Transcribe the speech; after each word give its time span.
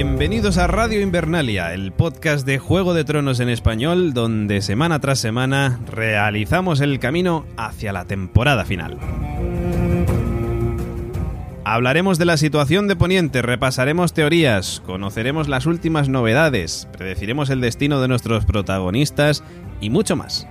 Bienvenidos 0.00 0.58
a 0.58 0.68
Radio 0.68 1.00
Invernalia, 1.00 1.74
el 1.74 1.90
podcast 1.90 2.46
de 2.46 2.60
Juego 2.60 2.94
de 2.94 3.02
Tronos 3.02 3.40
en 3.40 3.48
español, 3.48 4.14
donde 4.14 4.62
semana 4.62 5.00
tras 5.00 5.18
semana 5.18 5.80
realizamos 5.90 6.80
el 6.80 7.00
camino 7.00 7.44
hacia 7.56 7.92
la 7.92 8.04
temporada 8.04 8.64
final. 8.64 8.96
Hablaremos 11.64 12.16
de 12.16 12.26
la 12.26 12.36
situación 12.36 12.86
de 12.86 12.94
Poniente, 12.94 13.42
repasaremos 13.42 14.12
teorías, 14.12 14.80
conoceremos 14.86 15.48
las 15.48 15.66
últimas 15.66 16.08
novedades, 16.08 16.86
predeciremos 16.96 17.50
el 17.50 17.60
destino 17.60 18.00
de 18.00 18.06
nuestros 18.06 18.44
protagonistas 18.44 19.42
y 19.80 19.90
mucho 19.90 20.14
más. 20.14 20.46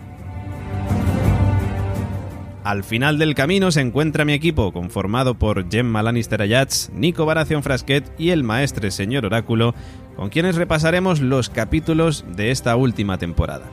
Al 2.68 2.84
final 2.84 3.18
del 3.18 3.34
camino 3.34 3.72
se 3.72 3.80
encuentra 3.80 4.26
mi 4.26 4.34
equipo, 4.34 4.74
conformado 4.74 5.36
por 5.36 5.72
Gemma 5.72 6.04
Lannister 6.04 6.42
Ayats, 6.42 6.90
Nico 6.94 7.26
Baración 7.26 7.64
Frasquet 7.64 8.04
y 8.18 8.32
el 8.32 8.44
maestre 8.44 8.92
señor 8.92 9.26
Oráculo, 9.26 9.74
con 10.18 10.28
quienes 10.28 10.58
repasaremos 10.58 11.22
los 11.22 11.50
capítulos 11.50 12.26
de 12.36 12.52
esta 12.52 12.76
última 12.76 13.18
temporada. 13.18 13.68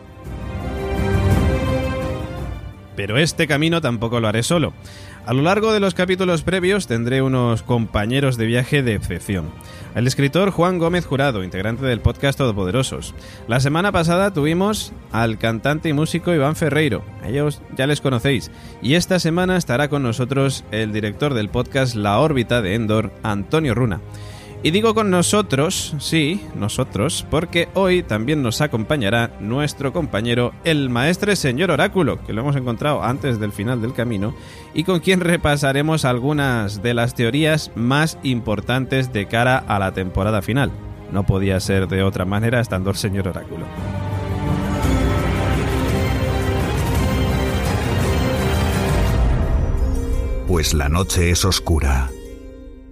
Pero 2.94 3.18
este 3.18 3.48
camino 3.48 3.80
tampoco 3.80 4.20
lo 4.20 4.28
haré 4.28 4.44
solo. 4.44 4.72
A 5.26 5.32
lo 5.32 5.40
largo 5.40 5.72
de 5.72 5.80
los 5.80 5.94
capítulos 5.94 6.42
previos 6.42 6.86
tendré 6.86 7.22
unos 7.22 7.62
compañeros 7.62 8.36
de 8.36 8.44
viaje 8.44 8.82
de 8.82 8.94
excepción. 8.94 9.50
El 9.94 10.06
escritor 10.06 10.50
Juan 10.50 10.78
Gómez 10.78 11.06
Jurado, 11.06 11.42
integrante 11.42 11.86
del 11.86 12.00
podcast 12.00 12.36
Todopoderosos. 12.36 13.14
La 13.48 13.58
semana 13.60 13.90
pasada 13.90 14.34
tuvimos 14.34 14.92
al 15.12 15.38
cantante 15.38 15.88
y 15.88 15.94
músico 15.94 16.34
Iván 16.34 16.56
Ferreiro, 16.56 17.02
ellos 17.24 17.62
ya 17.74 17.86
les 17.86 18.02
conocéis. 18.02 18.50
Y 18.82 18.96
esta 18.96 19.18
semana 19.18 19.56
estará 19.56 19.88
con 19.88 20.02
nosotros 20.02 20.62
el 20.72 20.92
director 20.92 21.32
del 21.32 21.48
podcast 21.48 21.94
La 21.94 22.18
órbita 22.18 22.60
de 22.60 22.74
Endor, 22.74 23.10
Antonio 23.22 23.74
Runa. 23.74 24.02
Y 24.64 24.70
digo 24.70 24.94
con 24.94 25.10
nosotros, 25.10 25.94
sí, 25.98 26.40
nosotros, 26.54 27.26
porque 27.30 27.68
hoy 27.74 28.02
también 28.02 28.42
nos 28.42 28.62
acompañará 28.62 29.36
nuestro 29.38 29.92
compañero, 29.92 30.54
el 30.64 30.88
maestre 30.88 31.36
señor 31.36 31.70
Oráculo, 31.70 32.24
que 32.24 32.32
lo 32.32 32.40
hemos 32.40 32.56
encontrado 32.56 33.02
antes 33.02 33.38
del 33.38 33.52
final 33.52 33.82
del 33.82 33.92
camino, 33.92 34.34
y 34.72 34.84
con 34.84 35.00
quien 35.00 35.20
repasaremos 35.20 36.06
algunas 36.06 36.82
de 36.82 36.94
las 36.94 37.14
teorías 37.14 37.72
más 37.74 38.16
importantes 38.22 39.12
de 39.12 39.26
cara 39.26 39.58
a 39.58 39.78
la 39.78 39.92
temporada 39.92 40.40
final. 40.40 40.72
No 41.12 41.26
podía 41.26 41.60
ser 41.60 41.86
de 41.86 42.02
otra 42.02 42.24
manera 42.24 42.58
estando 42.58 42.88
el 42.88 42.96
señor 42.96 43.28
Oráculo. 43.28 43.66
Pues 50.48 50.72
la 50.72 50.88
noche 50.88 51.28
es 51.28 51.44
oscura 51.44 52.08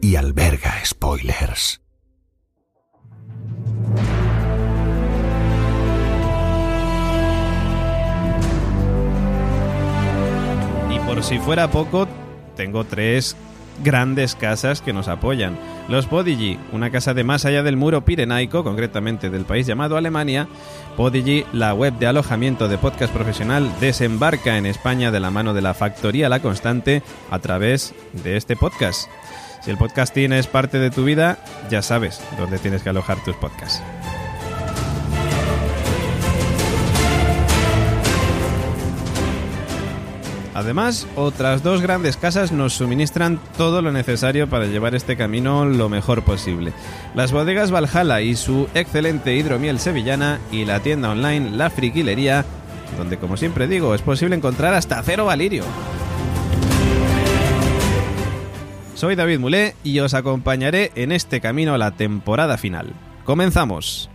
y 0.02 0.16
alberga 0.16 0.84
spoilers. 0.84 1.80
Y 10.91 10.98
por 11.06 11.22
si 11.22 11.38
fuera 11.38 11.70
poco, 11.70 12.08
tengo 12.56 12.82
tres 12.82 13.36
grandes 13.84 14.34
casas 14.34 14.82
que 14.82 14.92
nos 14.92 15.06
apoyan. 15.06 15.56
Los 15.88 16.06
Podigi, 16.06 16.58
una 16.72 16.91
casa 16.91 17.14
de 17.14 17.22
más 17.22 17.44
allá 17.44 17.62
del 17.62 17.76
muro 17.76 18.04
pirenaico, 18.04 18.64
concretamente 18.64 19.30
del 19.30 19.44
país 19.44 19.68
llamado 19.68 19.96
Alemania. 19.96 20.48
Podigi, 20.96 21.46
la 21.52 21.74
web 21.74 21.94
de 21.98 22.08
alojamiento 22.08 22.66
de 22.66 22.76
podcast 22.76 23.14
profesional, 23.14 23.70
desembarca 23.80 24.58
en 24.58 24.66
España 24.66 25.12
de 25.12 25.20
la 25.20 25.30
mano 25.30 25.54
de 25.54 25.62
la 25.62 25.74
Factoría 25.74 26.28
La 26.28 26.42
Constante 26.42 27.04
a 27.30 27.38
través 27.38 27.94
de 28.12 28.36
este 28.36 28.56
podcast. 28.56 29.08
Si 29.62 29.70
el 29.70 29.76
podcasting 29.76 30.32
es 30.32 30.48
parte 30.48 30.78
de 30.78 30.90
tu 30.90 31.04
vida, 31.04 31.38
ya 31.70 31.82
sabes 31.82 32.20
dónde 32.36 32.58
tienes 32.58 32.82
que 32.82 32.88
alojar 32.90 33.22
tus 33.22 33.36
podcasts. 33.36 33.80
Además, 40.54 41.06
otras 41.16 41.62
dos 41.62 41.80
grandes 41.80 42.16
casas 42.16 42.52
nos 42.52 42.74
suministran 42.74 43.40
todo 43.56 43.82
lo 43.82 43.90
necesario 43.90 44.50
para 44.50 44.66
llevar 44.66 44.94
este 44.94 45.16
camino 45.16 45.64
lo 45.64 45.88
mejor 45.88 46.22
posible. 46.24 46.72
Las 47.14 47.32
bodegas 47.32 47.72
Valhalla 47.72 48.20
y 48.20 48.36
su 48.36 48.68
excelente 48.74 49.34
hidromiel 49.34 49.78
sevillana 49.78 50.40
y 50.50 50.64
la 50.64 50.80
tienda 50.80 51.10
online 51.10 51.50
La 51.52 51.70
Friquilería, 51.70 52.44
donde 52.98 53.16
como 53.16 53.36
siempre 53.36 53.66
digo 53.66 53.94
es 53.94 54.02
posible 54.02 54.36
encontrar 54.36 54.74
hasta 54.74 55.02
cero 55.02 55.24
valirio. 55.24 55.64
Soy 59.02 59.16
David 59.16 59.40
Mulé 59.40 59.74
y 59.82 59.98
os 59.98 60.14
acompañaré 60.14 60.92
en 60.94 61.10
este 61.10 61.40
camino 61.40 61.74
a 61.74 61.76
la 61.76 61.90
temporada 61.90 62.56
final. 62.56 62.94
¡Comenzamos! 63.24 64.08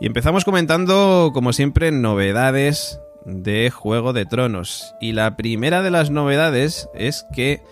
Y 0.00 0.06
empezamos 0.06 0.44
comentando, 0.44 1.30
como 1.32 1.52
siempre, 1.52 1.92
novedades 1.92 2.98
de 3.26 3.70
Juego 3.70 4.12
de 4.12 4.24
Tronos. 4.24 4.94
Y 5.00 5.12
la 5.12 5.36
primera 5.36 5.82
de 5.82 5.90
las 5.90 6.10
novedades 6.10 6.88
es 6.94 7.26
que 7.34 7.62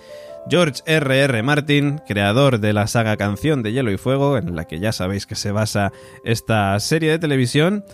George 0.51 0.83
R.R. 0.85 1.21
R. 1.21 1.43
Martin, 1.43 2.01
creador 2.07 2.61
de 2.61 2.73
la 2.73 2.87
saga 2.87 3.17
Canción 3.17 3.63
de 3.63 3.73
Hielo 3.73 3.91
y 3.91 3.97
Fuego, 3.97 4.37
en 4.37 4.55
la 4.55 4.67
que 4.67 4.79
ya 4.79 4.93
sabéis 4.93 5.27
que 5.27 5.37
se 5.37 5.53
basa 5.53 5.93
esta 6.25 6.79
serie 6.81 7.11
de 7.11 7.19
televisión, 7.19 7.85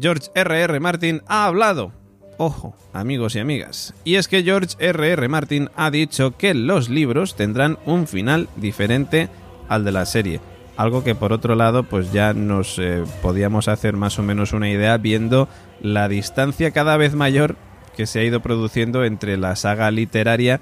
George 0.00 0.30
R.R. 0.34 0.64
R. 0.64 0.80
Martin 0.80 1.22
ha 1.26 1.44
hablado. 1.44 1.92
Ojo, 2.38 2.76
amigos 2.92 3.34
y 3.34 3.40
amigas. 3.40 3.92
Y 4.04 4.14
es 4.14 4.28
que 4.28 4.44
George 4.44 4.76
R.R. 4.78 5.12
R. 5.12 5.28
Martin 5.28 5.70
ha 5.74 5.90
dicho 5.90 6.36
que 6.36 6.54
los 6.54 6.88
libros 6.88 7.34
tendrán 7.34 7.78
un 7.84 8.06
final 8.06 8.48
diferente 8.56 9.28
al 9.68 9.84
de 9.84 9.92
la 9.92 10.06
serie 10.06 10.40
algo 10.78 11.02
que 11.02 11.16
por 11.16 11.32
otro 11.32 11.56
lado 11.56 11.82
pues 11.82 12.12
ya 12.12 12.32
nos 12.32 12.78
eh, 12.78 13.02
podíamos 13.20 13.66
hacer 13.66 13.96
más 13.96 14.18
o 14.20 14.22
menos 14.22 14.52
una 14.52 14.70
idea 14.70 14.96
viendo 14.96 15.48
la 15.82 16.08
distancia 16.08 16.70
cada 16.70 16.96
vez 16.96 17.14
mayor 17.14 17.56
que 17.96 18.06
se 18.06 18.20
ha 18.20 18.24
ido 18.24 18.40
produciendo 18.40 19.04
entre 19.04 19.36
la 19.36 19.56
saga 19.56 19.90
literaria 19.90 20.60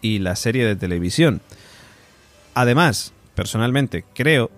y 0.00 0.20
la 0.20 0.36
serie 0.36 0.64
de 0.64 0.74
televisión. 0.74 1.42
Además, 2.54 3.12
personalmente 3.34 4.06
creo 4.14 4.50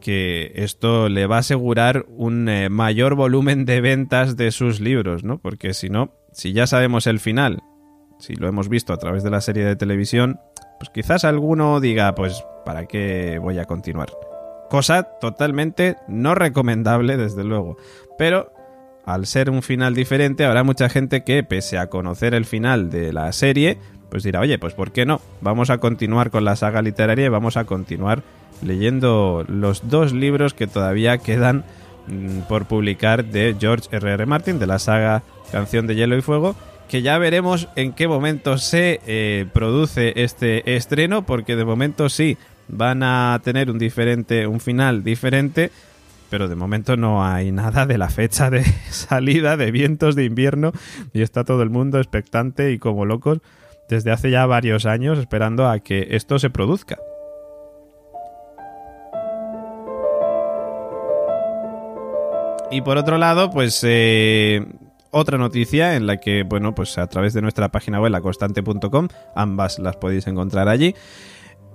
que 0.00 0.52
esto 0.54 1.08
le 1.08 1.26
va 1.26 1.36
a 1.36 1.40
asegurar 1.40 2.06
un 2.08 2.48
eh, 2.48 2.68
mayor 2.68 3.16
volumen 3.16 3.64
de 3.64 3.80
ventas 3.80 4.36
de 4.36 4.52
sus 4.52 4.78
libros, 4.78 5.24
¿no? 5.24 5.38
Porque 5.38 5.74
si 5.74 5.90
no, 5.90 6.12
si 6.32 6.52
ya 6.52 6.68
sabemos 6.68 7.08
el 7.08 7.18
final, 7.18 7.60
si 8.20 8.36
lo 8.36 8.46
hemos 8.46 8.68
visto 8.68 8.92
a 8.92 8.98
través 8.98 9.24
de 9.24 9.30
la 9.30 9.40
serie 9.40 9.64
de 9.64 9.74
televisión, 9.74 10.38
pues 10.78 10.90
quizás 10.90 11.24
alguno 11.24 11.80
diga, 11.80 12.14
pues, 12.14 12.44
¿para 12.64 12.86
qué 12.86 13.40
voy 13.42 13.58
a 13.58 13.64
continuar? 13.64 14.10
Cosa 14.70 15.04
totalmente 15.20 15.96
no 16.08 16.34
recomendable, 16.34 17.16
desde 17.16 17.44
luego. 17.44 17.76
Pero 18.18 18.52
al 19.04 19.26
ser 19.26 19.50
un 19.50 19.62
final 19.62 19.94
diferente, 19.94 20.44
habrá 20.44 20.64
mucha 20.64 20.88
gente 20.88 21.24
que, 21.24 21.42
pese 21.42 21.78
a 21.78 21.88
conocer 21.88 22.34
el 22.34 22.46
final 22.46 22.90
de 22.90 23.12
la 23.12 23.30
serie, 23.32 23.78
pues 24.10 24.22
dirá, 24.22 24.40
oye, 24.40 24.58
pues 24.58 24.74
¿por 24.74 24.92
qué 24.92 25.04
no? 25.04 25.20
Vamos 25.40 25.70
a 25.70 25.78
continuar 25.78 26.30
con 26.30 26.44
la 26.44 26.56
saga 26.56 26.82
literaria 26.82 27.26
y 27.26 27.30
vamos 27.30 27.56
a 27.56 27.64
continuar 27.64 28.22
leyendo 28.62 29.44
los 29.48 29.88
dos 29.90 30.12
libros 30.12 30.54
que 30.54 30.66
todavía 30.66 31.18
quedan 31.18 31.64
mm, 32.06 32.40
por 32.48 32.66
publicar 32.66 33.24
de 33.24 33.56
George 33.58 33.88
R.R. 33.90 34.24
Martin, 34.26 34.58
de 34.58 34.66
la 34.66 34.78
saga 34.78 35.22
Canción 35.52 35.86
de 35.86 35.96
Hielo 35.96 36.16
y 36.16 36.22
Fuego, 36.22 36.54
que 36.88 37.02
ya 37.02 37.18
veremos 37.18 37.68
en 37.76 37.92
qué 37.92 38.08
momento 38.08 38.56
se 38.58 39.00
eh, 39.06 39.46
produce 39.52 40.12
este 40.22 40.76
estreno, 40.76 41.26
porque 41.26 41.56
de 41.56 41.64
momento 41.64 42.08
sí 42.08 42.38
van 42.68 43.02
a 43.02 43.40
tener 43.42 43.70
un 43.70 43.78
diferente, 43.78 44.46
un 44.46 44.60
final 44.60 45.04
diferente, 45.04 45.70
pero 46.30 46.48
de 46.48 46.56
momento 46.56 46.96
no 46.96 47.24
hay 47.24 47.52
nada 47.52 47.86
de 47.86 47.98
la 47.98 48.08
fecha 48.08 48.50
de 48.50 48.64
salida 48.90 49.56
de 49.56 49.70
vientos 49.70 50.14
de 50.14 50.24
invierno 50.24 50.72
y 51.12 51.22
está 51.22 51.44
todo 51.44 51.62
el 51.62 51.70
mundo 51.70 51.98
expectante 51.98 52.72
y 52.72 52.78
como 52.78 53.04
locos 53.04 53.38
desde 53.88 54.10
hace 54.10 54.30
ya 54.30 54.46
varios 54.46 54.86
años 54.86 55.18
esperando 55.18 55.68
a 55.68 55.78
que 55.78 56.08
esto 56.10 56.38
se 56.38 56.50
produzca. 56.50 56.98
Y 62.70 62.80
por 62.80 62.96
otro 62.96 63.18
lado, 63.18 63.50
pues 63.50 63.80
eh, 63.84 64.66
otra 65.10 65.38
noticia 65.38 65.94
en 65.94 66.08
la 66.08 66.16
que, 66.16 66.42
bueno, 66.42 66.74
pues 66.74 66.98
a 66.98 67.06
través 67.06 67.32
de 67.32 67.40
nuestra 67.40 67.68
página 67.68 68.00
web, 68.00 68.10
laconstante.com, 68.10 69.08
ambas 69.36 69.78
las 69.78 69.96
podéis 69.96 70.26
encontrar 70.26 70.68
allí, 70.68 70.94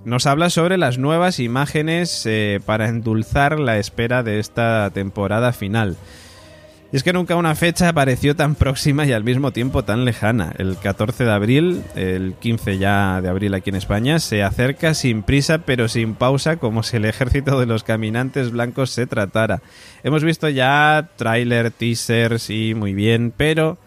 nos 0.05 0.25
habla 0.25 0.49
sobre 0.49 0.77
las 0.77 0.97
nuevas 0.97 1.39
imágenes 1.39 2.25
eh, 2.25 2.59
para 2.65 2.87
endulzar 2.87 3.59
la 3.59 3.77
espera 3.77 4.23
de 4.23 4.39
esta 4.39 4.89
temporada 4.91 5.53
final. 5.53 5.97
Y 6.91 6.97
es 6.97 7.03
que 7.03 7.13
nunca 7.13 7.35
una 7.35 7.53
fecha 7.53 7.93
pareció 7.93 8.35
tan 8.35 8.55
próxima 8.55 9.05
y 9.05 9.11
al 9.11 9.23
mismo 9.23 9.51
tiempo 9.51 9.83
tan 9.83 10.05
lejana. 10.05 10.51
El 10.57 10.75
14 10.75 11.23
de 11.23 11.31
abril, 11.31 11.83
el 11.95 12.33
15 12.39 12.79
ya 12.79 13.21
de 13.21 13.29
abril 13.29 13.53
aquí 13.53 13.69
en 13.69 13.75
España, 13.75 14.17
se 14.17 14.41
acerca 14.41 14.95
sin 14.95 15.21
prisa 15.21 15.59
pero 15.59 15.87
sin 15.87 16.15
pausa 16.15 16.57
como 16.57 16.81
si 16.81 16.97
el 16.97 17.05
ejército 17.05 17.59
de 17.59 17.67
los 17.67 17.83
caminantes 17.83 18.49
blancos 18.49 18.89
se 18.89 19.05
tratara. 19.05 19.61
Hemos 20.03 20.23
visto 20.23 20.49
ya 20.49 21.09
tráiler, 21.15 21.69
teasers 21.69 22.49
y 22.49 22.73
muy 22.73 22.95
bien, 22.95 23.31
pero 23.37 23.77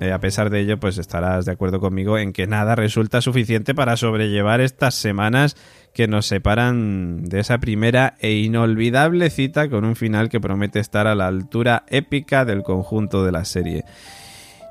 eh, 0.00 0.12
a 0.12 0.20
pesar 0.20 0.50
de 0.50 0.60
ello, 0.60 0.78
pues 0.78 0.98
estarás 0.98 1.46
de 1.46 1.52
acuerdo 1.52 1.80
conmigo 1.80 2.18
en 2.18 2.32
que 2.32 2.46
nada 2.46 2.74
resulta 2.74 3.22
suficiente 3.22 3.74
para 3.74 3.96
sobrellevar 3.96 4.60
estas 4.60 4.94
semanas 4.94 5.56
que 5.94 6.06
nos 6.06 6.26
separan 6.26 7.24
de 7.24 7.40
esa 7.40 7.58
primera 7.58 8.14
e 8.20 8.32
inolvidable 8.32 9.30
cita 9.30 9.70
con 9.70 9.86
un 9.86 9.96
final 9.96 10.28
que 10.28 10.40
promete 10.40 10.80
estar 10.80 11.06
a 11.06 11.14
la 11.14 11.26
altura 11.26 11.84
épica 11.88 12.44
del 12.44 12.62
conjunto 12.62 13.24
de 13.24 13.32
la 13.32 13.46
serie. 13.46 13.84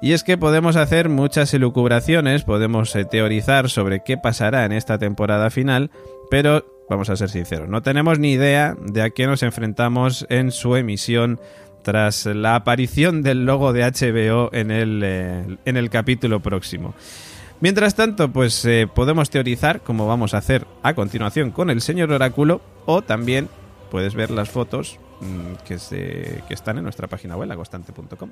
Y 0.01 0.11
es 0.11 0.23
que 0.23 0.37
podemos 0.37 0.75
hacer 0.75 1.09
muchas 1.09 1.51
elucubraciones, 1.55 2.43
podemos 2.43 2.95
eh, 2.95 3.05
teorizar 3.05 3.71
sobre 3.71 4.03
qué 4.03 4.17
pasará 4.17 4.65
en 4.65 4.73
esta 4.73 4.99
temporada 4.99 5.49
final, 5.49 5.89
pero 6.29 6.65
vamos 6.87 7.09
a 7.09 7.15
ser 7.15 7.29
sinceros, 7.29 7.67
no 7.67 7.81
tenemos 7.81 8.19
ni 8.19 8.33
idea 8.33 8.75
de 8.79 9.01
a 9.01 9.09
qué 9.09 9.25
nos 9.25 9.41
enfrentamos 9.41 10.27
en 10.29 10.51
su 10.51 10.75
emisión 10.75 11.39
tras 11.85 12.25
la 12.25 12.55
aparición 12.55 13.21
del 13.21 13.45
logo 13.45 13.71
de 13.71 13.83
HBO 13.83 14.49
en 14.51 14.71
el, 14.71 15.01
eh, 15.03 15.57
en 15.65 15.77
el 15.77 15.91
capítulo 15.91 16.39
próximo. 16.39 16.95
Mientras 17.61 17.93
tanto, 17.93 18.33
pues 18.33 18.65
eh, 18.65 18.87
podemos 18.91 19.29
teorizar, 19.29 19.81
como 19.81 20.07
vamos 20.07 20.33
a 20.33 20.39
hacer 20.39 20.65
a 20.81 20.95
continuación 20.95 21.51
con 21.51 21.69
el 21.69 21.81
señor 21.81 22.11
oráculo, 22.11 22.61
o 22.87 23.03
también 23.03 23.49
puedes 23.91 24.15
ver 24.15 24.31
las 24.31 24.49
fotos 24.49 24.99
mm, 25.21 25.63
que, 25.63 25.77
se, 25.77 26.43
que 26.47 26.55
están 26.55 26.79
en 26.79 26.83
nuestra 26.85 27.07
página 27.07 27.37
web, 27.37 27.55
constante.com. 27.55 28.31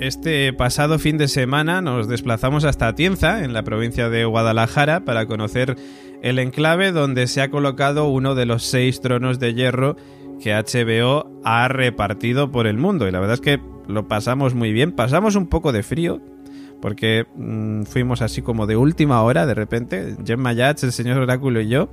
Este 0.00 0.50
pasado 0.54 0.98
fin 0.98 1.18
de 1.18 1.28
semana 1.28 1.82
nos 1.82 2.08
desplazamos 2.08 2.64
hasta 2.64 2.88
Atienza, 2.88 3.44
en 3.44 3.52
la 3.52 3.64
provincia 3.64 4.08
de 4.08 4.24
Guadalajara, 4.24 5.04
para 5.04 5.26
conocer 5.26 5.76
el 6.22 6.38
enclave 6.38 6.90
donde 6.90 7.26
se 7.26 7.42
ha 7.42 7.50
colocado 7.50 8.08
uno 8.08 8.34
de 8.34 8.46
los 8.46 8.62
seis 8.62 9.02
tronos 9.02 9.38
de 9.38 9.52
hierro 9.52 9.96
que 10.42 10.54
HBO 10.54 11.30
ha 11.44 11.68
repartido 11.68 12.50
por 12.50 12.66
el 12.66 12.78
mundo. 12.78 13.06
Y 13.06 13.10
la 13.10 13.20
verdad 13.20 13.34
es 13.34 13.40
que 13.42 13.60
lo 13.88 14.08
pasamos 14.08 14.54
muy 14.54 14.72
bien. 14.72 14.92
Pasamos 14.92 15.36
un 15.36 15.46
poco 15.46 15.70
de 15.70 15.82
frío, 15.82 16.22
porque 16.80 17.26
mm, 17.36 17.82
fuimos 17.84 18.22
así 18.22 18.42
como 18.42 18.66
de 18.66 18.76
última 18.76 19.22
hora, 19.22 19.46
de 19.46 19.54
repente, 19.54 20.16
Gemma 20.24 20.52
Yats, 20.52 20.84
el 20.84 20.92
señor 20.92 21.18
Oráculo 21.18 21.60
y 21.60 21.68
yo, 21.68 21.88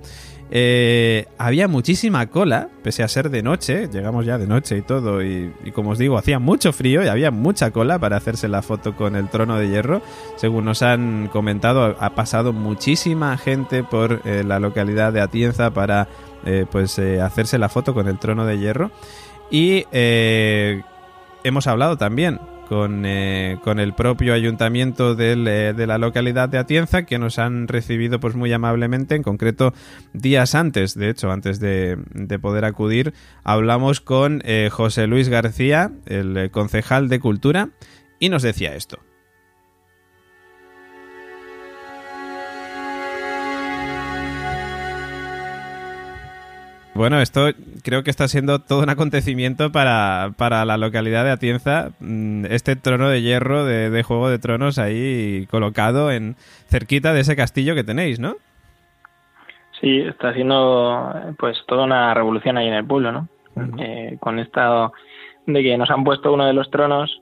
eh, 0.50 1.26
había 1.38 1.68
muchísima 1.68 2.28
cola, 2.28 2.70
pese 2.82 3.04
a 3.04 3.08
ser 3.10 3.30
de 3.30 3.44
noche, 3.44 3.90
llegamos 3.92 4.26
ya 4.26 4.38
de 4.38 4.48
noche 4.48 4.78
y 4.78 4.82
todo, 4.82 5.22
y, 5.22 5.52
como 5.74 5.92
os 5.92 5.98
digo, 5.98 6.18
hacía 6.18 6.40
mucho 6.40 6.72
frío 6.72 7.04
y 7.04 7.08
había 7.08 7.32
mucha 7.32 7.72
cola 7.72 8.00
para 8.00 8.18
hacerse 8.18 8.48
la 8.48 8.62
foto 8.62 8.96
con 8.96 9.16
el 9.16 9.30
trono 9.30 9.58
de 9.58 9.68
hierro. 9.68 10.02
Según 10.38 10.66
nos 10.66 10.82
han 10.82 11.28
comentado, 11.28 11.98
ha 12.00 12.16
pasado 12.16 12.54
muchísima 12.54 13.38
gente 13.38 13.84
por 13.84 14.22
eh, 14.24 14.44
la 14.46 14.60
localidad 14.60 15.12
de 15.12 15.20
Atienza 15.22 15.72
para 15.72 16.08
eh, 16.46 16.66
pues 16.72 16.98
hacerse 16.98 17.58
la 17.58 17.68
foto 17.68 17.94
con 17.94 18.08
el 18.08 18.18
trono 18.18 18.46
de 18.46 18.58
hierro. 18.58 18.92
Y 19.50 19.86
hemos 19.92 21.68
hablado 21.68 21.98
también 21.98 22.40
eh, 22.70 23.58
con, 23.64 23.80
el 23.80 23.94
propio 23.94 24.34
ayuntamiento 24.34 25.18
eh, 25.20 25.74
de 25.76 25.88
la 25.88 25.98
localidad 25.98 26.50
de 26.50 26.58
Atienza 26.58 27.04
que 27.04 27.18
nos 27.18 27.40
han 27.40 27.68
recibido 27.68 28.20
pues 28.20 28.36
muy 28.36 28.52
amablemente, 28.52 29.16
en 29.16 29.24
concreto 29.24 29.74
días 30.14 30.56
antes, 30.56 30.94
de 30.96 31.10
hecho, 31.10 31.32
antes 31.32 31.60
de, 31.60 31.98
poder 32.42 32.66
acudir, 32.66 33.14
hablamos 33.44 34.02
con 34.02 34.42
eh, 34.46 34.70
José 34.72 35.08
Luis 35.08 35.30
García, 35.30 35.92
el 36.06 36.52
concejal 36.52 37.10
de 37.10 37.20
Cultura, 37.20 37.70
y 38.20 38.30
nos 38.30 38.44
decía 38.44 38.76
esto. 38.76 39.07
Bueno, 46.98 47.22
esto 47.22 47.50
creo 47.84 48.02
que 48.02 48.10
está 48.10 48.28
siendo 48.28 48.58
todo 48.58 48.82
un 48.82 48.90
acontecimiento 48.90 49.72
para, 49.72 50.34
la 50.40 50.78
localidad 50.78 51.24
de 51.24 51.30
Atienza. 51.30 51.92
Mm, 52.00 52.46
este 52.46 52.76
trono 52.76 53.08
de 53.08 53.22
hierro 53.22 53.66
de, 53.66 54.02
Juego 54.02 54.30
de 54.30 54.40
Tronos 54.40 54.80
ahí 54.80 55.46
colocado 55.52 56.12
en 56.12 56.36
cerquita 56.70 57.14
de 57.14 57.20
ese 57.20 57.36
castillo 57.36 57.76
que 57.76 57.84
tenéis, 57.84 58.20
¿no? 58.20 58.36
Sí, 59.80 60.00
está 60.00 60.34
siendo 60.34 61.14
pues 61.38 61.56
toda 61.68 61.84
una 61.84 62.16
revolución 62.16 62.58
ahí 62.58 62.68
en 62.68 62.74
el 62.74 62.86
pueblo, 62.86 63.12
¿no? 63.12 63.28
Eh, 63.80 64.18
con 64.20 64.40
esto 64.40 64.92
de 65.46 65.62
que 65.62 65.78
nos 65.78 65.92
han 65.92 66.04
puesto 66.04 66.34
uno 66.34 66.48
de 66.48 66.54
los 66.54 66.72
tronos 66.72 67.22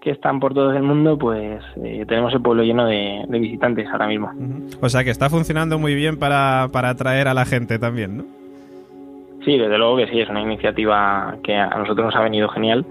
que 0.00 0.12
están 0.12 0.40
por 0.40 0.54
todo 0.54 0.72
el 0.72 0.82
mundo, 0.82 1.18
pues 1.18 1.62
eh, 1.84 2.06
tenemos 2.08 2.32
el 2.32 2.40
pueblo 2.40 2.62
lleno 2.62 2.86
de, 2.86 3.26
visitantes 3.28 3.86
ahora 3.92 4.06
mismo. 4.06 4.32
O 4.80 4.88
sea 4.88 5.04
que 5.04 5.10
está 5.10 5.28
funcionando 5.28 5.78
muy 5.78 5.94
bien 5.94 6.18
para, 6.18 6.70
para 6.72 6.88
atraer 6.88 7.28
a 7.28 7.34
la 7.34 7.44
gente 7.44 7.78
también, 7.78 8.16
¿no? 8.16 8.39
Sí, 9.44 9.56
desde 9.56 9.78
luego 9.78 9.96
que 9.96 10.06
sí, 10.08 10.20
es 10.20 10.28
una 10.28 10.42
iniciativa 10.42 11.36
que 11.42 11.56
a 11.56 11.70
nosotros 11.70 12.06
nos 12.06 12.16
ha 12.16 12.20
venido 12.20 12.48
genial 12.48 12.84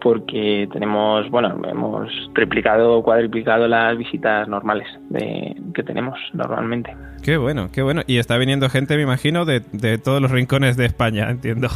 porque 0.00 0.68
tenemos, 0.72 1.30
bueno, 1.30 1.56
hemos 1.68 2.10
triplicado 2.34 2.98
o 2.98 3.02
cuadriplicado 3.02 3.68
las 3.68 3.96
visitas 3.96 4.48
normales 4.48 4.86
de, 5.10 5.56
que 5.74 5.82
tenemos 5.82 6.18
normalmente. 6.32 6.94
Qué 7.22 7.36
bueno, 7.36 7.68
qué 7.72 7.82
bueno. 7.82 8.02
Y 8.06 8.18
está 8.18 8.36
viniendo 8.36 8.68
gente, 8.68 8.96
me 8.96 9.02
imagino, 9.02 9.44
de, 9.44 9.60
de 9.72 9.96
todos 9.96 10.20
los 10.20 10.30
rincones 10.32 10.76
de 10.76 10.86
España, 10.86 11.30
entiendo. 11.30 11.68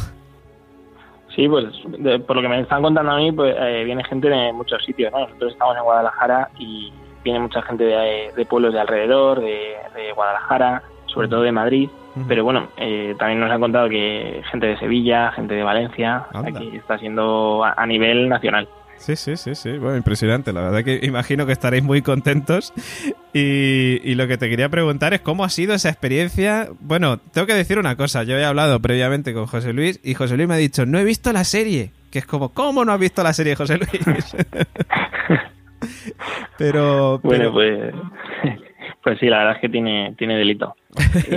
Sí, 1.33 1.47
pues 1.47 1.65
por 2.25 2.35
lo 2.35 2.41
que 2.41 2.49
me 2.49 2.59
están 2.59 2.81
contando 2.81 3.11
a 3.11 3.17
mí, 3.17 3.31
pues 3.31 3.55
eh, 3.57 3.83
viene 3.85 4.03
gente 4.03 4.27
de 4.27 4.51
muchos 4.51 4.83
sitios, 4.83 5.11
¿no? 5.13 5.19
Nosotros 5.19 5.53
estamos 5.53 5.77
en 5.77 5.83
Guadalajara 5.83 6.49
y 6.59 6.91
viene 7.23 7.39
mucha 7.39 7.61
gente 7.61 7.83
de, 7.85 8.31
de 8.35 8.45
pueblos 8.45 8.73
de 8.73 8.79
alrededor, 8.79 9.39
de, 9.39 9.75
de 9.95 10.11
Guadalajara, 10.13 10.83
sobre 11.17 11.27
todo 11.27 11.41
de 11.41 11.51
Madrid 11.51 11.89
pero 12.27 12.43
bueno, 12.43 12.69
eh, 12.77 13.15
también 13.19 13.39
nos 13.39 13.51
han 13.51 13.59
contado 13.59 13.89
que 13.89 14.41
gente 14.49 14.67
de 14.67 14.77
Sevilla, 14.77 15.31
gente 15.31 15.53
de 15.53 15.63
Valencia, 15.63 16.25
aquí 16.33 16.75
está 16.75 16.97
siendo 16.97 17.63
a, 17.63 17.85
nivel 17.85 18.29
nacional. 18.29 18.67
Sí, 18.97 19.15
sí, 19.15 19.37
sí, 19.37 19.53
sí. 19.53 19.77
Bueno, 19.77 19.97
impresionante. 19.97 20.51
La 20.51 20.61
verdad 20.61 20.83
que 20.83 20.99
imagino 21.03 21.45
que 21.45 21.51
estaréis 21.51 21.83
muy 21.83 22.01
contentos. 22.01 22.73
Y, 23.33 24.01
y, 24.03 24.15
lo 24.15 24.27
que 24.27 24.37
te 24.37 24.49
quería 24.49 24.69
preguntar 24.69 25.13
es 25.13 25.21
cómo 25.21 25.43
ha 25.43 25.49
sido 25.49 25.75
esa 25.75 25.89
experiencia. 25.89 26.69
Bueno, 26.79 27.17
tengo 27.17 27.45
que 27.45 27.53
decir 27.53 27.77
una 27.77 27.95
cosa. 27.95 28.23
Yo 28.23 28.35
he 28.37 28.45
hablado 28.45 28.79
previamente 28.79 29.33
con 29.33 29.45
José 29.45 29.73
Luis 29.73 29.99
y 30.03 30.15
José 30.15 30.35
Luis 30.35 30.47
me 30.47 30.55
ha 30.55 30.57
dicho, 30.57 30.85
no 30.85 30.97
he 30.97 31.03
visto 31.03 31.31
la 31.31 31.43
serie. 31.43 31.91
Que 32.11 32.19
es 32.19 32.25
como, 32.25 32.49
¿cómo 32.49 32.85
no 32.85 32.93
has 32.93 32.99
visto 32.99 33.21
la 33.21 33.33
serie, 33.33 33.55
José 33.55 33.77
Luis? 33.77 34.35
pero, 36.57 37.19
Bueno, 37.19 37.51
pues... 37.53 37.93
Pues 39.07 39.19
sí, 39.19 39.27
la 39.27 39.37
verdad 39.37 39.55
es 39.55 39.61
que 39.61 39.69
tiene, 39.69 40.13
tiene 40.17 40.35
delito. 40.35 40.75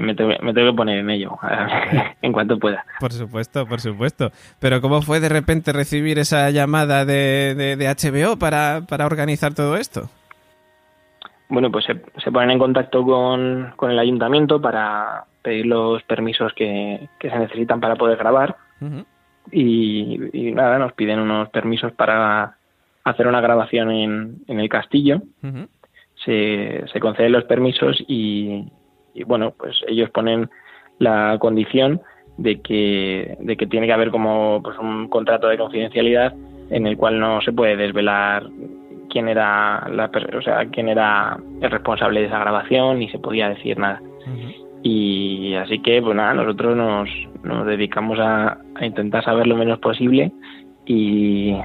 me, 0.00 0.14
tengo, 0.14 0.30
que 0.38 0.72
poner 0.76 0.98
en 0.98 1.10
ello 1.10 1.36
en 2.22 2.32
cuanto 2.32 2.56
pueda. 2.56 2.86
Por 3.00 3.12
supuesto, 3.12 3.66
por 3.66 3.80
supuesto. 3.80 4.30
Pero 4.60 4.80
¿cómo 4.80 5.02
fue 5.02 5.18
de 5.18 5.28
repente 5.28 5.72
recibir 5.72 6.20
esa 6.20 6.48
llamada 6.50 7.04
de, 7.04 7.56
de, 7.56 7.76
HBO 7.88 8.38
para, 8.38 8.82
para 8.88 9.06
organizar 9.06 9.54
todo 9.54 9.76
esto? 9.76 10.08
bueno, 11.48 11.72
pues 11.72 11.84
se, 11.84 12.30
ponen 12.30 12.52
en 12.52 12.58
contacto 12.60 13.02
con, 13.02 13.72
con, 13.74 13.90
el 13.90 13.98
ayuntamiento 13.98 14.60
para 14.60 15.24
pedir 15.42 15.66
los 15.66 16.04
permisos 16.04 16.52
que, 16.52 17.08
se 17.20 17.38
necesitan 17.40 17.80
para 17.80 17.96
poder 17.96 18.18
grabar. 18.18 18.54
y, 19.50 20.52
nada, 20.54 20.78
nos 20.78 20.92
piden 20.92 21.18
unos 21.18 21.48
permisos 21.48 21.90
para 21.90 22.54
hacer 23.02 23.26
una 23.26 23.40
grabación 23.40 23.90
en, 23.90 24.36
en 24.46 24.60
el 24.60 24.68
castillo. 24.68 25.22
Se, 26.26 26.84
se 26.92 27.00
conceden 27.00 27.32
los 27.32 27.44
permisos 27.44 27.96
y, 28.06 28.66
y, 29.14 29.24
bueno, 29.24 29.54
pues 29.56 29.80
ellos 29.88 30.10
ponen 30.10 30.50
la 30.98 31.38
condición 31.40 32.02
de 32.36 32.60
que, 32.60 33.36
de 33.40 33.56
que 33.56 33.66
tiene 33.66 33.86
que 33.86 33.92
haber 33.92 34.10
como 34.10 34.60
pues 34.62 34.78
un 34.78 35.08
contrato 35.08 35.48
de 35.48 35.56
confidencialidad 35.56 36.34
en 36.70 36.86
el 36.86 36.96
cual 36.96 37.18
no 37.18 37.40
se 37.40 37.52
puede 37.52 37.76
desvelar 37.76 38.46
quién 39.08 39.28
era 39.28 39.88
la 39.88 40.10
o 40.36 40.42
sea 40.42 40.66
quién 40.66 40.88
era 40.88 41.38
el 41.62 41.70
responsable 41.70 42.20
de 42.20 42.26
esa 42.26 42.40
grabación 42.40 42.98
ni 42.98 43.08
se 43.08 43.18
podía 43.18 43.48
decir 43.48 43.78
nada. 43.78 44.02
Y 44.82 45.54
así 45.54 45.80
que 45.80 46.02
pues 46.02 46.14
nada 46.14 46.34
nosotros 46.34 46.76
nos, 46.76 47.08
nos 47.42 47.66
dedicamos 47.66 48.18
a, 48.20 48.58
intentar 48.82 49.24
saber 49.24 49.46
lo 49.46 49.56
menos 49.56 49.78
posible 49.78 50.32
y, 50.84 51.56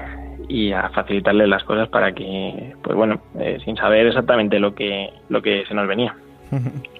y 0.48 0.72
a 0.72 0.88
facilitarle 0.90 1.46
las 1.46 1.64
cosas 1.64 1.88
para 1.88 2.12
que 2.12 2.74
pues 2.82 2.96
bueno 2.96 3.20
eh, 3.38 3.58
sin 3.64 3.76
saber 3.76 4.06
exactamente 4.06 4.58
lo 4.58 4.74
que 4.74 5.10
lo 5.28 5.42
que 5.42 5.64
se 5.66 5.74
nos 5.74 5.86
venía 5.88 6.14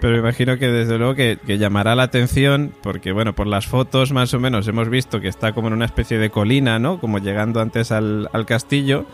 Pero 0.00 0.16
imagino 0.16 0.58
que 0.58 0.68
desde 0.68 0.98
luego 0.98 1.14
que, 1.14 1.38
llamará 1.46 1.94
la 1.94 2.04
atención 2.04 2.72
porque, 2.82 3.12
bueno, 3.12 3.34
por 3.34 3.46
las 3.46 3.66
fotos 3.66 4.12
más 4.12 4.34
o 4.34 4.40
menos 4.40 4.66
hemos 4.68 4.88
visto 4.88 5.20
que 5.20 5.28
está 5.28 5.52
como 5.52 5.68
en 5.68 5.74
una 5.74 5.84
especie 5.84 6.18
de 6.18 6.30
colina, 6.30 6.78
¿no? 6.78 7.00
Como 7.00 7.18
llegando 7.18 7.60
antes 7.60 7.92
al, 7.92 8.28
castillo 8.46 9.06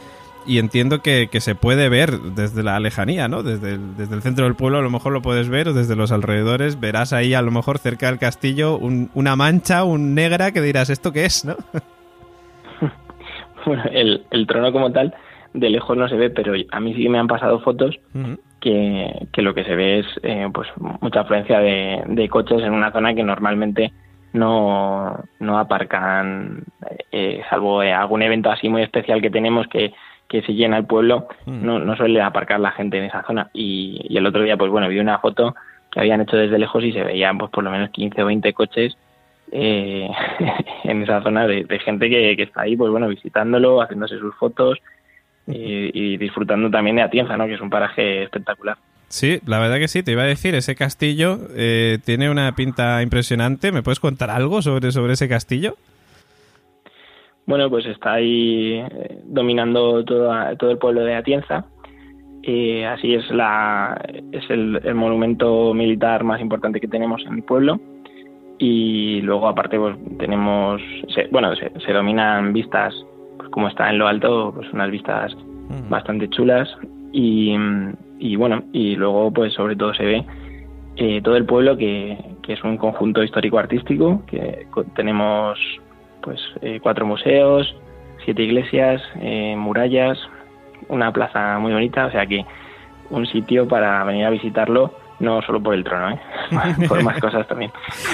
y 0.46 0.58
entiendo 0.58 1.02
que, 1.02 1.28
se 1.40 1.54
puede 1.54 1.88
ver 1.88 2.18
desde 2.20 2.62
la 2.62 2.78
lejanía, 2.78 3.28
¿no? 3.28 3.42
Desde 3.42 3.72
el, 3.72 3.96
desde 3.96 4.14
el 4.14 4.22
centro 4.22 4.44
del 4.44 4.54
pueblo 4.54 4.78
a 4.78 4.82
lo 4.82 4.90
mejor 4.90 5.12
lo 5.12 5.22
puedes 5.22 5.48
ver, 5.48 5.68
o 5.68 5.72
desde 5.72 5.96
los 5.96 6.12
alrededores 6.12 6.78
verás 6.78 7.12
ahí 7.12 7.34
a 7.34 7.42
lo 7.42 7.50
mejor 7.50 7.78
cerca 7.78 8.06
del 8.06 8.18
castillo 8.18 8.78
una 8.78 9.36
mancha, 9.36 9.84
un 9.84 10.14
negra 10.14 10.52
que 10.52 10.62
dirás, 10.62 10.90
¿esto 10.90 11.12
qué 11.12 11.24
es, 11.24 11.44
no? 11.44 11.56
bueno, 13.66 13.84
el, 13.92 14.24
el 14.30 14.46
trono 14.46 14.72
como 14.72 14.90
tal 14.92 15.14
de 15.52 15.70
lejos 15.70 15.96
no 15.96 16.08
se 16.08 16.16
ve, 16.16 16.30
pero 16.30 16.54
a 16.70 16.80
mí 16.80 16.94
sí 16.94 17.08
me 17.08 17.18
han 17.18 17.28
pasado 17.28 17.60
fotos 17.60 17.98
que, 18.60 19.26
que, 19.32 19.42
lo 19.42 19.54
que 19.54 19.64
se 19.64 19.74
ve 19.74 20.00
es 20.00 20.06
eh, 20.22 20.48
pues 20.52 20.68
mucha 21.00 21.20
afluencia 21.20 21.60
de, 21.60 22.02
de, 22.06 22.28
coches 22.28 22.62
en 22.62 22.72
una 22.72 22.92
zona 22.92 23.14
que 23.14 23.22
normalmente 23.22 23.92
no, 24.34 25.24
no 25.40 25.58
aparcan, 25.58 26.64
eh, 27.10 27.40
salvo 27.48 27.80
algún 27.80 28.22
evento 28.22 28.50
así 28.50 28.68
muy 28.68 28.82
especial 28.82 29.22
que 29.22 29.30
tenemos 29.30 29.66
que, 29.68 29.94
que 30.28 30.42
se 30.42 30.52
llena 30.52 30.76
el 30.76 30.84
pueblo, 30.84 31.28
no, 31.46 31.78
no 31.78 31.96
suele 31.96 32.20
aparcar 32.20 32.60
la 32.60 32.72
gente 32.72 32.98
en 32.98 33.04
esa 33.04 33.22
zona. 33.22 33.48
Y, 33.54 34.04
y, 34.10 34.18
el 34.18 34.26
otro 34.26 34.42
día, 34.42 34.58
pues 34.58 34.70
bueno, 34.70 34.88
vi 34.88 34.98
una 34.98 35.20
foto 35.20 35.54
que 35.90 36.00
habían 36.00 36.20
hecho 36.20 36.36
desde 36.36 36.58
lejos 36.58 36.84
y 36.84 36.92
se 36.92 37.02
veían 37.02 37.38
pues 37.38 37.50
por 37.50 37.64
lo 37.64 37.70
menos 37.70 37.90
15 37.90 38.22
o 38.22 38.26
20 38.26 38.52
coches 38.52 38.98
eh, 39.58 40.10
en 40.84 41.02
esa 41.02 41.22
zona 41.22 41.46
de, 41.46 41.64
de 41.64 41.78
gente 41.78 42.10
que, 42.10 42.36
que, 42.36 42.42
está 42.42 42.62
ahí, 42.62 42.76
pues 42.76 42.90
bueno, 42.90 43.08
visitándolo, 43.08 43.80
haciéndose 43.80 44.18
sus 44.18 44.34
fotos 44.36 44.78
y, 45.46 46.16
disfrutando 46.16 46.70
también 46.70 46.96
de 46.96 47.02
Atienza, 47.02 47.36
¿no? 47.36 47.46
que 47.46 47.54
es 47.54 47.60
un 47.60 47.70
paraje 47.70 48.24
espectacular. 48.24 48.76
Sí, 49.08 49.38
la 49.46 49.60
verdad 49.60 49.78
que 49.78 49.88
sí, 49.88 50.02
te 50.02 50.12
iba 50.12 50.22
a 50.22 50.26
decir, 50.26 50.54
ese 50.54 50.74
castillo 50.74 51.38
eh, 51.56 51.98
tiene 52.04 52.28
una 52.28 52.52
pinta 52.56 53.02
impresionante. 53.02 53.70
¿Me 53.70 53.82
puedes 53.82 54.00
contar 54.00 54.30
algo 54.30 54.60
sobre, 54.62 54.90
sobre 54.90 55.12
ese 55.12 55.28
castillo? 55.28 55.76
Bueno, 57.46 57.70
pues 57.70 57.86
está 57.86 58.14
ahí 58.14 58.74
eh, 58.74 59.20
dominando 59.24 60.04
todo, 60.04 60.32
todo 60.56 60.70
el 60.72 60.78
pueblo 60.78 61.02
de 61.04 61.14
Atienza. 61.14 61.64
Eh, 62.42 62.84
así 62.86 63.14
es, 63.14 63.28
la, 63.30 64.00
es 64.32 64.48
el, 64.50 64.94
monumento 64.94 65.72
militar 65.74 66.22
más 66.22 66.40
importante 66.40 66.80
que 66.80 66.88
tenemos 66.88 67.24
en 67.26 67.34
el 67.34 67.42
pueblo. 67.42 67.80
Y 68.58 69.20
luego, 69.22 69.48
aparte, 69.48 69.78
pues 69.78 69.96
tenemos, 70.18 70.80
bueno, 71.30 71.54
se, 71.56 71.70
se 71.80 71.92
dominan 71.92 72.52
vistas 72.52 72.94
como 73.50 73.68
está 73.68 73.90
en 73.90 73.98
lo 73.98 74.06
alto, 74.06 74.52
pues 74.54 74.70
unas 74.72 74.90
vistas 74.90 75.34
bastante 75.88 76.28
chulas 76.28 76.68
y, 77.12 77.56
y, 78.18 78.36
bueno, 78.36 78.62
y 78.72 78.96
luego 78.96 79.30
pues 79.32 79.54
sobre 79.54 79.76
todo 79.76 79.94
se 79.94 80.04
ve 80.04 80.24
eh, 80.96 81.20
todo 81.22 81.36
el 81.36 81.44
pueblo 81.44 81.76
que, 81.76 82.18
que 82.42 82.52
es 82.54 82.64
un 82.64 82.76
conjunto 82.76 83.22
histórico-artístico, 83.22 84.22
que 84.26 84.66
tenemos 84.94 85.58
pues 86.22 86.40
eh, 86.60 86.80
cuatro 86.82 87.06
museos, 87.06 87.74
siete 88.24 88.42
iglesias, 88.42 89.02
eh, 89.20 89.54
murallas, 89.56 90.18
una 90.88 91.12
plaza 91.12 91.58
muy 91.58 91.72
bonita, 91.72 92.06
o 92.06 92.10
sea 92.10 92.26
que 92.26 92.44
un 93.08 93.26
sitio 93.26 93.66
para 93.66 94.04
venir 94.04 94.26
a 94.26 94.30
visitarlo 94.30 94.92
no 95.20 95.42
solo 95.42 95.62
por 95.62 95.74
el 95.74 95.84
trono, 95.84 96.10
¿eh? 96.10 96.20
por 96.88 97.02
más 97.02 97.18
cosas 97.20 97.46
también. 97.46 97.72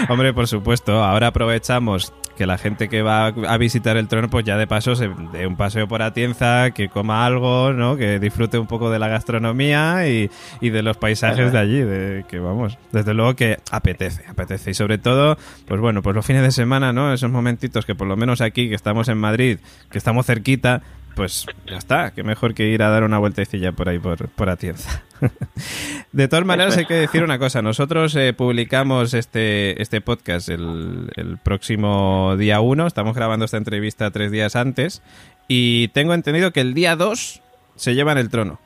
Hombre, 0.08 0.32
por 0.32 0.46
supuesto, 0.46 1.02
ahora 1.02 1.28
aprovechamos 1.28 2.12
que 2.36 2.46
la 2.46 2.58
gente 2.58 2.88
que 2.88 3.02
va 3.02 3.26
a 3.26 3.58
visitar 3.58 3.96
el 3.96 4.08
trono, 4.08 4.28
pues 4.28 4.44
ya 4.44 4.56
de 4.56 4.66
paso 4.66 4.94
se 4.96 5.10
dé 5.32 5.46
un 5.46 5.56
paseo 5.56 5.86
por 5.86 6.02
Atienza, 6.02 6.70
que 6.70 6.88
coma 6.88 7.26
algo, 7.26 7.72
¿no? 7.72 7.96
Que 7.96 8.18
disfrute 8.18 8.58
un 8.58 8.66
poco 8.66 8.90
de 8.90 8.98
la 8.98 9.08
gastronomía 9.08 10.08
y, 10.08 10.30
y 10.60 10.70
de 10.70 10.82
los 10.82 10.96
paisajes 10.96 11.52
de 11.52 11.58
allí, 11.58 11.80
de 11.80 12.24
que 12.28 12.38
vamos, 12.38 12.78
desde 12.90 13.14
luego 13.14 13.34
que 13.34 13.58
apetece, 13.70 14.24
apetece. 14.28 14.70
Y 14.70 14.74
sobre 14.74 14.98
todo, 14.98 15.36
pues 15.66 15.80
bueno, 15.80 16.02
pues 16.02 16.16
los 16.16 16.24
fines 16.24 16.42
de 16.42 16.52
semana, 16.52 16.92
¿no? 16.92 17.12
Esos 17.12 17.30
momentitos 17.30 17.84
que 17.84 17.94
por 17.94 18.06
lo 18.06 18.16
menos 18.16 18.40
aquí, 18.40 18.68
que 18.68 18.74
estamos 18.74 19.08
en 19.08 19.18
Madrid, 19.18 19.58
que 19.90 19.98
estamos 19.98 20.26
cerquita, 20.26 20.82
pues 21.14 21.46
ya 21.66 21.76
está, 21.76 22.12
que 22.12 22.22
mejor 22.22 22.54
que 22.54 22.68
ir 22.68 22.82
a 22.82 22.90
dar 22.90 23.04
una 23.04 23.18
vueltecilla 23.18 23.72
por 23.72 23.88
ahí, 23.88 23.98
por, 23.98 24.28
por 24.28 24.50
Atienza. 24.50 25.02
de 26.12 26.28
todas 26.28 26.44
maneras, 26.44 26.76
hay 26.76 26.86
que 26.86 26.94
decir 26.94 27.22
una 27.22 27.38
cosa. 27.38 27.62
Nosotros 27.62 28.14
eh, 28.16 28.32
publicamos 28.32 29.14
este, 29.14 29.80
este 29.80 30.00
podcast 30.00 30.48
el, 30.48 31.10
el 31.16 31.38
próximo 31.38 32.36
día 32.36 32.60
1. 32.60 32.86
Estamos 32.86 33.14
grabando 33.14 33.44
esta 33.44 33.56
entrevista 33.56 34.10
tres 34.10 34.30
días 34.30 34.56
antes. 34.56 35.02
Y 35.48 35.88
tengo 35.88 36.14
entendido 36.14 36.52
que 36.52 36.60
el 36.60 36.74
día 36.74 36.96
2 36.96 37.42
se 37.76 37.94
llevan 37.94 38.18
el 38.18 38.30
trono. 38.30 38.58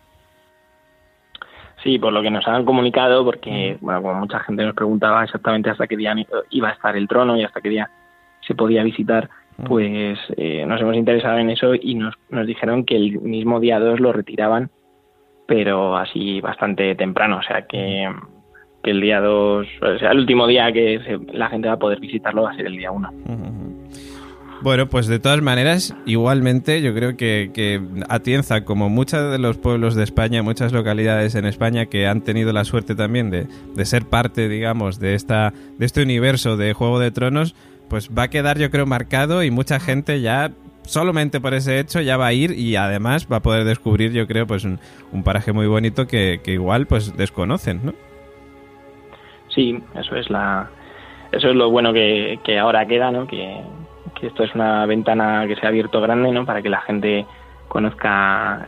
Sí, 1.83 1.99
por 1.99 2.13
lo 2.13 2.21
que 2.21 2.31
nos 2.31 2.47
han 2.49 2.65
comunicado, 2.65 3.25
porque, 3.25 3.79
bueno, 3.81 4.03
como 4.03 4.15
mucha 4.15 4.41
gente 4.41 4.65
nos 4.65 4.75
preguntaba 4.75 5.23
exactamente 5.23 5.71
hasta 5.71 5.87
qué 5.87 5.97
día 5.97 6.15
iba 6.51 6.69
a 6.69 6.73
estar 6.73 6.97
el 6.97 7.07
trono 7.07 7.37
y 7.37 7.45
hasta 7.45 7.61
qué 7.61 7.69
día 7.69 7.91
se 8.47 8.55
podía 8.55 8.83
visitar, 8.83 9.29
pues 9.65 10.19
eh, 10.37 10.65
nos 10.67 10.81
hemos 10.81 10.97
interesado 10.97 11.39
en 11.39 11.51
eso 11.51 11.75
y 11.75 11.95
nos, 11.95 12.15
nos 12.31 12.47
dijeron 12.47 12.85
que 12.85 12.97
el 12.97 13.21
mismo 13.21 13.59
día 13.61 13.79
2 13.79 14.01
lo 14.01 14.13
retiraban, 14.13 14.71
pero 15.47 15.97
así 15.97 16.41
bastante 16.41 16.95
temprano, 16.95 17.39
o 17.39 17.43
sea 17.43 17.63
que, 17.63 18.09
que 18.83 18.91
el 18.91 19.01
día 19.01 19.21
2, 19.21 19.67
o 19.81 19.99
sea, 19.99 20.11
el 20.11 20.19
último 20.19 20.47
día 20.47 20.71
que 20.73 21.01
la 21.33 21.49
gente 21.49 21.69
va 21.69 21.75
a 21.75 21.79
poder 21.79 22.01
visitarlo 22.01 22.43
va 22.43 22.51
a 22.51 22.57
ser 22.57 22.67
el 22.67 22.77
día 22.77 22.91
1. 22.91 23.11
Bueno, 24.63 24.89
pues 24.89 25.07
de 25.07 25.19
todas 25.19 25.43
maneras, 25.43 25.95
igualmente 26.07 26.81
yo 26.81 26.95
creo 26.95 27.17
que, 27.17 27.51
que, 27.53 27.81
Atienza, 28.09 28.65
como 28.65 28.89
muchos 28.89 29.31
de 29.31 29.39
los 29.39 29.59
pueblos 29.59 29.95
de 29.95 30.03
España, 30.03 30.43
muchas 30.43 30.73
localidades 30.73 31.35
en 31.35 31.45
España 31.45 31.87
que 31.87 32.07
han 32.07 32.23
tenido 32.23 32.53
la 32.53 32.65
suerte 32.65 32.95
también 32.95 33.31
de, 33.31 33.47
de 33.75 33.85
ser 33.85 34.07
parte, 34.07 34.49
digamos, 34.49 34.99
de, 34.99 35.15
esta, 35.15 35.53
de 35.79 35.85
este 35.85 36.03
universo 36.03 36.57
de 36.57 36.73
Juego 36.73 36.99
de 36.99 37.11
Tronos, 37.11 37.55
pues 37.89 38.11
va 38.17 38.25
a 38.25 38.29
quedar 38.29 38.59
yo 38.59 38.71
creo 38.71 38.87
marcado 38.87 39.43
y 39.43 39.51
mucha 39.51 39.81
gente 39.81 40.21
ya 40.21 40.51
solamente 40.83 41.41
por 41.41 41.55
ese 41.55 41.79
hecho 41.79 42.01
ya 42.01 42.17
va 42.17 42.27
a 42.27 42.33
ir 42.33 42.53
y 42.53 42.77
además 42.77 43.27
va 43.31 43.37
a 43.37 43.43
poder 43.43 43.65
descubrir 43.65 44.13
yo 44.13 44.27
creo 44.27 44.47
pues 44.47 44.65
un, 44.65 44.79
paraje 45.25 45.53
muy 45.53 45.67
bonito 45.67 46.07
que, 46.07 46.41
igual 46.47 46.87
pues 46.87 47.17
desconocen, 47.17 47.81
¿no? 47.85 47.95
Sí, 49.49 49.81
eso 49.95 50.17
es 50.17 50.31
la 50.31 50.71
eso 51.33 51.49
es 51.49 51.57
lo 51.57 51.71
bueno 51.71 51.93
que, 51.93 52.39
ahora 52.61 52.87
queda, 52.87 53.11
¿no? 53.11 53.27
Que, 53.27 53.61
esto 54.23 54.45
es 54.45 54.55
una 54.55 54.87
ventana 54.87 55.45
que 55.47 55.57
se 55.57 55.67
ha 55.67 55.69
abierto 55.69 56.01
grande, 56.01 56.33
¿no? 56.33 56.47
Para 56.47 56.63
que 56.63 56.71
la 56.71 56.81
gente 56.81 57.27
conozca 57.69 58.67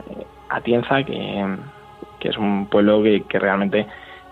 Atienza, 0.51 1.03
que, 1.05 1.57
que 2.21 2.29
es 2.29 2.37
un 2.37 2.67
pueblo 2.67 3.03
que, 3.03 3.23
que 3.27 3.39
realmente 3.39 3.87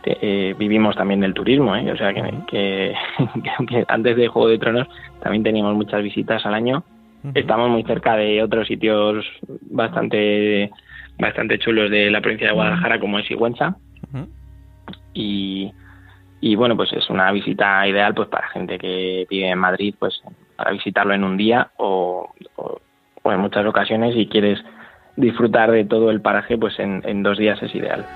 eh, 0.09 0.55
vivimos 0.57 0.95
también 0.95 1.21
del 1.21 1.35
turismo, 1.35 1.75
¿eh? 1.75 1.91
o 1.91 1.97
sea 1.97 2.15
que, 2.15 2.95
antes 3.89 4.17
de 4.17 4.29
Juego 4.29 4.49
de 4.49 4.59
Tronos 4.59 4.87
también 5.21 5.43
teníamos 5.43 5.75
muchas 5.75 6.03
visitas 6.03 6.47
al 6.47 6.55
año. 6.55 6.85
Estamos 7.35 7.69
muy 7.71 7.83
cerca 7.83 8.15
de 8.15 8.41
otros 8.41 8.69
sitios 8.69 9.27
bastante 9.63 10.71
bastante 11.19 11.59
chulos 11.59 11.91
de 11.91 12.09
la 12.09 12.21
provincia 12.21 12.47
de 12.47 12.53
Guadalajara 12.53 13.01
como 13.01 13.19
es 13.19 13.27
Sigüenza 13.27 13.79
y, 15.13 15.73
y 16.41 16.55
bueno 16.55 16.77
pues 16.77 16.93
es 16.93 17.11
una 17.11 17.33
visita 17.33 17.85
ideal 17.89 18.15
pues 18.15 18.29
para 18.29 18.47
gente 18.51 18.79
que 18.79 19.27
vive 19.29 19.49
en 19.49 19.59
Madrid 19.59 19.93
pues 19.99 20.23
para 20.55 20.71
visitarlo 20.71 21.15
en 21.15 21.25
un 21.25 21.37
día 21.37 21.71
o, 21.79 22.33
o, 22.55 23.33
en 23.33 23.41
muchas 23.41 23.67
ocasiones 23.67 24.15
si 24.15 24.29
quieres 24.29 24.63
disfrutar 25.17 25.73
de 25.73 25.85
todo 25.85 26.13
el 26.13 26.21
paraje 26.21 26.57
pues 26.57 26.79
en 26.79 27.25
dos 27.25 27.39
días 27.39 27.61
es 27.61 27.75
ideal. 27.75 28.07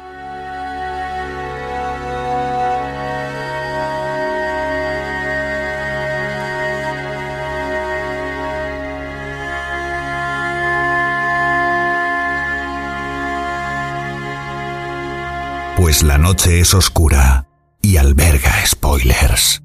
Pues 15.91 16.05
la 16.05 16.19
noche 16.19 16.61
es 16.61 16.73
oscura 16.73 17.49
y 17.83 17.97
alberga 17.97 18.65
spoilers. 18.65 19.61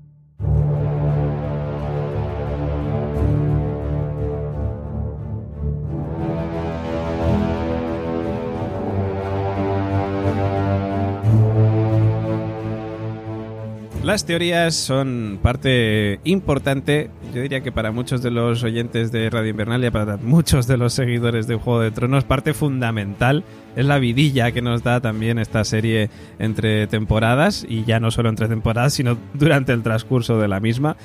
Las 14.16 14.26
teorías 14.26 14.76
son 14.76 15.40
parte 15.44 16.22
importante, 16.24 17.10
yo 17.34 17.42
diría 17.42 17.60
que 17.60 17.74
para 17.74 17.92
muchos 17.92 18.24
de 18.24 18.32
los 18.32 18.64
oyentes 18.64 19.12
de 19.12 19.30
Radio 19.30 19.50
Invernalia, 19.50 19.92
para 19.92 20.16
muchos 20.16 20.68
de 20.68 20.78
los 20.78 20.94
seguidores 20.94 21.48
de 21.48 21.56
Juego 21.56 21.82
de 21.82 21.92
Tronos, 21.92 22.24
parte 22.24 22.54
fundamental 22.54 23.44
es 23.76 23.86
la 23.86 24.00
vidilla 24.00 24.54
que 24.54 24.62
nos 24.62 24.84
da 24.84 25.02
también 25.02 25.38
esta 25.38 25.66
serie 25.66 26.10
entre 26.40 26.88
temporadas, 26.88 27.66
y 27.68 27.84
ya 27.84 28.00
no 28.00 28.10
solo 28.10 28.30
entre 28.30 28.48
temporadas, 28.48 28.94
sino 28.94 29.18
durante 29.34 29.74
el 29.74 29.84
transcurso 29.84 30.40
de 30.40 30.48
la 30.48 30.62
misma. 30.62 30.96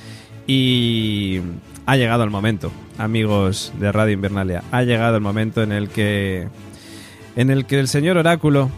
Y 0.46 1.40
ha 1.86 1.96
llegado 1.96 2.22
el 2.22 2.30
momento, 2.30 2.70
amigos 2.96 3.72
de 3.80 3.90
Radio 3.90 4.12
Invernalia, 4.12 4.62
ha 4.70 4.84
llegado 4.84 5.16
el 5.16 5.22
momento 5.22 5.64
en 5.64 5.72
el 5.72 5.88
que 5.88 6.46
en 7.34 7.50
el 7.50 7.66
que 7.66 7.80
el 7.80 7.88
señor 7.88 8.18
Oráculo 8.18 8.70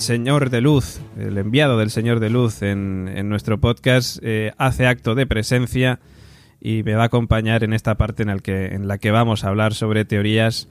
Señor 0.00 0.50
de 0.50 0.60
Luz, 0.60 1.00
el 1.18 1.36
enviado 1.38 1.78
del 1.78 1.90
Señor 1.90 2.20
de 2.20 2.30
Luz 2.30 2.62
en, 2.62 3.10
en 3.14 3.28
nuestro 3.28 3.58
podcast, 3.58 4.18
eh, 4.22 4.52
hace 4.56 4.86
acto 4.86 5.14
de 5.14 5.26
presencia 5.26 6.00
y 6.60 6.82
me 6.82 6.94
va 6.94 7.02
a 7.02 7.06
acompañar 7.06 7.64
en 7.64 7.72
esta 7.72 7.96
parte 7.96 8.22
en, 8.22 8.38
que, 8.40 8.66
en 8.66 8.88
la 8.88 8.98
que 8.98 9.10
vamos 9.10 9.44
a 9.44 9.48
hablar 9.48 9.74
sobre 9.74 10.04
teorías 10.04 10.68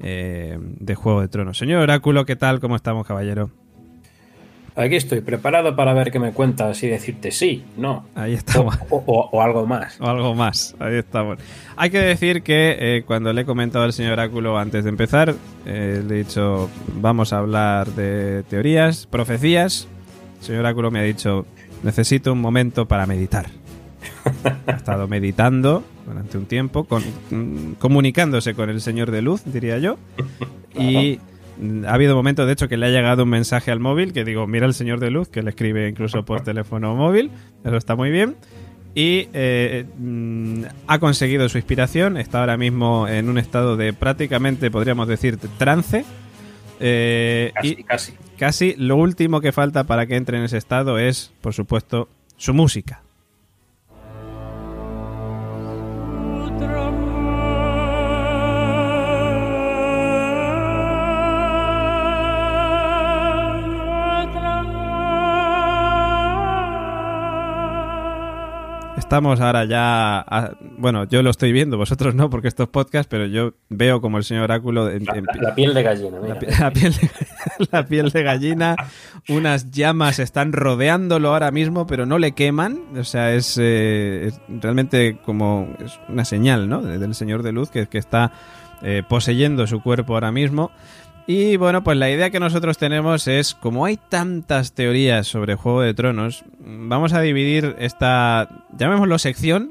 eh, 0.00 0.58
de 0.60 0.94
Juego 0.94 1.20
de 1.20 1.28
Tronos. 1.28 1.58
Señor 1.58 1.82
Oráculo, 1.82 2.24
¿qué 2.24 2.36
tal? 2.36 2.60
¿Cómo 2.60 2.76
estamos, 2.76 3.06
caballero? 3.06 3.50
Aquí 4.74 4.96
estoy, 4.96 5.20
preparado 5.20 5.76
para 5.76 5.92
ver 5.92 6.10
qué 6.10 6.18
me 6.18 6.32
cuentas 6.32 6.82
y 6.82 6.86
decirte 6.88 7.30
sí, 7.30 7.62
no. 7.76 8.06
Ahí 8.14 8.32
estamos. 8.34 8.76
O, 8.88 9.02
o- 9.06 9.28
o 9.30 9.42
algo 9.42 9.66
más. 9.66 10.00
O 10.00 10.06
algo 10.06 10.34
más, 10.34 10.74
ahí 10.78 10.94
estamos. 10.96 11.38
Hay 11.76 11.90
que 11.90 11.98
decir 11.98 12.42
que 12.42 12.76
eh, 12.78 13.02
cuando 13.06 13.32
le 13.34 13.42
he 13.42 13.44
comentado 13.44 13.84
al 13.84 13.92
señor 13.92 14.12
Oráculo 14.14 14.56
antes 14.58 14.84
de 14.84 14.90
empezar, 14.90 15.34
eh, 15.66 16.02
le 16.06 16.14
he 16.14 16.18
dicho, 16.24 16.70
vamos 17.00 17.32
a 17.34 17.38
hablar 17.38 17.88
de 17.88 18.44
teorías, 18.48 19.06
profecías. 19.06 19.88
El 20.40 20.46
señor 20.46 20.60
Oráculo 20.60 20.90
me 20.90 21.00
ha 21.00 21.02
dicho, 21.04 21.44
necesito 21.82 22.32
un 22.32 22.40
momento 22.40 22.86
para 22.88 23.04
meditar. 23.06 23.46
Ha 24.66 24.72
estado 24.72 25.06
meditando 25.06 25.84
durante 26.06 26.38
un 26.38 26.46
tiempo, 26.46 26.84
con- 26.84 27.02
mm, 27.30 27.72
comunicándose 27.78 28.54
con 28.54 28.70
el 28.70 28.80
señor 28.80 29.10
de 29.10 29.20
luz, 29.22 29.42
diría 29.44 29.78
yo. 29.78 29.98
Y 30.74 31.20
ha 31.86 31.94
habido 31.94 32.14
momentos, 32.14 32.46
de 32.46 32.52
hecho, 32.52 32.68
que 32.68 32.76
le 32.76 32.86
ha 32.86 32.90
llegado 32.90 33.24
un 33.24 33.28
mensaje 33.30 33.70
al 33.70 33.80
móvil 33.80 34.12
que 34.12 34.24
digo, 34.24 34.46
mira 34.46 34.66
el 34.66 34.74
señor 34.74 35.00
de 35.00 35.10
luz, 35.10 35.28
que 35.28 35.42
le 35.42 35.50
escribe 35.50 35.88
incluso 35.88 36.24
por 36.24 36.40
teléfono 36.44 36.94
móvil. 36.94 37.30
Eso 37.64 37.76
está 37.76 37.96
muy 37.96 38.10
bien. 38.10 38.36
Y 38.94 39.28
eh, 39.32 39.86
mm, 39.98 40.64
ha 40.86 40.98
conseguido 40.98 41.48
su 41.48 41.58
inspiración. 41.58 42.16
Está 42.16 42.40
ahora 42.40 42.56
mismo 42.56 43.08
en 43.08 43.28
un 43.28 43.38
estado 43.38 43.76
de 43.76 43.92
prácticamente, 43.92 44.70
podríamos 44.70 45.08
decir, 45.08 45.38
trance. 45.58 46.04
Eh, 46.80 47.52
Casi, 47.54 47.68
y 47.68 47.84
casi. 47.84 48.12
casi 48.38 48.74
lo 48.76 48.96
último 48.96 49.40
que 49.40 49.52
falta 49.52 49.84
para 49.84 50.06
que 50.06 50.16
entre 50.16 50.38
en 50.38 50.44
ese 50.44 50.58
estado 50.58 50.98
es, 50.98 51.32
por 51.40 51.54
supuesto, 51.54 52.08
su 52.36 52.52
música. 52.54 53.02
Estamos 69.12 69.42
ahora 69.42 69.66
ya. 69.66 70.20
a- 70.20 70.52
bueno, 70.78 71.04
yo 71.04 71.22
lo 71.22 71.28
estoy 71.28 71.52
viendo, 71.52 71.76
vosotros 71.76 72.14
no, 72.14 72.30
porque 72.30 72.48
esto 72.48 72.62
es 72.62 72.70
podcast, 72.70 73.10
pero 73.10 73.26
yo 73.26 73.52
veo 73.68 74.00
como 74.00 74.16
el 74.16 74.24
señor 74.24 74.44
Oráculo. 74.44 74.88
en- 74.88 75.04
La, 75.04 75.16
en- 75.18 75.26
la- 75.26 75.50
la 75.50 75.54
piel 75.54 75.74
de 75.74 75.82
gallina, 75.82 76.16
mira. 76.18 76.32
la, 76.32 76.40
pi- 76.40 76.46
la 76.58 76.70
piel 76.72 76.94
de, 76.94 77.10
la 77.72 77.86
piel 77.86 78.08
de 78.08 78.22
gallina, 78.22 78.76
unas 79.28 79.70
llamas 79.70 80.18
están 80.18 80.54
rodeándolo 80.54 81.28
ahora 81.28 81.50
mismo, 81.50 81.86
pero 81.86 82.06
no 82.06 82.18
le 82.18 82.32
queman. 82.32 82.80
O 82.98 83.04
sea, 83.04 83.34
es, 83.34 83.58
eh, 83.60 84.28
es 84.28 84.40
realmente 84.62 85.18
como 85.26 85.68
es 85.84 86.00
una 86.08 86.24
señal, 86.24 86.70
¿no? 86.70 86.80
de- 86.80 86.96
Del 86.98 87.14
Señor 87.14 87.42
de 87.42 87.52
Luz 87.52 87.68
que, 87.70 87.88
que 87.88 87.98
está 87.98 88.32
eh, 88.80 89.02
poseyendo 89.06 89.66
su 89.66 89.82
cuerpo 89.82 90.14
ahora 90.14 90.32
mismo. 90.32 90.70
Y 91.26 91.56
bueno, 91.56 91.84
pues 91.84 91.96
la 91.96 92.10
idea 92.10 92.30
que 92.30 92.40
nosotros 92.40 92.78
tenemos 92.78 93.28
es, 93.28 93.54
como 93.54 93.84
hay 93.84 93.96
tantas 93.96 94.72
teorías 94.72 95.26
sobre 95.26 95.54
Juego 95.54 95.82
de 95.82 95.94
Tronos, 95.94 96.44
vamos 96.58 97.12
a 97.12 97.20
dividir 97.20 97.76
esta, 97.78 98.66
llamémoslo 98.76 99.18
sección, 99.18 99.70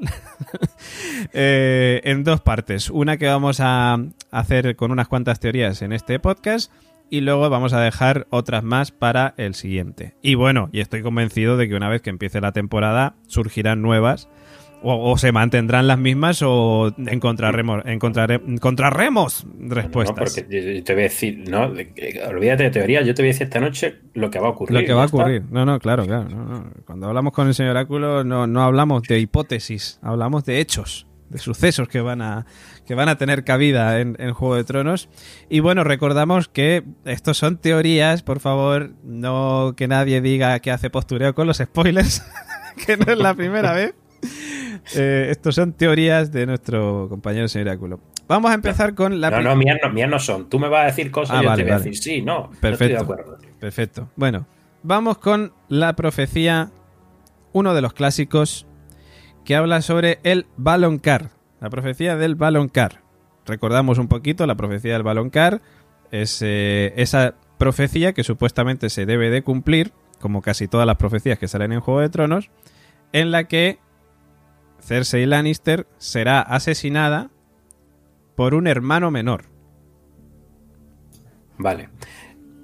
eh, 1.34 2.00
en 2.04 2.24
dos 2.24 2.40
partes. 2.40 2.88
Una 2.88 3.18
que 3.18 3.26
vamos 3.26 3.58
a 3.60 3.98
hacer 4.30 4.76
con 4.76 4.92
unas 4.92 5.08
cuantas 5.08 5.40
teorías 5.40 5.82
en 5.82 5.92
este 5.92 6.18
podcast 6.18 6.72
y 7.10 7.20
luego 7.20 7.50
vamos 7.50 7.74
a 7.74 7.80
dejar 7.80 8.26
otras 8.30 8.64
más 8.64 8.90
para 8.90 9.34
el 9.36 9.54
siguiente. 9.54 10.14
Y 10.22 10.34
bueno, 10.34 10.70
y 10.72 10.80
estoy 10.80 11.02
convencido 11.02 11.58
de 11.58 11.68
que 11.68 11.74
una 11.74 11.90
vez 11.90 12.00
que 12.00 12.08
empiece 12.08 12.40
la 12.40 12.52
temporada 12.52 13.16
surgirán 13.26 13.82
nuevas 13.82 14.30
o, 14.82 15.10
o 15.12 15.18
se 15.18 15.32
mantendrán 15.32 15.86
las 15.86 15.98
mismas 15.98 16.42
o 16.42 16.92
encontraremos, 17.06 17.84
encontrare- 17.84 18.40
encontraremos 18.46 19.46
respuestas. 19.58 20.16
No, 20.16 20.24
porque 20.24 20.74
yo- 20.76 20.84
te 20.84 20.92
voy 20.94 21.02
a 21.02 21.04
decir, 21.04 21.44
no, 21.48 21.72
olvídate 22.28 22.64
de 22.64 22.70
teoría, 22.70 23.02
yo 23.02 23.14
te 23.14 23.22
voy 23.22 23.28
a 23.28 23.32
decir 23.32 23.44
esta 23.46 23.60
noche 23.60 23.96
lo 24.14 24.30
que 24.30 24.38
va 24.38 24.48
a 24.48 24.50
ocurrir. 24.50 24.80
Lo 24.80 24.86
que 24.86 24.92
va 24.92 25.02
a 25.04 25.06
ocurrir. 25.06 25.42
No, 25.50 25.64
no, 25.64 25.78
claro, 25.78 26.04
claro. 26.06 26.28
no, 26.28 26.44
no. 26.44 26.70
Cuando 26.84 27.06
hablamos 27.08 27.32
con 27.32 27.48
el 27.48 27.54
señor 27.54 27.72
Oráculo 27.72 28.24
no, 28.24 28.46
no 28.46 28.62
hablamos 28.62 29.02
de 29.04 29.18
hipótesis, 29.18 29.98
hablamos 30.02 30.44
de 30.44 30.60
hechos, 30.60 31.06
de 31.30 31.38
sucesos 31.38 31.88
que 31.88 32.00
van 32.02 32.20
a, 32.20 32.44
que 32.86 32.94
van 32.94 33.08
a 33.08 33.16
tener 33.16 33.42
cabida 33.44 34.00
en, 34.00 34.16
en 34.18 34.34
Juego 34.34 34.56
de 34.56 34.64
Tronos. 34.64 35.08
Y 35.48 35.60
bueno, 35.60 35.82
recordamos 35.82 36.48
que 36.48 36.82
estos 37.06 37.38
son 37.38 37.56
teorías, 37.56 38.22
por 38.22 38.38
favor, 38.40 38.90
no 39.02 39.72
que 39.76 39.88
nadie 39.88 40.20
diga 40.20 40.58
que 40.60 40.70
hace 40.70 40.90
postureo 40.90 41.34
con 41.34 41.46
los 41.46 41.56
spoilers, 41.58 42.22
que 42.86 42.96
no 42.98 43.10
es 43.12 43.18
la 43.18 43.32
primera 43.34 43.72
vez. 43.72 43.94
Eh, 44.96 45.28
estos 45.30 45.54
son 45.54 45.72
teorías 45.72 46.32
de 46.32 46.46
nuestro 46.46 47.06
compañero 47.08 47.48
señor 47.48 47.68
Oráculo. 47.68 48.00
Vamos 48.28 48.50
a 48.50 48.54
empezar 48.54 48.94
con 48.94 49.20
la 49.20 49.30
No, 49.30 49.40
no, 49.40 49.56
mías 49.56 49.78
no, 50.08 50.18
son. 50.18 50.48
Tú 50.48 50.58
me 50.58 50.68
vas 50.68 50.82
a 50.82 50.86
decir 50.86 51.10
cosas 51.10 51.36
Ah, 51.36 51.40
y 51.40 51.42
yo 51.44 51.48
vale, 51.50 51.62
te 51.62 51.64
voy 51.64 51.70
vale. 51.72 51.82
a 51.82 51.84
decir 51.84 52.02
sí, 52.02 52.22
no. 52.22 52.38
No 52.38 52.44
estoy 52.52 52.60
Perfecto. 52.60 52.94
de 52.94 53.02
acuerdo. 53.02 53.38
Perfecto. 53.60 54.08
Bueno, 54.16 54.46
vamos 54.82 55.18
con 55.18 55.52
la 55.68 55.94
profecía, 55.94 56.70
uno 57.52 57.74
de 57.74 57.80
los 57.82 57.92
clásicos, 57.92 58.66
que 59.44 59.56
habla 59.56 59.82
sobre 59.82 60.18
el 60.22 60.46
Baloncar. 60.56 61.30
La 61.60 61.70
profecía 61.70 62.16
del 62.16 62.34
Baloncar. 62.34 63.02
Recordamos 63.46 63.98
un 63.98 64.08
poquito, 64.08 64.46
la 64.46 64.54
profecía 64.54 64.92
del 64.94 65.02
Baloncar 65.02 65.60
es 66.10 66.40
eh, 66.42 66.92
esa 66.96 67.34
profecía 67.58 68.12
que 68.12 68.24
supuestamente 68.24 68.88
se 68.90 69.06
debe 69.06 69.30
de 69.30 69.42
cumplir, 69.42 69.92
como 70.20 70.42
casi 70.42 70.68
todas 70.68 70.86
las 70.86 70.96
profecías 70.96 71.38
que 71.38 71.48
salen 71.48 71.72
en 71.72 71.80
Juego 71.80 72.00
de 72.00 72.08
Tronos, 72.08 72.50
en 73.12 73.30
la 73.30 73.44
que 73.44 73.78
Cersei 74.82 75.26
Lannister 75.26 75.86
será 75.98 76.40
asesinada 76.40 77.30
por 78.36 78.54
un 78.54 78.66
hermano 78.66 79.10
menor. 79.10 79.44
Vale. 81.58 81.88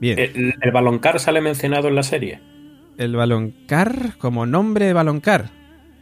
Bien. 0.00 0.18
¿El, 0.18 0.54
el 0.60 0.70
baloncar 0.72 1.20
sale 1.20 1.40
mencionado 1.40 1.88
en 1.88 1.94
la 1.94 2.02
serie? 2.02 2.40
El 2.96 3.14
Baloncar 3.14 4.18
como 4.18 4.44
nombre 4.44 4.86
de 4.86 4.92
Baloncar. 4.92 5.50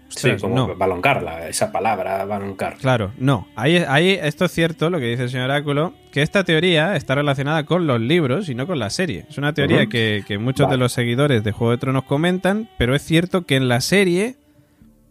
Sí, 0.08 0.30
como 0.40 0.54
no. 0.54 0.76
baloncar, 0.76 1.46
esa 1.48 1.72
palabra, 1.72 2.24
baloncar. 2.24 2.76
Claro, 2.76 3.12
no. 3.18 3.48
Ahí, 3.56 3.76
ahí 3.76 4.10
esto 4.22 4.44
es 4.44 4.52
cierto, 4.52 4.88
lo 4.88 4.98
que 4.98 5.06
dice 5.06 5.24
el 5.24 5.30
señor 5.30 5.46
Oráculo, 5.50 5.94
que 6.12 6.22
esta 6.22 6.44
teoría 6.44 6.96
está 6.96 7.16
relacionada 7.16 7.66
con 7.66 7.86
los 7.86 8.00
libros 8.00 8.48
y 8.48 8.54
no 8.54 8.66
con 8.66 8.78
la 8.78 8.90
serie. 8.90 9.26
Es 9.28 9.36
una 9.36 9.52
teoría 9.52 9.86
que, 9.86 10.22
que 10.26 10.38
muchos 10.38 10.70
de 10.70 10.76
los 10.76 10.92
seguidores 10.92 11.42
de 11.42 11.52
Juego 11.52 11.72
de 11.72 11.78
Tronos 11.78 12.04
comentan, 12.04 12.68
pero 12.78 12.94
es 12.94 13.02
cierto 13.02 13.46
que 13.46 13.56
en 13.56 13.68
la 13.68 13.80
serie 13.80 14.36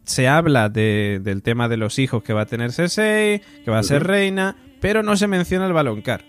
se 0.06 0.28
habla 0.28 0.70
de- 0.70 1.20
del 1.24 1.42
tema 1.44 1.68
de 1.68 1.78
los 1.78 2.00
hijos 2.00 2.24
que 2.24 2.34
va 2.34 2.42
a 2.42 2.46
tener 2.46 2.72
Cersei, 2.72 3.42
que 3.64 3.72
va 3.72 3.80
a 3.80 3.84
ser 3.84 4.04
reina, 4.04 4.56
pero 4.82 5.04
no 5.04 5.16
se 5.18 5.28
menciona 5.28 5.66
el 5.68 5.74
Baloncar. 5.74 6.24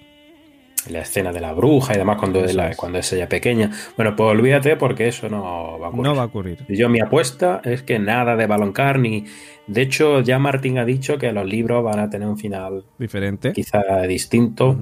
La 0.91 1.01
escena 1.01 1.33
de 1.33 1.41
la 1.41 1.53
bruja 1.53 1.95
y 1.95 1.99
demás 1.99 2.17
cuando, 2.17 2.45
la- 2.45 2.71
es. 2.71 2.77
cuando 2.77 2.99
es 2.99 3.13
ella 3.13 3.29
pequeña. 3.29 3.73
Bueno, 3.97 4.15
pues 4.15 4.31
olvídate 4.31 4.77
porque 4.77 5.09
eso 5.09 5.29
no 5.29 5.43
va 5.81 5.87
a 5.87 5.89
ocurrir. 5.91 6.03
No 6.05 6.15
va 6.15 6.23
a 6.23 6.27
ocurrir. 6.27 6.65
Yo 6.69 6.89
mi 6.89 7.01
apuesta 7.01 7.61
es 7.65 7.83
que 7.83 7.99
nada 7.99 8.37
de 8.37 8.47
baloncar 8.47 9.01
ni... 9.01 9.25
De 9.67 9.83
hecho, 9.83 10.21
ya 10.21 10.39
Martín 10.39 10.79
ha 10.79 10.85
dicho 10.85 11.19
que 11.19 11.33
los 11.33 11.45
libros 11.45 11.83
van 11.83 11.99
a 11.99 12.09
tener 12.09 12.29
un 12.29 12.39
final 12.39 12.85
Diferente. 12.99 13.53
quizá 13.53 13.83
distinto. 14.07 14.79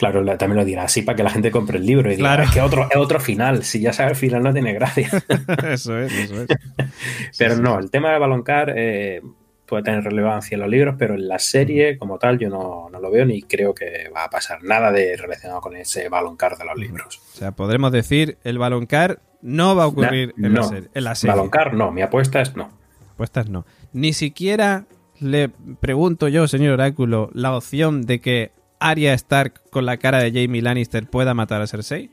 Claro, 0.00 0.22
la- 0.22 0.36
también 0.38 0.56
lo 0.56 0.64
dirá 0.64 0.84
así 0.84 1.02
para 1.02 1.14
que 1.14 1.22
la 1.22 1.30
gente 1.30 1.50
compre 1.50 1.76
el 1.78 1.84
libro 1.84 2.08
y 2.10 2.16
diga, 2.16 2.28
Claro. 2.30 2.42
"Ah, 2.42 2.46
es 2.46 2.50
que 2.52 2.60
otro, 2.62 2.88
es 2.90 2.96
otro 2.96 3.20
final. 3.20 3.62
Si 3.64 3.80
ya 3.80 3.92
sabe 3.92 4.10
el 4.12 4.16
final 4.16 4.42
no 4.42 4.52
tiene 4.52 4.72
gracia. 4.72 5.10
eso 5.68 5.98
es, 5.98 6.10
eso 6.12 6.42
es. 6.42 6.48
Pero 7.38 7.56
sí, 7.56 7.60
no, 7.60 7.78
el 7.78 7.90
tema 7.90 8.10
del 8.10 8.20
baloncar, 8.20 8.72
eh, 8.74 9.20
puede 9.66 9.82
tener 9.84 10.02
relevancia 10.02 10.56
en 10.56 10.62
los 10.62 10.68
libros, 10.70 10.96
pero 10.98 11.14
en 11.14 11.28
la 11.28 11.38
serie 11.38 11.96
como 11.96 12.18
tal 12.18 12.38
yo 12.40 12.48
no, 12.48 12.88
no 12.90 12.98
lo 12.98 13.08
veo 13.08 13.24
ni 13.24 13.40
creo 13.42 13.72
que 13.72 14.08
va 14.08 14.24
a 14.24 14.28
pasar 14.30 14.64
nada 14.64 14.90
de 14.90 15.16
relacionado 15.16 15.60
con 15.60 15.76
ese 15.76 16.08
baloncar 16.08 16.56
de 16.58 16.64
los 16.64 16.76
libros. 16.76 17.20
O 17.34 17.36
sea, 17.38 17.52
podremos 17.52 17.92
decir, 17.92 18.36
el 18.42 18.58
baloncar 18.58 19.20
no 19.42 19.76
va 19.76 19.84
a 19.84 19.86
ocurrir 19.86 20.34
en, 20.38 20.52
no. 20.54 20.62
la 20.62 20.66
serie, 20.66 20.88
en 20.92 21.04
la 21.04 21.14
serie. 21.14 21.36
Baloncar 21.36 21.74
no, 21.74 21.92
mi 21.92 22.02
apuesta 22.02 22.40
es 22.40 22.56
no. 22.56 22.68
Apuestas 23.12 23.48
no. 23.48 23.64
Ni 23.92 24.12
siquiera 24.12 24.86
le 25.20 25.50
pregunto 25.78 26.26
yo, 26.26 26.48
señor 26.48 26.72
Oráculo, 26.72 27.30
la 27.32 27.54
opción 27.54 28.02
de 28.06 28.20
que 28.20 28.50
Arya 28.80 29.14
Stark 29.14 29.62
con 29.70 29.86
la 29.86 29.98
cara 29.98 30.18
de 30.18 30.32
Jamie 30.32 30.62
Lannister 30.62 31.06
pueda 31.06 31.34
matar 31.34 31.62
a 31.62 31.66
Cersei. 31.66 32.10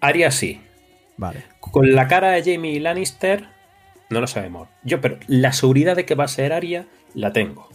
Arya 0.00 0.30
sí. 0.30 0.60
Vale. 1.16 1.44
Con 1.60 1.94
la 1.94 2.08
cara 2.08 2.30
de 2.30 2.54
Jamie 2.54 2.80
Lannister 2.80 3.48
no 4.10 4.20
lo 4.20 4.26
sabemos. 4.26 4.68
Yo, 4.82 5.00
pero 5.00 5.18
la 5.26 5.52
seguridad 5.52 5.96
de 5.96 6.04
que 6.04 6.14
va 6.14 6.24
a 6.24 6.28
ser 6.28 6.52
Arya 6.52 6.86
la 7.14 7.32
tengo. 7.32 7.68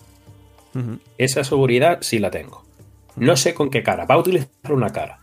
Esa 1.17 1.43
seguridad 1.43 1.99
sí 2.01 2.19
la 2.19 2.31
tengo. 2.31 2.63
No 3.15 3.35
sé 3.35 3.53
con 3.53 3.69
qué 3.69 3.83
cara. 3.83 4.05
Va 4.05 4.15
a 4.15 4.19
utilizar 4.19 4.71
una 4.71 4.91
cara. 4.91 5.19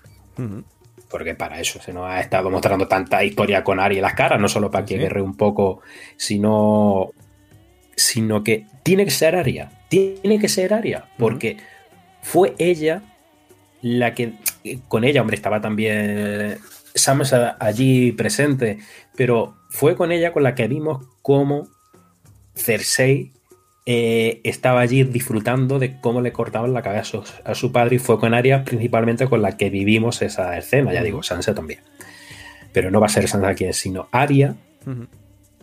Porque 1.09 1.35
para 1.35 1.61
eso 1.61 1.81
se 1.81 1.93
nos 1.93 2.07
ha 2.07 2.21
estado 2.21 2.51
mostrando 2.51 2.87
tanta 2.89 3.25
historia 3.25 3.65
con 3.65 3.81
Arya 3.81 4.03
las 4.03 4.15
caras, 4.15 4.41
no 4.41 4.49
solo 4.49 4.71
para 4.71 4.85
que 4.85 4.99
guerre 4.99 5.23
un 5.23 5.37
poco, 5.37 5.81
sino, 6.17 7.13
sino 7.95 8.43
que 8.45 8.67
tiene 8.83 9.05
que 9.05 9.11
ser 9.11 9.37
Arya. 9.37 9.71
Tiene 9.89 10.39
que 10.39 10.49
ser 10.49 10.75
Arya. 10.75 11.07
Porque 11.17 11.57
fue 12.27 12.55
ella 12.59 13.03
la 13.83 14.15
que. 14.15 14.33
Con 14.89 15.05
ella, 15.05 15.21
hombre, 15.21 15.37
estaba 15.37 15.61
también 15.61 16.59
Sansa 16.95 17.57
allí 17.61 18.11
presente. 18.13 18.79
Pero 19.17 19.55
fue 19.71 19.95
con 19.95 20.11
ella 20.11 20.33
con 20.33 20.43
la 20.43 20.55
que 20.57 20.67
vimos 20.67 21.07
cómo 21.23 21.69
Cersei 22.57 23.33
eh, 23.87 24.41
estaba 24.43 24.81
allí 24.81 25.05
disfrutando 25.05 25.79
de 25.79 26.01
cómo 26.01 26.21
le 26.21 26.33
cortaban 26.33 26.73
la 26.73 26.83
cabeza 26.83 27.01
a 27.01 27.05
su, 27.05 27.25
a 27.45 27.55
su 27.55 27.71
padre 27.71 27.97
y 27.97 27.99
fue 28.01 28.19
con 28.19 28.35
Arya 28.35 28.65
principalmente 28.65 29.29
con 29.29 29.41
la 29.43 29.57
que 29.57 29.71
vivimos 29.71 30.21
esa 30.23 30.59
escena, 30.59 30.93
ya 30.93 31.03
digo, 31.05 31.23
Sansa 31.23 31.55
también. 31.55 31.81
Pero 32.73 32.91
no 32.91 32.99
va 33.01 33.07
a 33.07 33.11
ser 33.11 33.29
Sansa 33.29 33.55
quien, 33.55 33.73
sino 33.73 34.09
Arya 34.11 34.57
Ujú, 34.85 35.07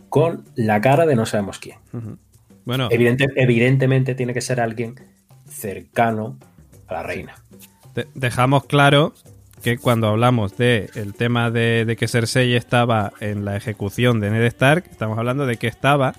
con 0.08 0.44
la 0.54 0.80
cara 0.80 1.04
de 1.04 1.14
no 1.16 1.26
sabemos 1.26 1.58
quién. 1.58 1.76
Bueno, 2.64 2.88
Evidente- 2.90 3.28
evidentemente 3.36 4.14
tiene 4.14 4.32
que 4.32 4.40
ser 4.40 4.58
alguien 4.60 4.94
cercano 5.46 6.38
a 6.88 6.94
la 6.94 7.02
reina. 7.02 7.34
de- 7.94 8.06
dejamos 8.14 8.64
claro 8.64 9.12
que 9.62 9.78
cuando 9.78 10.08
hablamos 10.08 10.56
del 10.58 10.90
el 10.94 11.14
tema 11.14 11.50
de, 11.50 11.84
de 11.86 11.96
que 11.96 12.06
Cersei 12.08 12.54
estaba 12.54 13.12
en 13.20 13.44
la 13.44 13.56
ejecución 13.56 14.20
de 14.20 14.30
Ned 14.30 14.42
Stark, 14.44 14.84
estamos 14.90 15.16
hablando 15.18 15.46
de 15.46 15.56
que 15.56 15.68
estaba, 15.68 16.12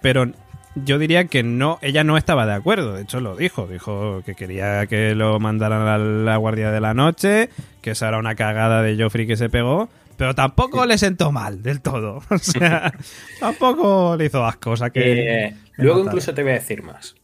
pero 0.00 0.26
yo 0.74 0.98
diría 0.98 1.24
que 1.26 1.42
no, 1.42 1.78
ella 1.82 2.02
no 2.04 2.16
estaba 2.16 2.46
de 2.46 2.54
acuerdo, 2.54 2.94
de 2.94 3.02
hecho 3.02 3.20
lo 3.20 3.36
dijo, 3.36 3.66
dijo 3.66 4.22
que 4.24 4.34
quería 4.34 4.86
que 4.86 5.14
lo 5.14 5.38
mandaran 5.40 5.86
a 5.86 5.98
la 5.98 6.36
Guardia 6.36 6.70
de 6.70 6.80
la 6.80 6.94
Noche, 6.94 7.50
que 7.82 7.90
esa 7.90 8.08
era 8.08 8.18
una 8.18 8.34
cagada 8.36 8.80
de 8.82 8.96
Joffrey 9.02 9.26
que 9.26 9.36
se 9.36 9.50
pegó, 9.50 9.88
pero 10.16 10.34
tampoco 10.34 10.86
le 10.86 10.96
sentó 10.96 11.30
mal 11.30 11.62
del 11.62 11.80
todo, 11.82 12.22
o 12.30 12.38
sea, 12.38 12.92
tampoco 13.40 14.16
le 14.16 14.26
hizo 14.26 14.44
asco, 14.46 14.70
o 14.70 14.76
sea 14.76 14.88
que... 14.90 15.44
Eh, 15.46 15.54
luego 15.76 16.00
incluso 16.04 16.32
te 16.32 16.42
voy 16.42 16.52
a 16.52 16.54
decir 16.54 16.82
más. 16.82 17.16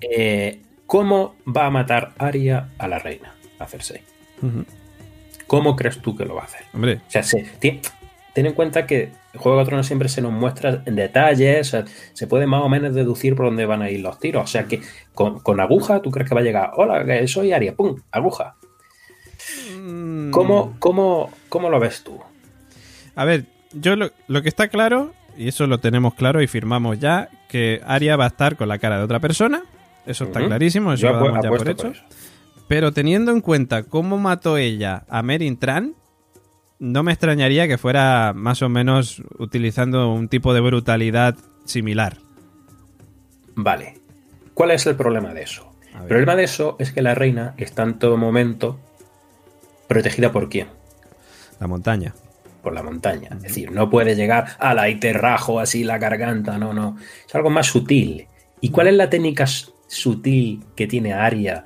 Eh, 0.00 0.62
¿Cómo 0.88 1.36
va 1.46 1.66
a 1.66 1.70
matar 1.70 2.12
Arya 2.18 2.68
a 2.78 2.88
la 2.88 2.98
reina, 2.98 3.34
a 3.58 3.66
Cersei? 3.66 4.00
¿Cómo 5.46 5.76
crees 5.76 5.98
tú 6.00 6.16
que 6.16 6.24
lo 6.24 6.34
va 6.34 6.42
a 6.42 6.44
hacer? 6.46 6.62
Hombre, 6.72 6.94
O 7.06 7.10
sea, 7.10 7.22
se- 7.22 7.42
ti- 7.60 7.80
ten 8.32 8.46
en 8.46 8.54
cuenta 8.54 8.86
que 8.86 9.10
Juego 9.36 9.58
de 9.58 9.66
Tronos 9.66 9.86
siempre 9.86 10.08
se 10.08 10.22
nos 10.22 10.32
muestra 10.32 10.82
en 10.86 10.96
detalles, 10.96 11.68
o 11.68 11.70
sea, 11.70 11.84
se 12.14 12.26
puede 12.26 12.46
más 12.46 12.62
o 12.62 12.68
menos 12.70 12.94
deducir 12.94 13.36
por 13.36 13.44
dónde 13.46 13.66
van 13.66 13.82
a 13.82 13.90
ir 13.90 14.00
los 14.00 14.18
tiros. 14.18 14.44
O 14.44 14.46
sea 14.46 14.64
que 14.64 14.80
con, 15.14 15.40
con 15.40 15.60
aguja, 15.60 16.00
¿tú 16.00 16.10
crees 16.10 16.26
que 16.28 16.34
va 16.34 16.40
a 16.40 16.44
llegar? 16.44 16.70
Hola, 16.76 17.04
soy 17.28 17.52
Aria, 17.52 17.74
¡pum! 17.76 17.96
Aguja. 18.10 18.56
mm, 19.78 20.30
¿Cómo, 20.30 20.74
cómo, 20.78 21.30
cómo 21.50 21.68
lo 21.68 21.78
ves 21.78 22.02
tú? 22.02 22.18
A 23.14 23.24
ver, 23.26 23.44
yo 23.72 23.94
lo, 23.96 24.10
lo 24.26 24.40
que 24.42 24.48
está 24.48 24.68
claro, 24.68 25.12
y 25.36 25.48
eso 25.48 25.66
lo 25.66 25.78
tenemos 25.78 26.14
claro 26.14 26.40
y 26.40 26.46
firmamos 26.46 26.98
ya, 26.98 27.28
que 27.48 27.80
Arya 27.86 28.16
va 28.16 28.24
a 28.24 28.28
estar 28.28 28.56
con 28.56 28.68
la 28.68 28.78
cara 28.78 28.96
de 28.98 29.04
otra 29.04 29.20
persona. 29.20 29.62
Eso 30.08 30.24
está 30.24 30.44
clarísimo, 30.44 30.94
eso 30.94 31.06
lo 31.06 31.16
damos 31.16 31.44
ya 31.44 31.48
por 31.50 31.68
hecho. 31.68 31.82
por 31.82 31.92
eso. 31.92 32.04
Pero 32.66 32.92
teniendo 32.92 33.30
en 33.30 33.42
cuenta 33.42 33.82
cómo 33.82 34.16
mató 34.16 34.56
ella 34.56 35.04
a 35.08 35.22
Merin 35.22 35.58
Tran, 35.58 35.94
no 36.78 37.02
me 37.02 37.12
extrañaría 37.12 37.68
que 37.68 37.76
fuera 37.76 38.32
más 38.34 38.62
o 38.62 38.70
menos 38.70 39.22
utilizando 39.38 40.12
un 40.12 40.28
tipo 40.28 40.54
de 40.54 40.60
brutalidad 40.60 41.36
similar. 41.66 42.16
Vale. 43.54 43.98
¿Cuál 44.54 44.70
es 44.70 44.86
el 44.86 44.96
problema 44.96 45.34
de 45.34 45.42
eso? 45.42 45.70
El 45.94 46.06
problema 46.06 46.36
de 46.36 46.44
eso 46.44 46.76
es 46.78 46.92
que 46.92 47.02
la 47.02 47.14
reina 47.14 47.54
está 47.58 47.82
en 47.82 47.98
todo 47.98 48.16
momento 48.16 48.78
protegida 49.88 50.32
por 50.32 50.48
quién? 50.48 50.68
La 51.60 51.66
montaña. 51.66 52.14
por 52.62 52.72
la 52.72 52.82
montaña. 52.82 53.28
Es 53.32 53.42
decir, 53.42 53.72
no 53.72 53.90
puede 53.90 54.14
llegar 54.14 54.56
a 54.58 54.74
la 54.74 54.88
y 54.88 54.96
te 54.96 55.12
rajo 55.12 55.60
así 55.60 55.84
la 55.84 55.98
garganta, 55.98 56.58
no, 56.58 56.72
no. 56.72 56.96
Es 57.26 57.34
algo 57.34 57.50
más 57.50 57.66
sutil. 57.66 58.26
¿Y 58.60 58.70
cuál 58.70 58.88
es 58.88 58.94
la 58.94 59.10
técnica 59.10 59.46
sutil 59.88 60.62
que 60.76 60.86
tiene 60.86 61.12
Aria 61.12 61.64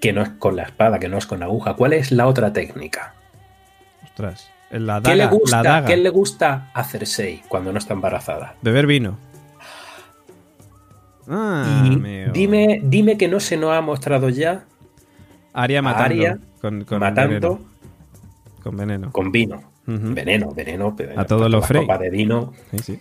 que 0.00 0.12
no 0.12 0.22
es 0.22 0.28
con 0.30 0.54
la 0.54 0.62
espada, 0.62 1.00
que 1.00 1.08
no 1.08 1.18
es 1.18 1.26
con 1.26 1.40
la 1.40 1.46
aguja? 1.46 1.74
¿Cuál 1.74 1.94
es 1.94 2.12
la 2.12 2.28
otra 2.28 2.52
técnica? 2.52 3.14
Ostras. 4.04 4.48
La 4.70 5.00
¿Qué, 5.00 5.10
le 5.10 5.16
daga, 5.16 5.24
la 5.24 5.26
gusta, 5.26 5.62
daga. 5.62 5.86
¿Qué 5.86 5.96
le 5.96 6.10
gusta 6.10 6.70
a 6.74 6.84
Cersei 6.84 7.42
cuando 7.48 7.72
no 7.72 7.78
está 7.78 7.94
embarazada? 7.94 8.54
Beber 8.62 8.86
vino. 8.86 9.18
Ah, 11.28 11.84
y 11.84 12.30
dime, 12.32 12.80
dime 12.84 13.18
que 13.18 13.26
no 13.26 13.40
se 13.40 13.56
nos 13.56 13.72
ha 13.72 13.80
mostrado 13.80 14.28
ya 14.28 14.64
Arya 15.56 15.82
matando. 15.82 16.38
Con, 16.60 16.84
con 16.84 17.00
matando 17.00 17.30
veneno. 17.32 17.60
Con 18.62 18.76
veneno. 18.76 19.10
con 19.10 19.32
vino. 19.32 19.62
Veneno, 19.86 20.50
veneno. 20.52 20.96
A 21.16 21.24
todos 21.24 21.50
los 21.50 21.66
copa 21.66 21.96
de 21.96 22.10
vino. 22.10 22.52
Sí, 22.72 22.78
sí. 22.78 23.00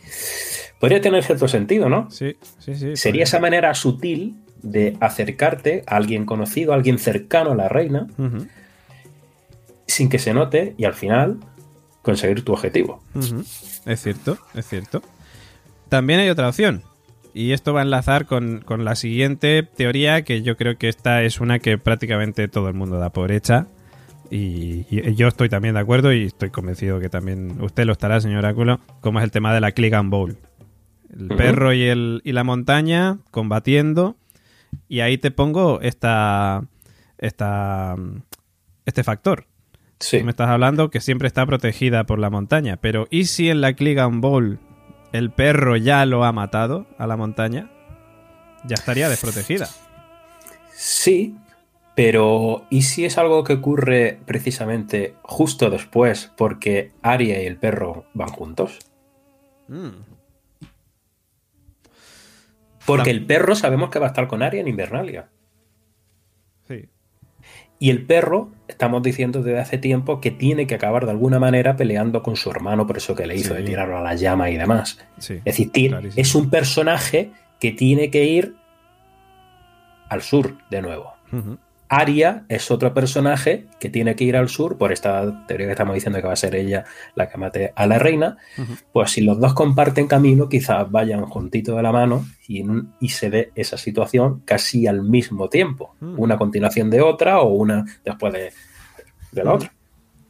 Podría 0.79 1.01
tener 1.01 1.23
cierto 1.23 1.47
sentido, 1.47 1.89
¿no? 1.89 2.09
Sí, 2.11 2.37
sí, 2.59 2.75
sí. 2.75 2.95
Sería 2.95 3.23
esa 3.23 3.39
manera 3.39 3.73
sutil 3.73 4.35
de 4.65 4.97
acercarte 4.99 5.83
a 5.87 5.95
alguien 5.95 6.25
conocido, 6.25 6.73
a 6.73 6.75
alguien 6.75 6.97
cercano 6.99 7.51
a 7.51 7.55
la 7.55 7.69
reina, 7.69 8.07
sin 9.87 10.09
que 10.09 10.19
se 10.19 10.33
note 10.33 10.73
y 10.77 10.85
al 10.85 10.93
final 10.93 11.37
conseguir 12.01 12.43
tu 12.43 12.51
objetivo. 12.53 13.01
Es 13.85 14.01
cierto, 14.01 14.37
es 14.53 14.67
cierto. 14.67 15.01
También 15.87 16.19
hay 16.19 16.29
otra 16.29 16.49
opción. 16.49 16.83
Y 17.33 17.51
esto 17.51 17.73
va 17.73 17.81
a 17.81 17.83
enlazar 17.83 18.25
con, 18.25 18.61
con 18.61 18.85
la 18.85 18.95
siguiente 18.95 19.61
teoría, 19.63 20.23
que 20.23 20.41
yo 20.41 20.55
creo 20.55 20.77
que 20.77 20.87
esta 20.87 21.21
es 21.23 21.41
una 21.41 21.59
que 21.59 21.77
prácticamente 21.77 22.47
todo 22.47 22.69
el 22.69 22.73
mundo 22.73 22.97
da 22.97 23.11
por 23.11 23.31
hecha. 23.31 23.67
Y, 24.31 24.85
y 24.89 25.15
yo 25.15 25.27
estoy 25.27 25.49
también 25.49 25.75
de 25.75 25.81
acuerdo 25.81 26.11
y 26.11 26.23
estoy 26.23 26.49
convencido 26.49 26.99
que 26.99 27.09
también 27.09 27.61
usted 27.61 27.85
lo 27.85 27.91
estará, 27.91 28.19
señor 28.21 28.39
Oráculo, 28.39 28.79
como 29.01 29.19
es 29.19 29.25
el 29.25 29.31
tema 29.31 29.53
de 29.53 29.61
la 29.61 29.71
Click 29.71 29.93
and 29.93 30.09
Bowl. 30.09 30.37
El 31.13 31.27
perro 31.27 31.73
y, 31.73 31.83
el, 31.83 32.21
y 32.23 32.31
la 32.31 32.43
montaña 32.43 33.19
combatiendo. 33.31 34.15
Y 34.87 34.99
ahí 35.01 35.17
te 35.17 35.31
pongo 35.31 35.81
esta, 35.81 36.63
esta, 37.17 37.95
este 38.85 39.03
factor. 39.03 39.47
Sí. 39.99 40.19
Tú 40.19 40.25
me 40.25 40.31
estás 40.31 40.49
hablando 40.49 40.89
que 40.89 41.01
siempre 41.01 41.27
está 41.27 41.45
protegida 41.45 42.05
por 42.05 42.19
la 42.19 42.29
montaña. 42.29 42.77
Pero 42.77 43.07
¿y 43.09 43.25
si 43.25 43.49
en 43.49 43.61
la 43.61 43.73
Click 43.73 43.97
and 43.99 44.21
Bowl 44.21 44.59
el 45.13 45.31
perro 45.31 45.77
ya 45.77 46.05
lo 46.05 46.23
ha 46.25 46.31
matado 46.31 46.87
a 46.97 47.07
la 47.07 47.17
montaña? 47.17 47.71
Ya 48.65 48.75
estaría 48.75 49.09
desprotegida. 49.09 49.69
Sí, 50.73 51.35
pero 51.95 52.65
¿y 52.69 52.81
si 52.81 53.05
es 53.05 53.17
algo 53.17 53.43
que 53.43 53.53
ocurre 53.53 54.19
precisamente 54.25 55.15
justo 55.23 55.69
después 55.69 56.31
porque 56.35 56.91
Aria 57.01 57.41
y 57.41 57.45
el 57.45 57.57
perro 57.57 58.05
van 58.13 58.29
juntos? 58.29 58.79
Mm. 59.67 60.14
Porque 62.85 63.09
el 63.11 63.25
perro 63.25 63.55
sabemos 63.55 63.89
que 63.89 63.99
va 63.99 64.05
a 64.07 64.09
estar 64.09 64.27
con 64.27 64.43
Aria 64.43 64.61
en 64.61 64.67
Invernalia. 64.67 65.29
Sí. 66.67 66.89
Y 67.79 67.89
el 67.89 68.05
perro, 68.05 68.51
estamos 68.67 69.03
diciendo 69.03 69.41
desde 69.43 69.59
hace 69.59 69.77
tiempo 69.77 70.21
que 70.21 70.31
tiene 70.31 70.65
que 70.67 70.75
acabar 70.75 71.05
de 71.05 71.11
alguna 71.11 71.39
manera 71.39 71.75
peleando 71.75 72.23
con 72.23 72.35
su 72.35 72.49
hermano, 72.49 72.87
por 72.87 72.97
eso 72.97 73.15
que 73.15 73.27
le 73.27 73.35
hizo 73.35 73.53
Sí. 73.55 73.61
de 73.61 73.67
tirarlo 73.67 73.97
a 73.97 74.01
la 74.01 74.15
llama 74.15 74.49
y 74.49 74.57
demás. 74.57 74.97
Sí. 75.17 75.35
Es 75.45 75.57
decir, 75.57 75.71
Clarísimo. 75.89 76.21
es 76.21 76.35
un 76.35 76.49
personaje 76.49 77.31
que 77.59 77.71
tiene 77.71 78.09
que 78.09 78.23
ir 78.25 78.55
al 80.09 80.21
sur 80.21 80.57
de 80.69 80.81
nuevo. 80.81 81.13
Aria 81.87 82.45
es 82.49 82.71
otro 82.71 82.93
personaje 82.93 83.67
que 83.79 83.89
tiene 83.89 84.15
que 84.15 84.23
ir 84.23 84.35
al 84.35 84.49
sur, 84.49 84.77
por 84.77 84.91
esta 84.91 85.45
teoría 85.45 85.67
que 85.67 85.71
estamos 85.73 85.93
diciendo 85.93 86.19
que 86.19 86.25
va 86.27 86.33
a 86.33 86.35
ser 86.37 86.55
ella 86.55 86.83
la 87.15 87.29
que 87.29 87.37
mate 87.37 87.73
a 87.75 87.85
la 87.85 87.99
reina. 87.99 88.37
Pues 88.91 89.11
si 89.11 89.21
los 89.21 89.39
dos 89.39 89.53
comparten 89.53 90.07
camino, 90.07 90.49
quizás 90.49 90.89
vayan 90.89 91.25
juntitos 91.25 91.75
de 91.75 91.83
la 91.83 91.91
mano 91.91 92.25
y, 92.47 92.61
en 92.61 92.69
un- 92.71 92.93
y 92.99 93.09
se 93.09 93.29
dé 93.29 93.51
esa 93.55 93.77
situación 93.77 94.41
casi 94.45 94.87
al 94.87 95.03
mismo 95.03 95.47
tiempo. 95.49 95.95
Mm. 95.99 96.19
Una 96.19 96.35
a 96.35 96.37
continuación 96.37 96.89
de 96.89 97.01
otra 97.01 97.39
o 97.41 97.49
una 97.53 97.85
después 98.03 98.33
de, 98.33 98.51
de 99.31 99.43
la 99.43 99.51
Mm. 99.51 99.55
otra. 99.55 99.73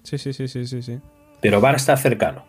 Sí, 0.04 0.18
sí, 0.18 0.34
sí, 0.34 0.48
sí, 0.48 0.65
sí, 0.68 0.82
sí. 0.82 1.00
Pero 1.41 1.62
van 1.62 1.74
a 1.76 1.78
estar 1.78 1.98
cercanos. 1.98 2.44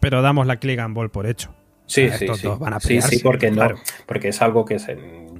Pero 0.00 0.22
damos 0.22 0.46
la 0.46 0.56
Click 0.58 0.78
and 0.78 0.94
Ball 0.94 1.10
por 1.10 1.26
hecho. 1.26 1.54
Sí, 1.86 2.08
sí, 2.10 2.24
estos 2.24 2.38
sí. 2.40 2.46
dos 2.48 2.58
van 2.58 2.74
a 2.74 2.80
sí, 2.80 2.88
pelearse, 2.88 3.16
sí, 3.16 3.22
porque 3.22 3.50
no, 3.50 3.68
porque 4.06 4.28
es 4.28 4.42
algo 4.42 4.64
que 4.64 4.78
se- 4.80 4.96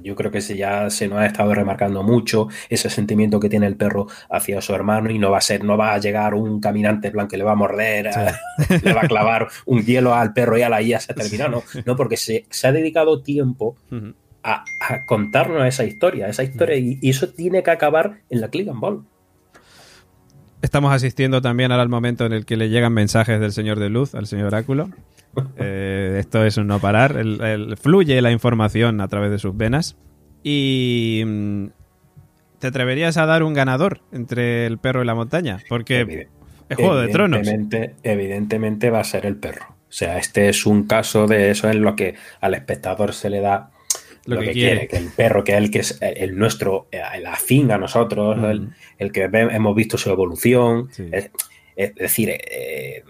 yo 0.07 0.15
creo 0.15 0.31
que 0.31 0.41
ya 0.41 0.89
se 0.89 1.07
nos 1.07 1.19
ha 1.19 1.25
estado 1.27 1.53
remarcando 1.53 2.01
mucho 2.03 2.47
ese 2.69 2.89
sentimiento 2.89 3.39
que 3.39 3.49
tiene 3.49 3.67
el 3.67 3.75
perro 3.75 4.07
hacia 4.29 4.59
su 4.61 4.73
hermano 4.73 5.11
y 5.11 5.19
no 5.19 5.29
va 5.31 5.37
a 5.37 5.41
ser, 5.41 5.63
no 5.63 5.77
va 5.77 5.93
a 5.93 5.97
llegar 5.99 6.33
un 6.33 6.59
caminante 6.59 7.11
plan 7.11 7.27
que 7.27 7.37
le 7.37 7.43
va 7.43 7.51
a 7.51 7.55
morder, 7.55 8.07
a- 8.07 8.39
le 8.83 8.93
va 8.93 9.01
a 9.01 9.07
clavar 9.07 9.47
un 9.65 9.83
hielo 9.83 10.15
al 10.15 10.33
perro 10.33 10.57
y 10.57 10.61
a 10.63 10.69
la 10.69 10.81
IA 10.81 10.99
se 10.99 11.11
ha 11.11 11.15
terminado, 11.15 11.51
no, 11.51 11.63
no, 11.85 11.95
porque 11.95 12.17
se, 12.17 12.45
se 12.49 12.67
ha 12.67 12.71
dedicado 12.71 13.21
tiempo 13.21 13.75
a, 14.43 14.63
a 14.89 15.05
contarnos 15.05 15.65
esa 15.65 15.83
historia, 15.83 16.27
esa 16.29 16.43
historia 16.43 16.75
y, 16.77 16.97
y 17.01 17.09
eso 17.09 17.29
tiene 17.29 17.61
que 17.63 17.71
acabar 17.71 18.19
en 18.29 18.41
la 18.41 18.47
click 18.49 18.69
and 18.69 18.79
ball. 18.79 19.03
Estamos 20.61 20.91
asistiendo 20.91 21.41
también 21.41 21.71
ahora 21.71 21.83
al 21.83 21.89
momento 21.89 22.25
en 22.25 22.33
el 22.33 22.45
que 22.45 22.57
le 22.57 22.69
llegan 22.69 22.91
mensajes 22.93 23.39
del 23.39 23.51
señor 23.51 23.79
de 23.79 23.89
luz 23.89 24.15
al 24.15 24.25
señor 24.25 24.47
Oráculo. 24.47 24.89
Eh, 25.57 26.17
esto 26.19 26.45
es 26.45 26.57
un 26.57 26.67
no 26.67 26.79
parar. 26.79 27.17
El- 27.17 27.41
el- 27.41 27.77
fluye 27.77 28.21
la 28.21 28.31
información 28.31 29.01
a 29.01 29.07
través 29.07 29.31
de 29.31 29.39
sus 29.39 29.55
venas. 29.55 29.97
Y. 30.43 31.23
mm, 31.25 31.65
¿Te 32.59 32.67
atreverías 32.67 33.17
a 33.17 33.27
dar 33.27 33.43
un 33.43 33.53
ganador 33.53 34.01
entre 34.11 34.65
el 34.65 34.79
perro 34.79 35.03
y 35.03 35.05
la 35.05 35.13
montaña? 35.13 35.59
Porque 35.69 36.27
es 36.69 36.75
Juego 36.75 36.95
de 36.97 37.07
Tronos. 37.09 37.47
Evidentemente, 38.03 38.89
va 38.89 38.99
a 39.01 39.03
ser 39.03 39.25
el 39.27 39.35
perro. 39.35 39.65
O 39.69 39.91
sea, 39.91 40.17
este 40.17 40.49
es 40.49 40.65
un 40.65 40.87
caso 40.87 41.27
de 41.27 41.51
eso 41.51 41.69
en 41.69 41.81
lo 41.81 41.95
que 41.95 42.15
al 42.41 42.55
espectador 42.55 43.13
se 43.13 43.29
le 43.29 43.41
da 43.41 43.69
lo, 44.25 44.39
que, 44.39 44.51
quiere. 44.51 44.87
que 44.87 44.97
el 44.97 45.09
perro, 45.15 45.43
que 45.43 45.53
es 45.53 45.57
el 45.59 45.71
que 45.71 45.79
es 45.79 45.99
el 46.01 46.37
nuestro, 46.37 46.87
eh, 46.91 46.99
el 47.15 47.25
afín 47.27 47.71
a 47.71 47.77
nosotros, 47.77 48.37
Ujú. 48.37 48.47
el, 48.47 48.69
el 48.97 49.11
que 49.11 49.23
hemos 49.31 49.75
visto 49.75 49.97
su 49.97 50.09
evolución. 50.09 50.89
Sí. 50.91 51.07
Es, 51.11 51.29
es 51.75 51.93
decir, 51.95 52.29
eh, 52.31 53.03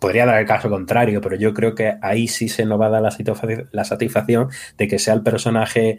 podría 0.00 0.26
dar 0.26 0.38
el 0.40 0.46
caso 0.46 0.68
contrario, 0.70 1.20
pero 1.20 1.36
yo 1.36 1.52
creo 1.54 1.74
que 1.74 1.94
ahí 2.02 2.28
sí 2.28 2.48
se 2.48 2.64
nos 2.64 2.80
va 2.80 2.86
a 2.86 2.90
dar 2.90 3.02
la, 3.02 3.10
satisfac- 3.10 3.68
la 3.72 3.84
satisfacción 3.84 4.48
de 4.78 4.88
que 4.88 4.98
sea 4.98 5.14
el 5.14 5.22
personaje 5.22 5.98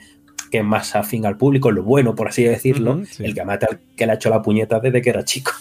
que 0.52 0.60
es 0.60 0.63
más 0.63 0.95
afín 0.95 1.26
al 1.26 1.38
público, 1.38 1.71
lo 1.71 1.82
bueno, 1.84 2.13
por 2.15 2.28
así 2.28 2.43
decirlo, 2.43 3.02
sí. 3.10 3.26
el 3.26 3.34
que 3.34 3.43
mata 3.43 3.67
al 3.71 3.80
que 3.98 4.06
le 4.06 4.12
ha 4.12 4.15
hecho 4.15 4.30
la 4.30 4.41
puñeta 4.43 4.80
desde 4.80 5.02
que 5.02 5.10
era 5.10 5.24
chico. 5.26 5.52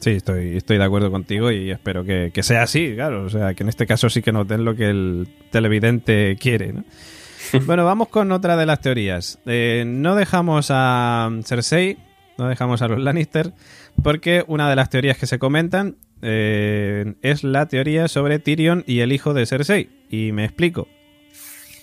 Sí, 0.00 0.10
estoy, 0.10 0.56
estoy 0.56 0.78
de 0.78 0.84
acuerdo 0.84 1.10
contigo 1.10 1.50
y 1.52 1.70
espero 1.70 2.04
que, 2.04 2.32
que 2.34 2.42
sea 2.42 2.62
así, 2.62 2.92
claro. 2.96 3.22
O 3.24 3.30
sea, 3.30 3.54
que 3.54 3.62
en 3.62 3.68
este 3.68 3.86
caso 3.86 4.10
sí 4.10 4.22
que 4.22 4.32
nos 4.32 4.48
den 4.48 4.64
lo 4.64 4.74
que 4.74 4.90
el 4.90 5.28
televidente 5.50 6.36
quiere, 6.40 6.72
¿no? 6.72 6.84
Bueno, 7.66 7.84
vamos 7.84 8.08
con 8.08 8.32
otra 8.32 8.56
de 8.56 8.66
las 8.66 8.80
teorías. 8.80 9.38
Eh, 9.46 9.84
no 9.86 10.16
dejamos 10.16 10.68
a 10.70 11.30
Cersei, 11.44 11.96
no 12.38 12.48
dejamos 12.48 12.82
a 12.82 12.88
los 12.88 12.98
Lannister, 12.98 13.52
porque 14.02 14.44
una 14.48 14.68
de 14.68 14.74
las 14.76 14.90
teorías 14.90 15.16
que 15.16 15.26
se 15.26 15.38
comentan 15.38 15.94
eh, 16.22 17.14
es 17.22 17.44
la 17.44 17.66
teoría 17.66 18.08
sobre 18.08 18.38
Tyrion 18.38 18.84
y 18.86 19.00
el 19.00 19.12
hijo 19.12 19.34
de 19.34 19.46
Cersei. 19.46 19.88
Y 20.10 20.32
me 20.32 20.44
explico. 20.44 20.88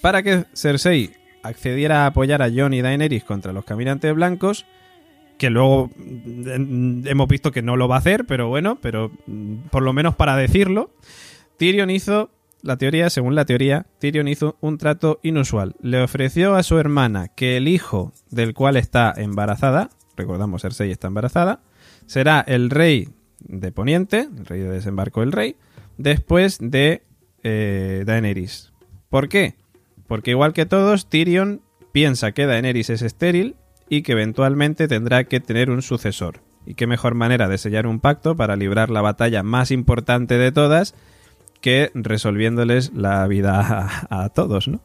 Para 0.02 0.24
que 0.24 0.46
Cersei 0.54 1.12
accediera 1.44 2.04
a 2.04 2.08
apoyar 2.08 2.42
a 2.42 2.50
Jon 2.50 2.74
y 2.74 2.82
Daenerys 2.82 3.24
contra 3.24 3.54
los 3.54 3.66
caminantes 3.66 4.14
blancos, 4.14 4.66
que 5.38 5.50
luego 5.50 5.90
mm, 5.96 7.08
hemos 7.08 7.28
visto 7.28 7.52
que 7.52 7.62
no 7.62 7.76
lo 7.76 7.88
va 7.88 7.96
a 7.96 8.00
hacer, 8.00 8.26
pero 8.26 8.48
bueno, 8.48 8.80
pero 8.82 9.12
mm, 9.28 9.68
por 9.70 9.84
lo 9.84 9.94
menos 9.94 10.16
para 10.16 10.36
decirlo, 10.36 10.92
Tyrion 11.58 11.90
hizo 11.90 12.32
la 12.62 12.78
teoría, 12.78 13.10
según 13.10 13.36
la 13.36 13.46
teoría, 13.46 13.86
Tyrion 14.00 14.30
hizo 14.30 14.58
un 14.62 14.78
trato 14.78 15.20
inusual. 15.22 15.76
Le 15.82 16.02
ofreció 16.02 16.56
a 16.56 16.64
su 16.64 16.80
hermana 16.80 17.28
que 17.28 17.58
el 17.58 17.68
hijo 17.68 18.14
del 18.30 18.54
cual 18.54 18.78
está 18.78 19.14
embarazada, 19.16 19.90
recordamos 20.16 20.62
Cersei 20.62 20.92
está 20.92 21.08
embarazada, 21.08 21.62
será 22.06 22.40
el 22.40 22.70
rey 22.70 23.10
de 23.44 23.72
Poniente, 23.72 24.28
el 24.38 24.46
rey 24.46 24.62
de 24.62 24.70
desembarco 24.70 25.22
del 25.22 25.32
rey, 25.32 25.56
después 25.98 26.58
de 26.62 27.04
eh, 27.44 28.04
Daenerys. 28.06 28.74
¿Por 29.10 29.30
qué? 29.30 29.56
Porque 30.08 30.32
igual 30.32 30.54
que 30.54 30.66
todos, 30.66 31.08
Tyrion 31.10 31.62
piensa 31.92 32.32
que 32.32 32.46
Daenerys 32.46 32.90
es 32.90 33.02
estéril 33.02 33.56
y 33.90 34.02
que 34.02 34.14
eventualmente 34.14 34.88
tendrá 34.88 35.26
que 35.26 35.40
tener 35.40 35.70
un 35.70 35.82
sucesor. 35.82 36.42
Y 36.66 36.76
qué 36.76 36.88
mejor 36.88 37.14
manera 37.14 37.48
de 37.48 37.58
sellar 37.58 37.88
un 37.88 38.00
pacto 38.00 38.36
para 38.36 38.56
librar 38.56 38.90
la 38.90 39.02
batalla 39.02 39.44
más 39.44 39.72
importante 39.72 40.38
de 40.38 40.52
todas 40.52 40.96
que 41.62 41.92
resolviéndoles 41.94 42.94
la 42.94 43.26
vida 43.28 44.08
a, 44.10 44.30
todos, 44.30 44.68
¿no? 44.68 44.82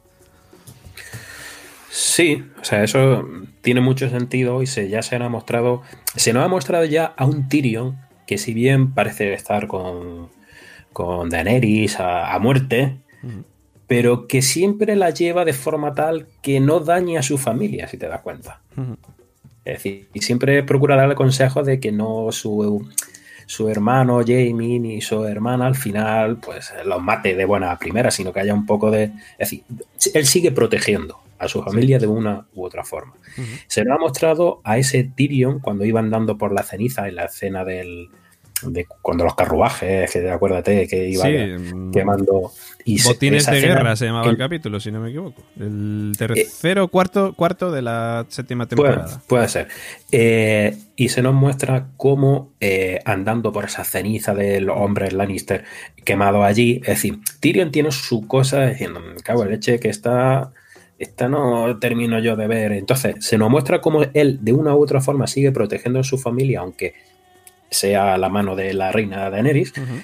Sí, 1.89 2.45
o 2.61 2.63
sea, 2.63 2.83
eso 2.83 3.27
tiene 3.61 3.81
mucho 3.81 4.09
sentido 4.09 4.61
y 4.61 4.67
se, 4.67 4.89
ya 4.89 5.01
se 5.01 5.17
nos 5.17 5.25
ha 5.25 5.29
mostrado, 5.29 5.81
se 6.15 6.33
nos 6.33 6.45
ha 6.45 6.47
mostrado 6.47 6.85
ya 6.85 7.05
a 7.05 7.25
un 7.25 7.49
Tyrion 7.49 7.97
que 8.29 8.37
si 8.37 8.53
bien 8.53 8.93
parece 8.93 9.33
estar 9.33 9.65
con, 9.65 10.29
con 10.93 11.31
Daenerys 11.31 11.99
a, 11.99 12.31
a 12.31 12.37
muerte, 12.37 12.97
pero 13.87 14.27
que 14.27 14.43
siempre 14.43 14.95
la 14.95 15.09
lleva 15.09 15.45
de 15.45 15.53
forma 15.53 15.95
tal 15.95 16.27
que 16.43 16.59
no 16.59 16.79
dañe 16.79 17.17
a 17.17 17.23
su 17.23 17.39
familia, 17.39 17.87
si 17.87 17.97
te 17.97 18.07
das 18.07 18.21
cuenta. 18.21 18.61
Es 19.65 19.77
decir, 19.77 20.09
y 20.13 20.21
siempre 20.21 20.61
procura 20.61 20.95
darle 20.95 21.15
consejos 21.15 21.65
de 21.65 21.79
que 21.79 21.91
no 21.91 22.31
su, 22.31 22.87
su 23.47 23.67
hermano 23.67 24.19
Jamie 24.19 24.79
ni 24.79 25.01
su 25.01 25.25
hermana 25.25 25.65
al 25.65 25.75
final 25.75 26.37
pues 26.37 26.71
los 26.85 27.01
mate 27.01 27.33
de 27.33 27.45
buena 27.45 27.75
primera, 27.79 28.11
sino 28.11 28.31
que 28.31 28.41
haya 28.41 28.53
un 28.53 28.67
poco 28.67 28.91
de... 28.91 29.05
Es 29.39 29.49
decir, 29.49 29.63
él 30.13 30.27
sigue 30.27 30.51
protegiendo 30.51 31.19
a 31.39 31.47
su 31.47 31.63
familia 31.63 31.97
de 31.97 32.07
una 32.07 32.45
u 32.53 32.65
otra 32.65 32.83
forma. 32.83 33.13
Se 33.67 33.83
nos 33.83 33.97
ha 33.97 33.99
mostrado 33.99 34.61
a 34.63 34.77
ese 34.77 35.03
Tyrion 35.03 35.59
cuando 35.59 35.85
iban 35.85 36.09
dando 36.09 36.37
por 36.37 36.53
la 36.53 36.63
ceniza 36.63 37.07
en 37.07 37.15
la 37.15 37.25
escena 37.25 37.63
del... 37.65 38.09
De 38.61 38.85
cuando 39.01 39.23
los 39.23 39.35
carruajes, 39.35 40.11
que 40.11 40.29
acuérdate 40.29 40.85
que 40.85 41.07
iban 41.07 41.31
Sí, 41.31 41.73
mm, 41.73 41.91
quemando... 41.91 42.51
Y 42.83 43.01
Botines 43.03 43.45
de 43.45 43.61
guerra 43.61 43.95
se 43.95 44.07
llamaba 44.07 44.29
el 44.29 44.37
capítulo, 44.37 44.81
si 44.81 44.91
no 44.91 44.99
me 44.99 45.09
equivoco. 45.11 45.43
El 45.57 46.11
tercero, 46.17 46.89
cuarto, 46.89 47.33
cuarto 47.35 47.71
de 47.71 47.81
la 47.83 48.25
séptima 48.27 48.67
Puede, 48.67 48.89
temporada. 48.91 49.21
puede 49.27 49.47
ser. 49.47 49.67
Eh, 50.11 50.75
y 50.97 51.07
se 51.07 51.21
nos 51.21 51.35
muestra 51.35 51.87
cómo 51.95 52.51
eh, 52.59 52.99
andando 53.05 53.53
por 53.53 53.63
esa 53.65 53.85
ceniza 53.85 54.33
de 54.33 54.59
los 54.59 54.75
hombres 54.77 55.13
Lannister 55.13 55.63
quemados 56.03 56.43
allí. 56.43 56.81
Es 56.81 56.87
decir, 56.87 57.19
Tyrion 57.39 57.71
tiene 57.71 57.91
su 57.91 58.27
cosa 58.27 58.65
diciendo, 58.65 58.99
cago 59.23 59.43
en 59.43 59.51
leche, 59.51 59.79
que 59.79 59.87
esta, 59.89 60.51
esta 60.99 61.29
no 61.29 61.79
termino 61.79 62.19
yo 62.19 62.35
de 62.35 62.47
ver. 62.47 62.73
Entonces, 62.73 63.15
se 63.19 63.37
nos 63.37 63.49
muestra 63.49 63.81
cómo 63.81 64.03
él 64.13 64.39
de 64.41 64.53
una 64.53 64.75
u 64.75 64.83
otra 64.83 65.01
forma 65.01 65.27
sigue 65.27 65.51
protegiendo 65.51 65.99
a 65.99 66.03
su 66.03 66.17
familia, 66.17 66.59
aunque 66.59 66.93
sea 67.69 68.17
la 68.17 68.29
mano 68.29 68.55
de 68.55 68.73
la 68.73 68.91
reina 68.91 69.29
Daenerys. 69.29 69.71
Ujú. 69.77 70.01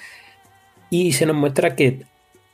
Y 0.90 1.12
se 1.12 1.26
nos 1.26 1.36
muestra 1.36 1.76
que 1.76 2.04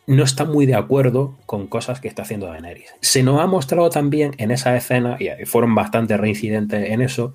no 0.08 0.24
está 0.24 0.46
muy 0.46 0.66
de 0.66 0.76
acuerdo 0.76 1.38
con 1.46 1.68
cosas 1.68 2.02
que 2.02 2.08
está 2.08 2.24
haciendo 2.24 2.48
Daenerys. 2.48 2.96
Se 3.00 3.22
nos 3.22 3.40
ha 3.40 3.46
mostrado 3.46 3.90
también 3.90 4.32
en 4.38 4.52
esa 4.52 4.76
escena, 4.76 5.18
y 5.20 5.46
fueron 5.46 5.76
bastante 5.76 6.18
reincidentes 6.18 6.90
en 6.90 7.02
eso, 7.02 7.34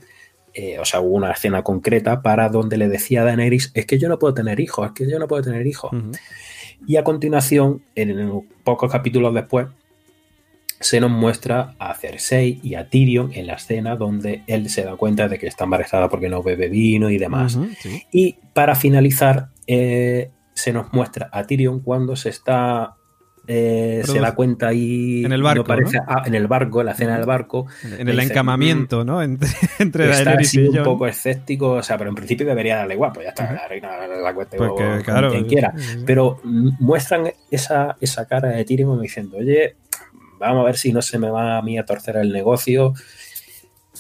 eh, 0.55 0.79
o 0.79 0.85
sea, 0.85 1.01
hubo 1.01 1.15
una 1.15 1.31
escena 1.33 1.63
concreta 1.63 2.23
para 2.23 2.49
donde 2.49 2.79
le 2.79 2.89
decía 2.89 3.23
a 3.23 3.25
Daenerys, 3.25 3.71
es 3.75 3.87
que 3.87 3.99
yo 3.99 4.09
no 4.09 4.19
puedo 4.19 4.35
tener 4.35 4.59
hijos, 4.59 4.87
es 4.87 4.93
que 4.93 5.09
yo 5.09 5.19
no 5.19 5.29
puedo 5.29 5.43
tener 5.43 5.67
hijos. 5.67 5.93
Y 6.87 6.97
a 6.97 7.05
continuación, 7.05 7.83
en 7.95 8.43
pocos 8.65 8.91
capítulos 8.91 9.33
después, 9.35 9.69
se 10.81 11.01
nos 11.01 11.11
muestra 11.11 11.75
a 11.79 11.95
Cersei 11.95 12.61
y 12.63 12.75
a 12.75 12.89
Tyrion 12.89 13.31
en 13.35 13.47
la 13.47 13.55
escena 13.55 13.97
donde 13.97 14.43
él 14.47 14.69
se 14.69 14.83
da 14.85 14.97
cuenta 14.97 15.29
de 15.29 15.39
que 15.39 15.47
está 15.47 15.65
embarazada 15.65 16.09
porque 16.09 16.29
no 16.29 16.43
bebe 16.43 16.69
vino 16.69 17.11
y 17.11 17.19
demás. 17.19 17.59
Sí. 17.81 18.03
Y 18.13 18.39
para 18.53 18.75
finalizar, 18.75 19.49
eh, 19.67 20.31
se 20.55 20.73
nos 20.73 20.93
muestra 20.93 21.29
a 21.33 21.45
Tyrion 21.45 21.81
cuando 21.81 22.17
se 22.17 22.29
está. 22.31 22.95
eh, 23.49 24.03
se 24.05 24.19
da 24.19 24.35
cuenta 24.35 24.67
ahí. 24.69 25.25
En 25.25 25.31
el 25.31 25.41
barco, 25.41 25.63
parece- 25.63 25.99
¿no? 25.99 26.05
ah, 26.09 26.25
en 26.27 26.35
el 26.35 26.49
barco, 26.49 26.81
en 26.81 26.87
la 26.87 26.95
cena 26.95 27.17
del 27.17 27.27
barco. 27.27 27.67
En 27.97 28.09
el 28.09 28.17
Dice, 28.17 28.33
encamamiento, 28.33 29.05
¿no? 29.05 29.23
Entre, 29.23 29.49
entre 29.79 30.11
Está 30.11 30.25
Daenerys 30.25 30.49
así 30.49 30.61
y 30.63 30.69
un 30.79 30.83
poco 30.83 31.07
escéptico, 31.07 31.71
o 31.75 31.83
sea, 31.85 31.97
pero 31.97 32.11
en 32.11 32.17
principio 32.17 32.45
debería 32.45 32.79
darle 32.79 32.95
igual, 32.95 33.13
pues 33.15 33.25
ya 33.27 33.29
está, 33.31 33.53
la 33.53 33.69
reina 33.69 33.89
la 34.09 34.35
cueste 34.35 34.57
Porque, 34.57 34.83
con 34.83 35.03
claro, 35.03 35.31
quien 35.31 35.45
quiera. 35.45 35.73
Pero 36.05 36.41
mm, 36.43 36.71
muestran 36.81 37.29
esa, 37.49 37.97
esa 38.01 38.27
cara 38.27 38.49
de 38.49 38.65
Tyrion 38.65 39.01
diciendo, 39.01 39.37
oye, 39.37 39.77
vamos 40.39 40.63
a 40.63 40.67
ver 40.67 40.77
si 40.77 40.93
no 40.93 41.03
se 41.03 41.19
me 41.19 41.31
va 41.31 41.59
a 41.59 41.63
mí 41.63 41.79
a 41.79 41.85
torcer 41.85 42.17
el 42.17 42.33
negocio. 42.33 42.95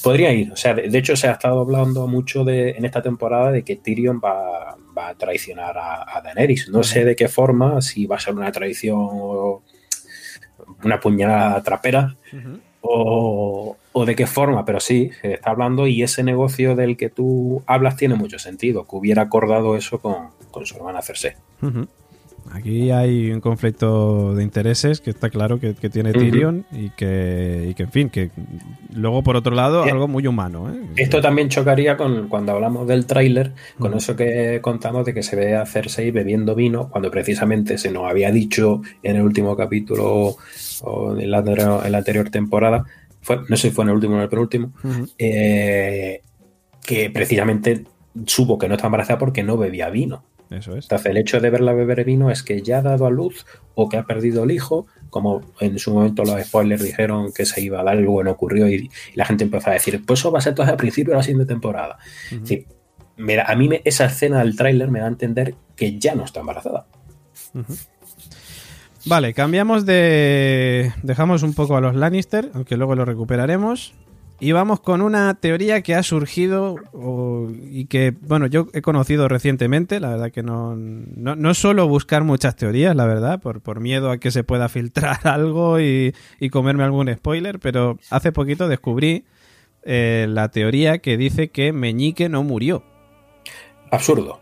Podría 0.02 0.32
ir, 0.32 0.52
o 0.52 0.56
sea, 0.56 0.74
de, 0.74 0.88
de 0.88 0.98
hecho 0.98 1.16
se 1.16 1.26
ha 1.26 1.32
estado 1.32 1.60
hablando 1.60 2.06
mucho 2.06 2.44
de, 2.44 2.70
en 2.70 2.84
esta 2.84 3.00
temporada 3.00 3.50
de 3.50 3.62
que 3.62 3.76
Tyrion 3.76 4.20
va, 4.22 4.76
va 4.96 5.08
a 5.08 5.14
traicionar 5.14 5.76
a, 5.78 6.16
a 6.16 6.20
Daenerys. 6.20 6.68
No 6.68 6.82
sé 6.82 7.04
de 7.04 7.16
qué 7.16 7.28
forma, 7.28 7.80
si 7.80 8.06
va 8.06 8.16
a 8.16 8.20
ser 8.20 8.34
una 8.34 8.52
traición 8.52 8.98
o 9.00 9.62
una 10.84 11.00
puñalada 11.00 11.62
trapera 11.62 12.14
o, 12.82 13.76
o 13.92 14.04
de 14.04 14.14
qué 14.14 14.26
forma, 14.26 14.64
pero 14.64 14.80
sí, 14.80 15.10
se 15.22 15.34
está 15.34 15.50
hablando 15.50 15.86
y 15.86 16.02
ese 16.02 16.22
negocio 16.22 16.76
del 16.76 16.98
que 16.98 17.08
tú 17.08 17.62
hablas 17.66 17.96
tiene 17.96 18.16
mucho 18.16 18.38
sentido, 18.38 18.86
que 18.86 18.96
hubiera 18.96 19.22
acordado 19.22 19.76
eso 19.76 19.98
con, 19.98 20.28
con 20.50 20.66
su 20.66 20.76
hermana 20.76 21.00
Cersei. 21.00 21.32
Ujú. 21.62 21.88
Aquí 22.52 22.90
hay 22.90 23.30
un 23.30 23.40
conflicto 23.40 24.34
de 24.34 24.42
intereses 24.42 25.00
que 25.00 25.10
está 25.10 25.30
claro 25.30 25.58
que, 25.60 25.74
que 25.74 25.90
tiene. 25.90 26.12
Tyrion 26.12 26.64
y, 26.72 26.90
que, 26.90 27.66
y 27.70 27.74
que, 27.74 27.82
en 27.84 27.90
fin, 27.90 28.10
que 28.10 28.30
luego 28.94 29.22
por 29.22 29.36
otro 29.36 29.54
lado 29.54 29.82
algo 29.82 30.08
muy 30.08 30.26
humano. 30.26 30.70
¿eh? 30.70 30.80
Esto 30.96 31.20
también 31.20 31.48
chocaría 31.48 31.96
con 31.96 32.28
cuando 32.28 32.52
hablamos 32.52 32.86
del 32.86 33.06
tráiler, 33.06 33.52
con 33.78 33.94
eso 33.94 34.16
que 34.16 34.60
contamos 34.62 35.04
de 35.04 35.14
que 35.14 35.22
se 35.22 35.36
ve 35.36 35.54
a 35.56 35.66
Cersei 35.66 36.10
bebiendo 36.10 36.54
vino, 36.54 36.88
cuando 36.88 37.10
precisamente 37.10 37.78
se 37.78 37.90
nos 37.90 38.08
había 38.08 38.30
dicho 38.30 38.82
en 39.02 39.16
el 39.16 39.22
último 39.22 39.56
capítulo 39.56 40.36
o 40.82 41.16
en 41.16 41.30
la 41.30 41.38
anterior, 41.38 41.82
en 41.84 41.92
la 41.92 41.98
anterior 41.98 42.30
temporada, 42.30 42.84
fue, 43.20 43.40
no 43.48 43.56
sé 43.56 43.68
si 43.68 43.74
fue 43.74 43.84
en 43.84 43.90
el 43.90 43.96
último 43.96 44.14
o 44.14 44.16
en 44.18 44.22
el 44.22 44.28
penúltimo, 44.28 44.72
eh, 45.18 46.20
que 46.84 47.10
precisamente 47.10 47.84
supo 48.24 48.56
que 48.56 48.68
no 48.68 48.76
está 48.76 48.86
embarazada 48.86 49.18
porque 49.18 49.42
no 49.42 49.56
bebía 49.56 49.90
vino. 49.90 50.24
Eso 50.50 50.76
es. 50.76 50.84
Entonces, 50.84 51.06
el 51.10 51.16
hecho 51.16 51.40
de 51.40 51.50
verla 51.50 51.72
beber 51.72 52.04
vino 52.04 52.30
es 52.30 52.42
que 52.42 52.62
ya 52.62 52.78
ha 52.78 52.82
dado 52.82 53.06
a 53.06 53.10
luz 53.10 53.44
o 53.74 53.88
que 53.88 53.96
ha 53.96 54.04
perdido 54.04 54.44
el 54.44 54.52
hijo, 54.52 54.86
como 55.10 55.42
en 55.60 55.78
su 55.78 55.92
momento 55.92 56.24
los 56.24 56.40
spoilers 56.44 56.82
dijeron 56.82 57.32
que 57.32 57.44
se 57.46 57.60
iba 57.60 57.80
a 57.80 57.84
dar, 57.84 57.96
luego 57.96 58.22
no 58.22 58.30
ocurrió, 58.32 58.68
y, 58.68 58.74
y 58.74 58.90
la 59.16 59.24
gente 59.24 59.44
empezó 59.44 59.70
a 59.70 59.72
decir, 59.74 60.02
pues 60.06 60.20
eso 60.20 60.30
va 60.30 60.38
a 60.38 60.42
ser 60.42 60.54
todo 60.54 60.66
al 60.66 60.76
principio 60.76 61.12
de 61.12 61.16
la 61.18 61.22
siguiente 61.22 61.46
temporada. 61.52 61.98
Me 63.16 63.34
da- 63.36 63.44
a 63.44 63.56
mí 63.56 63.68
me- 63.68 63.80
esa 63.84 64.04
escena 64.06 64.38
del 64.40 64.56
tráiler 64.56 64.90
me 64.90 64.98
da 65.00 65.06
a 65.06 65.08
entender 65.08 65.54
que 65.74 65.98
ya 65.98 66.14
no 66.14 66.24
está 66.24 66.40
embarazada. 66.40 66.86
Vale, 69.06 69.34
cambiamos 69.34 69.86
de... 69.86 70.92
Dejamos 71.02 71.42
un 71.42 71.54
poco 71.54 71.76
a 71.76 71.80
los 71.80 71.94
Lannister, 71.94 72.50
aunque 72.54 72.76
luego 72.76 72.94
lo 72.96 73.04
recuperaremos. 73.04 73.94
Y 74.38 74.52
vamos 74.52 74.80
con 74.80 75.00
una 75.00 75.32
teoría 75.34 75.80
que 75.80 75.94
ha 75.94 76.02
surgido 76.02 76.76
o- 76.92 77.48
y 77.50 77.86
que, 77.86 78.14
bueno, 78.20 78.46
yo 78.46 78.66
he 78.74 78.82
conocido 78.82 79.28
recientemente. 79.28 79.98
La 79.98 80.10
verdad 80.10 80.30
que 80.30 80.42
no, 80.42 80.76
no, 80.76 81.34
no 81.36 81.54
suelo 81.54 81.88
buscar 81.88 82.22
muchas 82.22 82.54
teorías, 82.54 82.94
la 82.94 83.06
verdad, 83.06 83.40
por, 83.40 83.62
por 83.62 83.80
miedo 83.80 84.10
a 84.10 84.18
que 84.18 84.30
se 84.30 84.44
pueda 84.44 84.68
filtrar 84.68 85.20
algo 85.26 85.80
y, 85.80 86.14
y 86.38 86.50
comerme 86.50 86.84
algún 86.84 87.10
spoiler. 87.14 87.58
Pero 87.60 87.98
hace 88.10 88.30
poquito 88.30 88.68
descubrí 88.68 89.24
eh, 89.84 90.26
la 90.28 90.50
teoría 90.50 90.98
que 90.98 91.16
dice 91.16 91.48
que 91.48 91.72
Meñique 91.72 92.28
no 92.28 92.42
murió. 92.42 92.82
Absurdo. 93.90 94.40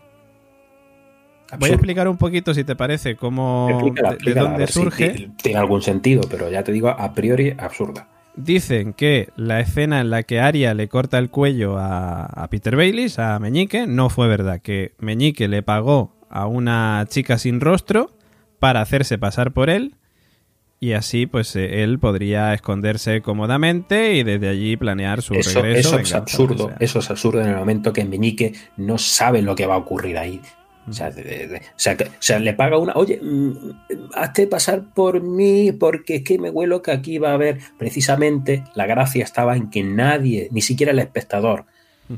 Voy 1.61 1.71
a 1.71 1.75
explicar 1.75 2.09
un 2.09 2.17
poquito, 2.17 2.53
si 2.53 2.65
te 2.65 2.75
parece, 2.75 3.15
cómo, 3.15 3.69
Explícala, 3.71 4.17
de- 4.17 4.35
dónde 4.35 4.67
si 4.67 4.73
surge. 4.73 5.09
ti- 5.11 5.29
tiene 5.41 5.59
algún 5.61 5.83
sentido, 5.83 6.23
pero 6.29 6.51
ya 6.51 6.65
te 6.65 6.73
digo, 6.73 6.89
a 6.89 7.13
priori 7.15 7.55
absurda. 7.57 8.09
Dicen 8.37 8.93
que 8.95 9.29
la 9.37 9.61
escena 9.61 10.01
en 10.01 10.11
la 10.11 10.25
que 10.25 10.41
Arya 10.41 10.75
le 10.75 10.89
corta 10.89 11.19
el 11.19 11.31
cuello 11.31 11.79
a, 11.79 12.25
a 12.25 12.49
Peter 12.51 12.75
Baylis, 12.77 13.19
a 13.19 13.39
Meñique, 13.39 13.87
no 13.87 14.11
fue 14.11 14.27
verdad. 14.27 14.61
Que 14.61 14.93
Meñique 14.99 15.47
le 15.47 15.63
pagó 15.63 16.17
a 16.31 16.47
una 16.47 17.07
chica 17.09 17.39
sin 17.39 17.61
rostro 17.61 18.11
para 18.59 18.81
hacerse 18.81 19.19
pasar 19.19 19.53
por 19.53 19.71
él 19.71 19.95
y 20.81 20.93
así 20.93 21.27
pues 21.27 21.55
eh, 21.57 21.83
él 21.83 21.99
podría 21.99 22.53
esconderse 22.53 23.23
cómodamente 23.23 24.15
y 24.17 24.23
desde 24.23 24.49
allí 24.49 24.77
planear 24.77 25.23
su 25.23 25.35
Eso, 25.35 25.63
regreso. 25.63 25.91
eso 25.91 25.99
es 26.01 26.15
absurdo. 26.15 26.73
Eso 26.81 26.99
es 26.99 27.11
absurdo 27.11 27.41
en 27.41 27.49
el 27.49 27.57
momento 27.57 27.93
que 27.93 28.05
Meñique 28.05 28.53
no 28.77 28.99
sabe 28.99 29.41
lo 29.43 29.55
que 29.55 29.67
va 29.67 29.75
a 29.75 29.79
ocurrir 29.79 30.19
ahí. 30.19 30.41
O 30.89 30.93
sea, 30.93 31.11
de- 31.11 31.23
de- 31.23 31.49
de- 31.49 31.57
o 31.59 31.61
sea, 31.77 31.97
que- 31.97 32.05
o 32.05 32.11
sea, 32.19 32.39
le 32.39 32.53
paga 32.53 32.77
una, 32.79 32.93
oye, 32.95 33.19
mm, 33.23 33.53
hazte 34.15 34.47
pasar 34.47 34.93
por 34.95 35.23
mí 35.23 35.73
porque 35.73 36.17
es 36.17 36.23
que 36.25 36.39
me 36.39 36.51
huelo 36.51 36.83
que 36.83 36.91
aquí 36.93 37.19
va 37.19 37.31
a 37.31 37.35
haber. 37.35 37.59
Precisamente 37.79 38.65
la 38.75 38.87
gracia 38.87 39.25
estaba 39.25 39.57
en 39.57 39.71
que 39.71 39.83
nadie, 39.83 40.49
ni 40.53 40.61
siquiera 40.61 40.93
el 40.93 40.99
espectador, 40.99 41.65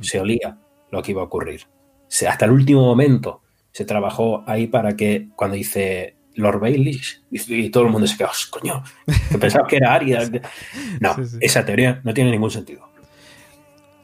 se 0.00 0.18
olía 0.20 0.58
lo 0.90 1.02
que 1.02 1.12
iba 1.12 1.20
a 1.22 1.26
ocurrir. 1.26 1.62
Se- 2.08 2.26
hasta 2.26 2.44
el 2.46 2.50
último 2.50 2.82
momento 2.82 3.42
se 3.72 3.84
trabajó 3.84 4.42
ahí 4.48 4.66
para 4.66 4.96
que 4.96 5.28
cuando 5.36 5.56
dice 5.56 6.16
Lord 6.34 6.60
Bailey 6.60 7.00
y, 7.30 7.54
y 7.54 7.70
todo 7.70 7.84
el 7.84 7.90
mundo 7.90 8.06
se 8.06 8.16
quedó, 8.16 8.28
"Oh, 8.28 8.50
coño, 8.58 8.82
que 9.30 9.38
pensaba 9.38 9.66
que 9.68 9.76
era 9.76 9.94
Arya. 9.94 10.20
No, 11.00 11.14
Sí, 11.14 11.24
sí. 11.26 11.38
esa 11.40 11.64
teoría 11.64 12.00
no 12.04 12.12
tiene 12.14 12.30
ningún 12.30 12.50
sentido. 12.50 12.88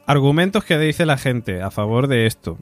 Argumentos 0.05 0.63
que 0.63 0.77
dice 0.77 1.05
la 1.05 1.17
gente 1.17 1.61
a 1.61 1.71
favor 1.71 2.07
de 2.07 2.25
esto. 2.27 2.57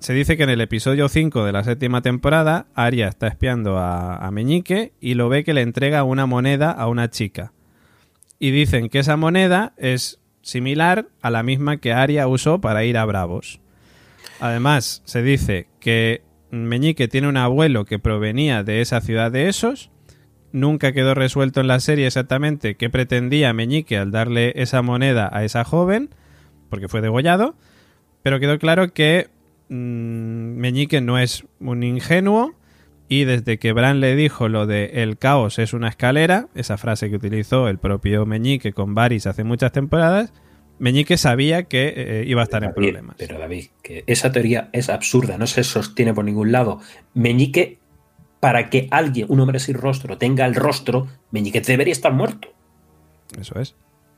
Se 0.00 0.14
dice 0.14 0.38
que 0.38 0.44
en 0.44 0.50
el 0.50 0.62
episodio 0.62 1.10
5 1.10 1.44
de 1.44 1.52
la 1.52 1.62
séptima 1.62 2.00
temporada, 2.00 2.66
Arya 2.74 3.06
está 3.06 3.26
espiando 3.26 3.76
a, 3.76 4.16
a 4.16 4.30
Meñique 4.30 4.94
y 4.98 5.12
lo 5.12 5.28
ve 5.28 5.44
que 5.44 5.52
le 5.52 5.60
entrega 5.60 6.04
una 6.04 6.24
moneda 6.24 6.70
a 6.70 6.88
una 6.88 7.10
chica. 7.10 7.52
Y 8.38 8.50
dicen 8.50 8.88
que 8.88 9.00
esa 9.00 9.18
moneda 9.18 9.74
es 9.76 10.18
similar 10.40 11.08
a 11.20 11.28
la 11.28 11.42
misma 11.42 11.76
que 11.76 11.92
Arya 11.92 12.26
usó 12.28 12.62
para 12.62 12.82
ir 12.84 12.96
a 12.96 13.04
Bravos. 13.04 13.60
Además, 14.40 15.02
se 15.04 15.22
dice 15.22 15.68
que 15.80 16.22
Meñique 16.50 17.06
tiene 17.06 17.28
un 17.28 17.36
abuelo 17.36 17.84
que 17.84 17.98
provenía 17.98 18.62
de 18.64 18.80
esa 18.80 19.02
ciudad 19.02 19.30
de 19.30 19.48
Esos. 19.48 19.90
Nunca 20.50 20.92
quedó 20.92 21.14
resuelto 21.14 21.60
en 21.60 21.68
la 21.68 21.78
serie 21.78 22.06
exactamente 22.06 22.74
qué 22.74 22.88
pretendía 22.88 23.52
Meñique 23.52 23.98
al 23.98 24.12
darle 24.12 24.54
esa 24.56 24.80
moneda 24.80 25.28
a 25.30 25.44
esa 25.44 25.62
joven, 25.62 26.08
porque 26.70 26.88
fue 26.88 27.02
degollado. 27.02 27.54
Pero 28.22 28.40
quedó 28.40 28.58
claro 28.58 28.94
que 28.94 29.28
mm, 29.70 30.56
Meñique 30.56 31.00
no 31.00 31.18
es 31.18 31.46
un 31.60 31.82
ingenuo 31.82 32.54
y 33.08 33.24
desde 33.24 33.58
que 33.58 33.72
Bran 33.72 34.00
le 34.00 34.14
dijo 34.14 34.48
lo 34.48 34.66
de 34.66 35.02
el 35.02 35.18
caos 35.18 35.58
es 35.58 35.72
una 35.72 35.88
escalera, 35.88 36.48
esa 36.54 36.76
frase 36.76 37.10
que 37.10 37.16
utilizó 37.16 37.68
el 37.68 37.78
propio 37.78 38.26
Meñique 38.26 38.72
con 38.72 38.94
Varys 38.94 39.26
hace 39.26 39.42
muchas 39.42 39.72
temporadas, 39.72 40.32
Meñique 40.78 41.18
sabía 41.18 41.64
que 41.64 41.92
eh, 41.94 42.24
iba 42.26 42.40
a 42.40 42.44
estar 42.44 42.64
en 42.64 42.72
problemas. 42.72 43.16
Pero 43.18 43.38
David, 43.38 43.66
que 43.82 44.02
esa 44.06 44.32
teoría 44.32 44.70
es 44.72 44.88
absurda, 44.88 45.36
no 45.36 45.46
se 45.46 45.62
sostiene 45.62 46.14
por 46.14 46.24
ningún 46.24 46.52
lado. 46.52 46.80
Meñique, 47.12 47.78
para 48.40 48.70
que 48.70 48.88
alguien, 48.90 49.26
un 49.28 49.40
hombre 49.40 49.58
sin 49.58 49.74
rostro, 49.74 50.16
tenga 50.16 50.46
el 50.46 50.54
rostro, 50.54 51.06
Meñique 51.32 51.60
debería 51.60 51.92
estar 51.92 52.12
muerto. 52.12 52.48
Eso 53.38 53.60
es. 53.60 53.74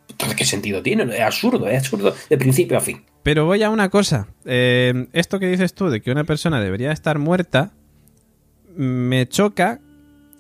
Entonces, 0.09 0.37
¿qué 0.37 0.45
sentido 0.45 0.83
tiene? 0.83 1.03
Es 1.03 1.21
absurdo, 1.21 1.67
es 1.67 1.79
absurdo 1.79 2.15
de 2.31 2.39
principio 2.39 2.77
a 2.77 2.81
fin. 2.81 3.03
Pero 3.23 3.45
voy 3.47 3.63
a 3.63 3.71
una 3.71 3.89
cosa. 3.89 4.27
Eh, 4.45 5.07
esto 5.13 5.39
que 5.39 5.47
dices 5.47 5.75
tú 5.75 5.89
de 5.91 6.01
que 6.01 6.11
una 6.11 6.25
persona 6.25 6.61
debería 6.61 6.91
estar 6.93 7.19
muerta, 7.19 7.71
me 8.77 9.29
choca. 9.29 9.81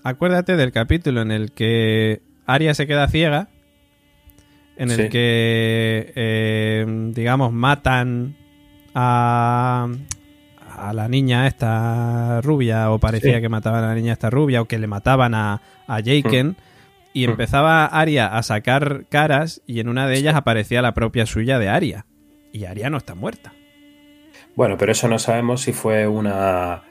Acuérdate 0.04 0.56
del 0.56 0.72
capítulo 0.72 1.22
en 1.22 1.30
el 1.30 1.52
que 1.52 2.22
Arya 2.46 2.74
se 2.74 2.88
queda 2.88 3.06
ciega, 3.08 3.48
en 4.76 4.90
el 4.90 4.96
Sí. 4.96 5.08
que, 5.10 6.12
eh, 6.16 7.10
digamos, 7.14 7.52
matan 7.52 8.36
a, 8.94 9.86
a 10.76 10.92
la 10.92 11.08
niña 11.08 11.46
esta 11.46 12.40
rubia, 12.40 12.90
o 12.90 12.98
parecía 12.98 13.36
Sí. 13.36 13.40
que 13.42 13.48
mataban 13.48 13.84
a 13.84 13.88
la 13.88 13.94
niña 13.94 14.12
esta 14.14 14.28
rubia, 14.30 14.60
o 14.60 14.64
que 14.64 14.78
le 14.80 14.88
mataban 14.88 15.34
a, 15.34 15.60
a 15.86 15.96
Jaken. 16.02 16.56
Y 17.14 17.24
empezaba 17.24 17.84
Arya 17.84 18.26
a 18.26 18.42
sacar 18.42 19.04
caras 19.10 19.60
y 19.66 19.80
en 19.80 19.88
una 19.88 20.06
de 20.08 20.16
ellas 20.16 20.34
aparecía 20.34 20.80
la 20.82 20.94
propia 20.94 21.26
suya 21.26 21.58
de 21.58 21.68
Arya. 21.68 22.06
Y 22.52 22.64
Arya 22.66 22.90
no 22.90 22.98
está 22.98 23.14
muerta. 23.14 23.52
Bueno, 24.54 24.76
pero 24.78 24.92
eso 24.92 25.08
no 25.08 25.18
sabemos 25.18 25.62
si 25.62 25.72
fue 25.72 26.06
una 26.06 26.82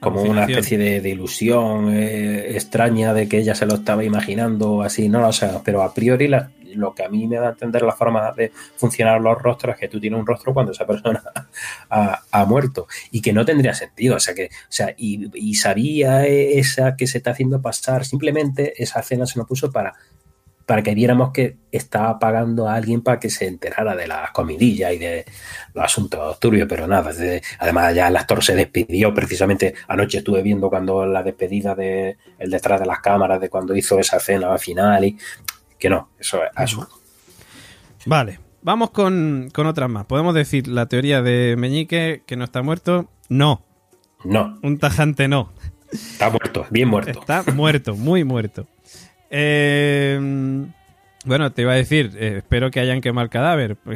como 0.00 0.22
una 0.22 0.42
especie 0.44 0.78
de, 0.78 1.00
de 1.00 1.08
ilusión 1.08 1.92
eh, 1.92 2.52
extraña 2.54 3.12
de 3.12 3.28
que 3.28 3.38
ella 3.38 3.56
se 3.56 3.66
lo 3.66 3.74
estaba 3.74 4.04
imaginando 4.04 4.74
o 4.74 4.82
así, 4.82 5.08
no 5.08 5.20
lo 5.20 5.32
sé, 5.32 5.50
pero 5.64 5.82
a 5.82 5.92
priori 5.92 6.28
la- 6.28 6.52
lo 6.74 6.94
que 6.94 7.02
a 7.02 7.08
mí 7.08 7.26
me 7.26 7.36
da 7.36 7.48
a 7.48 7.50
entender 7.50 7.82
la 7.82 7.92
forma 7.92 8.30
de 8.32 8.52
funcionar 8.76 9.20
los 9.20 9.36
rostros 9.42 9.74
es 9.74 9.80
que 9.80 9.88
tú 9.88 9.98
tienes 9.98 10.20
un 10.20 10.26
rostro 10.26 10.52
cuando 10.54 10.70
esa 10.70 10.86
persona 10.86 11.20
ha, 11.90 12.20
ha 12.30 12.44
muerto 12.44 12.86
y 13.10 13.20
que 13.22 13.32
no 13.32 13.44
tendría 13.44 13.74
sentido, 13.74 14.14
o 14.16 14.20
sea 14.20 14.34
que, 14.34 14.44
o 14.44 14.66
sea, 14.68 14.94
y, 14.96 15.28
y 15.34 15.54
sabía 15.56 16.26
esa 16.26 16.94
que 16.94 17.08
se 17.08 17.18
está 17.18 17.32
haciendo 17.32 17.60
pasar, 17.60 18.04
simplemente 18.04 18.80
esa 18.80 19.00
escena 19.00 19.26
se 19.26 19.38
nos 19.40 19.48
puso 19.48 19.72
para 19.72 19.94
para 20.68 20.82
que 20.82 20.94
viéramos 20.94 21.32
que 21.32 21.56
estaba 21.72 22.18
pagando 22.18 22.68
a 22.68 22.74
alguien 22.74 23.00
para 23.00 23.18
que 23.18 23.30
se 23.30 23.46
enterara 23.46 23.96
de 23.96 24.06
las 24.06 24.32
comidillas 24.32 24.92
y 24.92 24.98
de 24.98 25.24
los 25.72 25.82
asuntos 25.84 26.38
turbios, 26.38 26.68
pero 26.68 26.86
nada. 26.86 27.10
de- 27.14 27.40
además, 27.58 27.94
ya 27.94 28.08
el 28.08 28.16
actor 28.16 28.44
se 28.44 28.54
despidió. 28.54 29.14
Precisamente 29.14 29.74
anoche 29.88 30.18
estuve 30.18 30.42
viendo 30.42 30.68
cuando 30.68 31.06
la 31.06 31.22
despedida 31.22 31.74
de 31.74 32.18
el 32.38 32.50
detrás 32.50 32.78
de 32.80 32.86
las 32.86 33.00
cámaras, 33.00 33.40
de 33.40 33.48
cuando 33.48 33.74
hizo 33.74 33.98
esa 33.98 34.18
escena 34.18 34.52
al 34.52 34.58
final, 34.58 35.04
y 35.06 35.16
que 35.78 35.88
no, 35.88 36.10
eso 36.18 36.44
es 36.44 36.50
absurdo. 36.54 36.90
Vale, 38.04 38.38
vamos 38.60 38.90
con, 38.90 39.48
con 39.54 39.66
otras 39.66 39.88
más. 39.88 40.04
¿Podemos 40.04 40.34
decir 40.34 40.68
la 40.68 40.84
teoría 40.86 41.22
de 41.22 41.56
Meñique 41.56 42.22
que 42.26 42.36
no 42.36 42.44
está 42.44 42.60
muerto? 42.62 43.08
No, 43.30 43.64
No, 44.24 44.58
un 44.62 44.78
tajante 44.78 45.28
no. 45.28 45.50
está 45.90 46.28
muerto, 46.28 46.66
bien 46.70 46.88
muerto. 46.88 47.20
Está 47.20 47.42
muerto, 47.54 47.96
muy 47.96 48.22
muerto. 48.24 48.66
Eh, 49.30 50.66
bueno, 51.24 51.52
te 51.52 51.62
iba 51.62 51.72
a 51.72 51.76
decir, 51.76 52.12
eh, 52.18 52.34
espero 52.38 52.70
que 52.70 52.80
hayan 52.80 53.00
quemado 53.00 53.24
el 53.24 53.30
cadáver. 53.30 53.76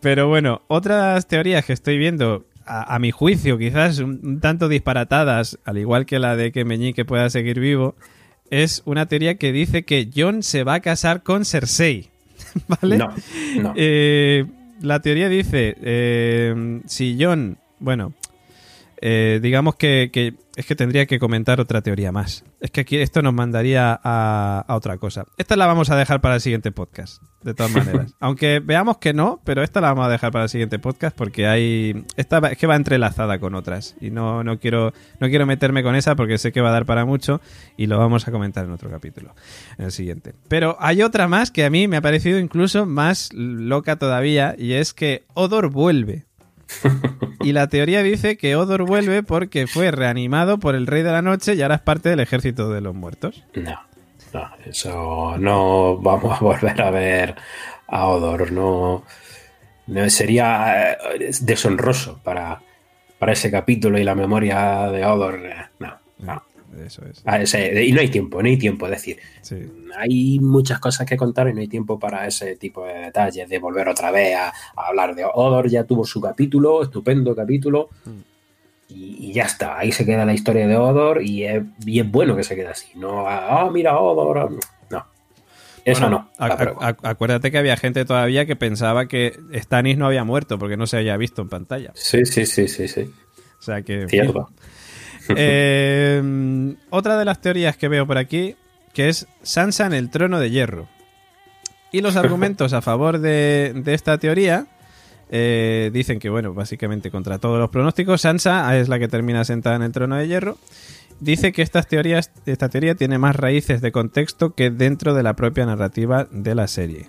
Pero 0.00 0.28
bueno, 0.28 0.62
otras 0.68 1.26
teorías 1.26 1.64
que 1.64 1.72
estoy 1.72 1.98
viendo, 1.98 2.46
a, 2.66 2.94
a 2.94 2.98
mi 2.98 3.10
juicio, 3.10 3.58
quizás 3.58 3.98
un, 3.98 4.20
un 4.22 4.40
tanto 4.40 4.68
disparatadas, 4.68 5.58
al 5.64 5.78
igual 5.78 6.06
que 6.06 6.18
la 6.18 6.36
de 6.36 6.52
que 6.52 6.64
Meñique 6.64 7.04
pueda 7.04 7.30
seguir 7.30 7.60
vivo, 7.60 7.94
es 8.50 8.82
una 8.84 9.06
teoría 9.06 9.36
que 9.36 9.52
dice 9.52 9.84
que 9.84 10.08
Jon 10.14 10.42
se 10.42 10.64
va 10.64 10.74
a 10.74 10.80
casar 10.80 11.22
con 11.22 11.44
Cersei. 11.44 12.08
¿Vale? 12.68 12.98
No, 12.98 13.12
no. 13.60 13.72
Eh, 13.76 14.44
la 14.80 15.00
teoría 15.00 15.28
dice, 15.28 15.76
eh, 15.80 16.80
si 16.86 17.16
John, 17.18 17.56
bueno, 17.78 18.12
Eh, 19.04 19.40
digamos 19.42 19.74
que, 19.74 20.10
que 20.12 20.34
es 20.54 20.64
que 20.64 20.76
tendría 20.76 21.06
que 21.06 21.18
comentar 21.18 21.60
otra 21.60 21.80
teoría 21.82 22.12
más. 22.12 22.44
Es 22.60 22.70
que 22.70 22.82
aquí 22.82 22.98
esto 22.98 23.20
nos 23.20 23.34
mandaría 23.34 23.98
a, 24.04 24.64
a 24.68 24.76
otra 24.76 24.96
cosa. 24.98 25.24
Esta 25.38 25.56
la 25.56 25.66
vamos 25.66 25.90
a 25.90 25.96
dejar 25.96 26.20
para 26.20 26.36
el 26.36 26.40
siguiente 26.40 26.70
podcast, 26.70 27.20
de 27.42 27.52
todas 27.52 27.72
maneras. 27.72 28.14
Aunque 28.20 28.60
veamos 28.60 28.98
que 28.98 29.12
no, 29.12 29.40
pero 29.44 29.64
esta 29.64 29.80
la 29.80 29.88
vamos 29.88 30.06
a 30.06 30.08
dejar 30.10 30.30
para 30.30 30.44
el 30.44 30.50
siguiente 30.50 30.78
podcast 30.78 31.16
porque 31.16 31.48
hay. 31.48 32.04
Esta 32.16 32.38
va- 32.38 32.50
es 32.50 32.58
que 32.58 32.68
va 32.68 32.76
entrelazada 32.76 33.40
con 33.40 33.56
otras. 33.56 33.96
Y 34.00 34.10
no, 34.10 34.44
no 34.44 34.60
quiero. 34.60 34.92
No 35.18 35.28
quiero 35.28 35.46
meterme 35.46 35.82
con 35.82 35.96
esa 35.96 36.14
porque 36.14 36.38
sé 36.38 36.52
que 36.52 36.60
va 36.60 36.68
a 36.68 36.72
dar 36.72 36.86
para 36.86 37.04
mucho. 37.04 37.40
Y 37.76 37.86
lo 37.86 37.98
vamos 37.98 38.28
a 38.28 38.30
comentar 38.30 38.64
en 38.64 38.70
otro 38.70 38.88
capítulo. 38.88 39.34
En 39.78 39.86
el 39.86 39.90
siguiente. 39.90 40.32
Pero 40.46 40.76
hay 40.78 41.02
otra 41.02 41.26
más 41.26 41.50
que 41.50 41.64
a 41.64 41.70
mí 41.70 41.88
me 41.88 41.96
ha 41.96 42.02
parecido 42.02 42.38
incluso 42.38 42.86
más 42.86 43.30
loca 43.32 43.96
todavía. 43.96 44.54
Y 44.56 44.74
es 44.74 44.92
que 44.94 45.24
Odor 45.34 45.70
vuelve. 45.70 46.26
Y 47.40 47.52
la 47.52 47.66
teoría 47.68 48.02
dice 48.02 48.36
que 48.36 48.54
Odor 48.56 48.84
vuelve 48.84 49.22
porque 49.22 49.66
fue 49.66 49.90
reanimado 49.90 50.58
por 50.58 50.74
el 50.74 50.86
Rey 50.86 51.02
de 51.02 51.12
la 51.12 51.22
Noche 51.22 51.54
y 51.54 51.62
ahora 51.62 51.76
es 51.76 51.80
parte 51.80 52.08
del 52.08 52.20
ejército 52.20 52.70
de 52.70 52.80
los 52.80 52.94
muertos. 52.94 53.42
No, 53.54 53.80
no, 54.32 54.50
eso 54.64 55.36
no 55.38 55.96
vamos 55.98 56.40
a 56.40 56.44
volver 56.44 56.80
a 56.80 56.90
ver 56.90 57.34
a 57.88 58.06
Odor. 58.06 58.52
No, 58.52 59.04
no 59.86 60.10
sería 60.10 60.92
eh, 60.92 60.96
deshonroso 61.40 62.20
para, 62.22 62.60
para 63.18 63.32
ese 63.32 63.50
capítulo 63.50 63.98
y 63.98 64.04
la 64.04 64.14
memoria 64.14 64.88
de 64.90 65.04
Odor. 65.04 65.40
eh, 65.44 65.54
No, 65.78 65.88
no. 65.88 66.01
Eso 66.86 67.02
es. 67.04 67.22
A 67.26 67.40
ese- 67.42 67.84
y 67.84 67.92
no 67.92 68.00
hay 68.00 68.08
tiempo, 68.08 68.42
no 68.42 68.48
hay 68.48 68.56
tiempo. 68.56 68.86
Es 68.86 68.92
decir, 68.92 69.18
Sí. 69.42 69.56
hay 69.98 70.38
muchas 70.40 70.78
cosas 70.78 71.06
que 71.06 71.16
contar 71.16 71.48
y 71.48 71.54
no 71.54 71.60
hay 71.60 71.68
tiempo 71.68 71.98
para 71.98 72.26
ese 72.26 72.56
tipo 72.56 72.84
de 72.86 72.94
detalles, 72.94 73.48
de 73.48 73.58
volver 73.58 73.88
otra 73.88 74.10
vez 74.10 74.34
a, 74.36 74.48
a 74.48 74.88
hablar 74.88 75.14
de 75.14 75.24
Odor. 75.24 75.68
Ya 75.68 75.84
tuvo 75.84 76.04
su 76.04 76.20
capítulo, 76.20 76.82
estupendo 76.82 77.34
capítulo. 77.36 77.90
Y, 78.88 79.28
y 79.28 79.32
ya 79.32 79.44
está, 79.44 79.78
ahí 79.78 79.90
se 79.90 80.04
queda 80.04 80.24
la 80.26 80.34
historia 80.34 80.66
de 80.66 80.76
Odor 80.76 81.22
y 81.22 81.44
es, 81.44 81.62
y 81.86 82.00
es 82.00 82.10
bueno 82.10 82.36
que 82.36 82.42
se 82.44 82.54
quede 82.54 82.68
así. 82.68 82.88
No, 82.94 83.26
ah, 83.26 83.70
mira 83.72 83.98
Odor. 83.98 84.50
No, 84.90 85.06
eso 85.84 86.00
Bueno, 86.02 86.28
no. 86.38 86.76
acuérdate 87.02 87.50
que 87.50 87.56
había 87.58 87.76
gente 87.78 88.04
todavía 88.04 88.44
que 88.44 88.54
pensaba 88.54 89.06
que 89.08 89.34
Stannis 89.54 89.96
no 89.96 90.06
había 90.06 90.24
muerto 90.24 90.58
porque 90.58 90.76
no 90.76 90.86
se 90.86 90.98
había 90.98 91.16
visto 91.16 91.40
en 91.42 91.48
pantalla. 91.48 91.92
Sí, 91.94 92.26
sí, 92.26 92.44
sí, 92.44 92.68
sí, 92.68 92.86
sí. 92.86 93.10
O 93.58 93.62
sea 93.62 93.80
que. 93.82 94.06
Cierto. 94.08 94.50
Eh, 95.28 96.74
otra 96.90 97.18
de 97.18 97.24
las 97.24 97.40
teorías 97.40 97.76
que 97.76 97.88
veo 97.88 98.06
por 98.06 98.18
aquí, 98.18 98.56
que 98.92 99.08
es 99.08 99.26
Sansa 99.42 99.86
en 99.86 99.92
el 99.92 100.10
trono 100.10 100.38
de 100.40 100.50
hierro. 100.50 100.88
Y 101.90 102.00
los 102.00 102.16
argumentos 102.16 102.72
a 102.72 102.82
favor 102.82 103.18
de, 103.18 103.72
de 103.74 103.94
esta 103.94 104.18
teoría 104.18 104.66
eh, 105.34 105.90
dicen 105.94 106.18
que, 106.18 106.28
bueno, 106.28 106.52
básicamente 106.52 107.10
contra 107.10 107.38
todos 107.38 107.58
los 107.58 107.70
pronósticos, 107.70 108.20
Sansa 108.20 108.76
es 108.76 108.90
la 108.90 108.98
que 108.98 109.08
termina 109.08 109.44
sentada 109.44 109.76
en 109.76 109.82
el 109.82 109.90
trono 109.90 110.16
de 110.16 110.28
hierro. 110.28 110.58
Dice 111.20 111.52
que 111.52 111.62
estas 111.62 111.86
teorías, 111.86 112.30
esta 112.44 112.68
teoría 112.68 112.96
tiene 112.96 113.16
más 113.16 113.34
raíces 113.34 113.80
de 113.80 113.92
contexto 113.92 114.54
que 114.54 114.70
dentro 114.70 115.14
de 115.14 115.22
la 115.22 115.34
propia 115.34 115.64
narrativa 115.64 116.26
de 116.30 116.54
la 116.54 116.68
serie. 116.68 117.08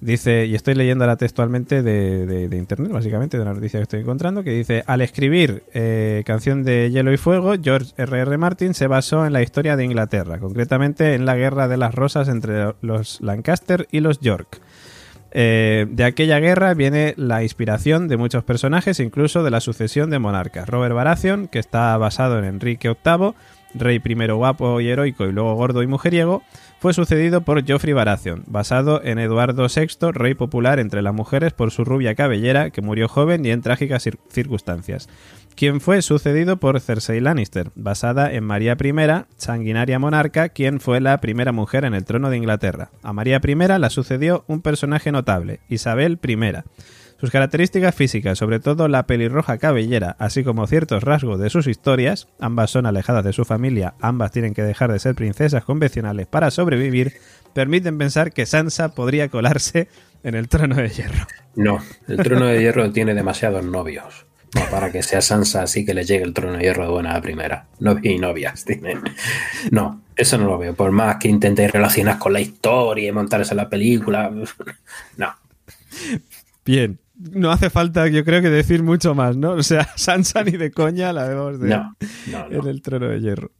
Dice, 0.00 0.44
y 0.44 0.54
estoy 0.54 0.74
leyendo 0.74 1.04
ahora 1.04 1.16
textualmente 1.16 1.82
de, 1.82 2.48
internet, 2.52 2.92
básicamente, 2.92 3.38
de 3.38 3.44
la 3.46 3.54
noticia 3.54 3.78
que 3.78 3.84
estoy 3.84 4.00
encontrando, 4.00 4.44
que 4.44 4.50
dice, 4.50 4.84
al 4.86 5.00
escribir 5.00 5.64
eh, 5.72 6.22
Canción 6.26 6.64
de 6.64 6.90
Hielo 6.90 7.12
y 7.12 7.16
Fuego, 7.16 7.54
George 7.60 7.92
R.R. 7.96 8.22
R. 8.22 8.38
Martin 8.38 8.74
se 8.74 8.88
basó 8.88 9.24
en 9.24 9.32
la 9.32 9.40
historia 9.40 9.74
de 9.74 9.84
Inglaterra, 9.84 10.38
concretamente 10.38 11.14
en 11.14 11.24
la 11.24 11.34
Guerra 11.36 11.66
de 11.66 11.78
las 11.78 11.94
Rosas 11.94 12.28
entre 12.28 12.74
los 12.82 13.22
Lancaster 13.22 13.88
y 13.90 14.00
los 14.00 14.20
York. 14.20 14.60
Eh, 15.32 15.86
de 15.90 16.04
aquella 16.04 16.38
guerra 16.40 16.72
viene 16.74 17.14
la 17.16 17.42
inspiración 17.42 18.06
de 18.08 18.16
muchos 18.16 18.44
personajes, 18.44 19.00
incluso 19.00 19.42
de 19.42 19.50
la 19.50 19.60
sucesión 19.60 20.10
de 20.10 20.18
monarcas. 20.18 20.68
Robert 20.68 20.94
Baratheon, 20.94 21.48
que 21.48 21.58
está 21.58 21.96
basado 21.96 22.38
en 22.38 22.44
Enrique 22.44 22.88
VIII, 22.88 23.34
rey 23.74 23.98
primero 23.98 24.36
guapo 24.36 24.80
y 24.80 24.88
heroico 24.88 25.26
y 25.26 25.32
luego 25.32 25.54
gordo 25.54 25.82
y 25.82 25.86
mujeriego, 25.86 26.42
fue 26.86 26.94
sucedido 26.94 27.40
por 27.40 27.64
Geoffrey 27.66 27.94
Baratheon, 27.94 28.44
basado 28.46 29.02
en 29.02 29.18
Eduardo 29.18 29.66
VI, 29.66 30.12
rey 30.12 30.34
popular 30.34 30.78
entre 30.78 31.02
las 31.02 31.12
mujeres 31.12 31.52
por 31.52 31.72
su 31.72 31.84
rubia 31.84 32.14
cabellera, 32.14 32.70
que 32.70 32.80
murió 32.80 33.08
joven 33.08 33.44
y 33.44 33.50
en 33.50 33.60
trágicas 33.60 34.06
cir- 34.06 34.20
circunstancias. 34.30 35.08
Quien 35.56 35.80
fue 35.80 36.00
sucedido 36.00 36.58
por 36.58 36.78
Cersei 36.80 37.18
Lannister, 37.18 37.72
basada 37.74 38.32
en 38.32 38.44
María 38.44 38.76
I, 38.80 39.24
sanguinaria 39.36 39.98
monarca, 39.98 40.50
quien 40.50 40.78
fue 40.78 41.00
la 41.00 41.18
primera 41.20 41.50
mujer 41.50 41.84
en 41.84 41.94
el 41.94 42.04
trono 42.04 42.30
de 42.30 42.36
Inglaterra. 42.36 42.90
A 43.02 43.12
María 43.12 43.40
I 43.44 43.54
la 43.80 43.90
sucedió 43.90 44.44
un 44.46 44.62
personaje 44.62 45.10
notable, 45.10 45.58
Isabel 45.68 46.20
I. 46.24 46.36
Sus 47.18 47.30
características 47.30 47.94
físicas, 47.94 48.38
sobre 48.38 48.60
todo 48.60 48.88
la 48.88 49.06
pelirroja 49.06 49.56
cabellera, 49.56 50.16
así 50.18 50.44
como 50.44 50.66
ciertos 50.66 51.02
rasgos 51.02 51.40
de 51.40 51.48
sus 51.48 51.66
historias, 51.66 52.28
ambas 52.38 52.70
son 52.70 52.84
alejadas 52.84 53.24
de 53.24 53.32
su 53.32 53.46
familia, 53.46 53.94
ambas 54.00 54.32
tienen 54.32 54.52
que 54.52 54.62
dejar 54.62 54.92
de 54.92 54.98
ser 54.98 55.14
princesas 55.14 55.64
convencionales 55.64 56.26
para 56.26 56.50
sobrevivir, 56.50 57.14
permiten 57.54 57.96
pensar 57.96 58.32
que 58.32 58.44
Sansa 58.44 58.94
podría 58.94 59.28
colarse 59.28 59.88
en 60.24 60.34
el 60.34 60.48
trono 60.48 60.76
de 60.76 60.90
hierro. 60.90 61.26
No, 61.54 61.82
el 62.06 62.18
trono 62.18 62.46
de 62.46 62.60
hierro 62.60 62.90
tiene 62.92 63.14
demasiados 63.14 63.64
novios. 63.64 64.26
No, 64.54 64.62
para 64.70 64.92
que 64.92 65.02
sea 65.02 65.22
Sansa 65.22 65.62
así 65.62 65.84
que 65.84 65.94
le 65.94 66.04
llegue 66.04 66.24
el 66.24 66.34
trono 66.34 66.58
de 66.58 66.64
hierro 66.64 66.84
de 66.84 66.90
buena 66.90 67.14
a 67.14 67.22
primera. 67.22 67.66
Novios 67.80 68.14
y 68.14 68.18
novias 68.18 68.64
tienen. 68.64 69.02
No, 69.70 70.02
eso 70.16 70.38
no 70.38 70.46
lo 70.46 70.58
veo. 70.58 70.74
Por 70.74 70.92
más 70.92 71.16
que 71.16 71.28
intentéis 71.28 71.72
relacionar 71.72 72.18
con 72.18 72.32
la 72.32 72.40
historia 72.40 73.08
y 73.08 73.12
montarse 73.12 73.54
la 73.54 73.68
película. 73.68 74.30
No. 75.16 75.34
Bien, 76.64 76.98
no 77.18 77.50
hace 77.50 77.70
falta, 77.70 78.06
yo 78.08 78.24
creo 78.24 78.42
que 78.42 78.50
decir 78.50 78.82
mucho 78.82 79.14
más, 79.14 79.36
¿no? 79.36 79.52
O 79.52 79.62
sea, 79.62 79.88
Sansa 79.96 80.44
ni 80.44 80.52
de 80.52 80.70
coña 80.70 81.12
la 81.12 81.28
vemos 81.28 81.58
de, 81.60 81.68
No, 81.68 81.96
no, 82.30 82.48
no. 82.48 82.56
en 82.62 82.66
el 82.68 82.82
trono 82.82 83.08
de 83.08 83.20
hierro. 83.20 83.50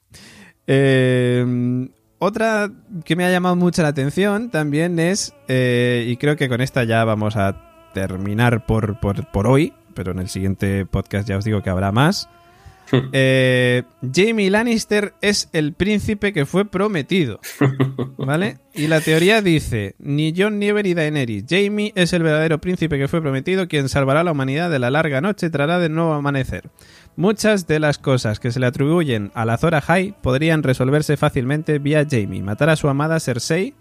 Eh, 0.67 1.89
otra 2.19 2.71
que 3.05 3.15
me 3.17 3.25
ha 3.25 3.31
llamado 3.31 3.57
mucho 3.57 3.83
la 3.83 3.89
atención 3.89 4.51
también 4.51 4.99
es, 4.99 5.35
eh, 5.49 6.05
y 6.09 6.17
creo 6.17 6.37
que 6.37 6.49
con 6.49 6.61
esta 6.61 6.85
ya 6.85 7.05
vamos 7.05 7.37
a 7.37 7.91
terminar 7.95 8.67
por, 8.67 8.99
por, 9.01 9.31
por 9.31 9.47
hoy, 9.47 9.73
pero 9.95 10.13
en 10.13 10.19
el 10.19 10.29
siguiente 10.29 10.87
podcast 10.87 11.29
ya 11.29 11.37
os 11.37 11.45
digo 11.45 11.63
que 11.63 11.71
habrá 11.71 11.93
más. 11.93 12.29
Eh, 13.13 13.83
Jamie 14.15 14.51
Lannister 14.51 15.15
es 15.21 15.49
el 15.53 15.73
príncipe 15.73 16.33
que 16.33 16.47
fue 16.47 16.65
prometido. 16.65 17.41
¿Vale? 18.17 18.59
Y 18.75 18.87
la 18.89 19.01
teoría 19.01 19.43
dice: 19.43 19.95
ni 19.99 20.35
Jon 20.37 20.59
Nieve 20.59 20.83
ni 20.83 20.95
Daenerys. 20.95 21.45
Jamie 21.49 21.93
es 21.95 22.13
el 22.13 22.23
verdadero 22.23 22.61
príncipe 22.61 22.99
que 22.99 23.09
fue 23.09 23.21
prometido, 23.23 23.69
quien 23.69 23.89
salvará 23.89 24.21
a 24.21 24.25
la 24.25 24.33
humanidad 24.33 24.71
de 24.71 24.79
la 24.79 24.91
larga 24.91 25.21
noche 25.21 25.51
traerá 25.51 25.79
de 25.79 25.89
nuevo 25.89 26.13
amanecer. 26.13 26.71
Muchas 27.17 27.67
de 27.67 27.81
las 27.81 27.99
cosas 27.99 28.41
que 28.41 28.51
se 28.51 28.61
le 28.61 28.67
atribuyen 28.67 29.31
a 29.35 29.47
la 29.47 29.55
Azor 29.55 29.75
Ahai 29.75 30.15
podrían 30.21 30.63
resolverse 30.63 31.17
fácilmente 31.17 31.79
vía 31.79 32.07
Jamie. 32.09 32.43
Matar 32.43 32.69
a 32.69 32.77
su 32.77 32.89
amada 32.89 33.21
Cersei, 33.21 33.75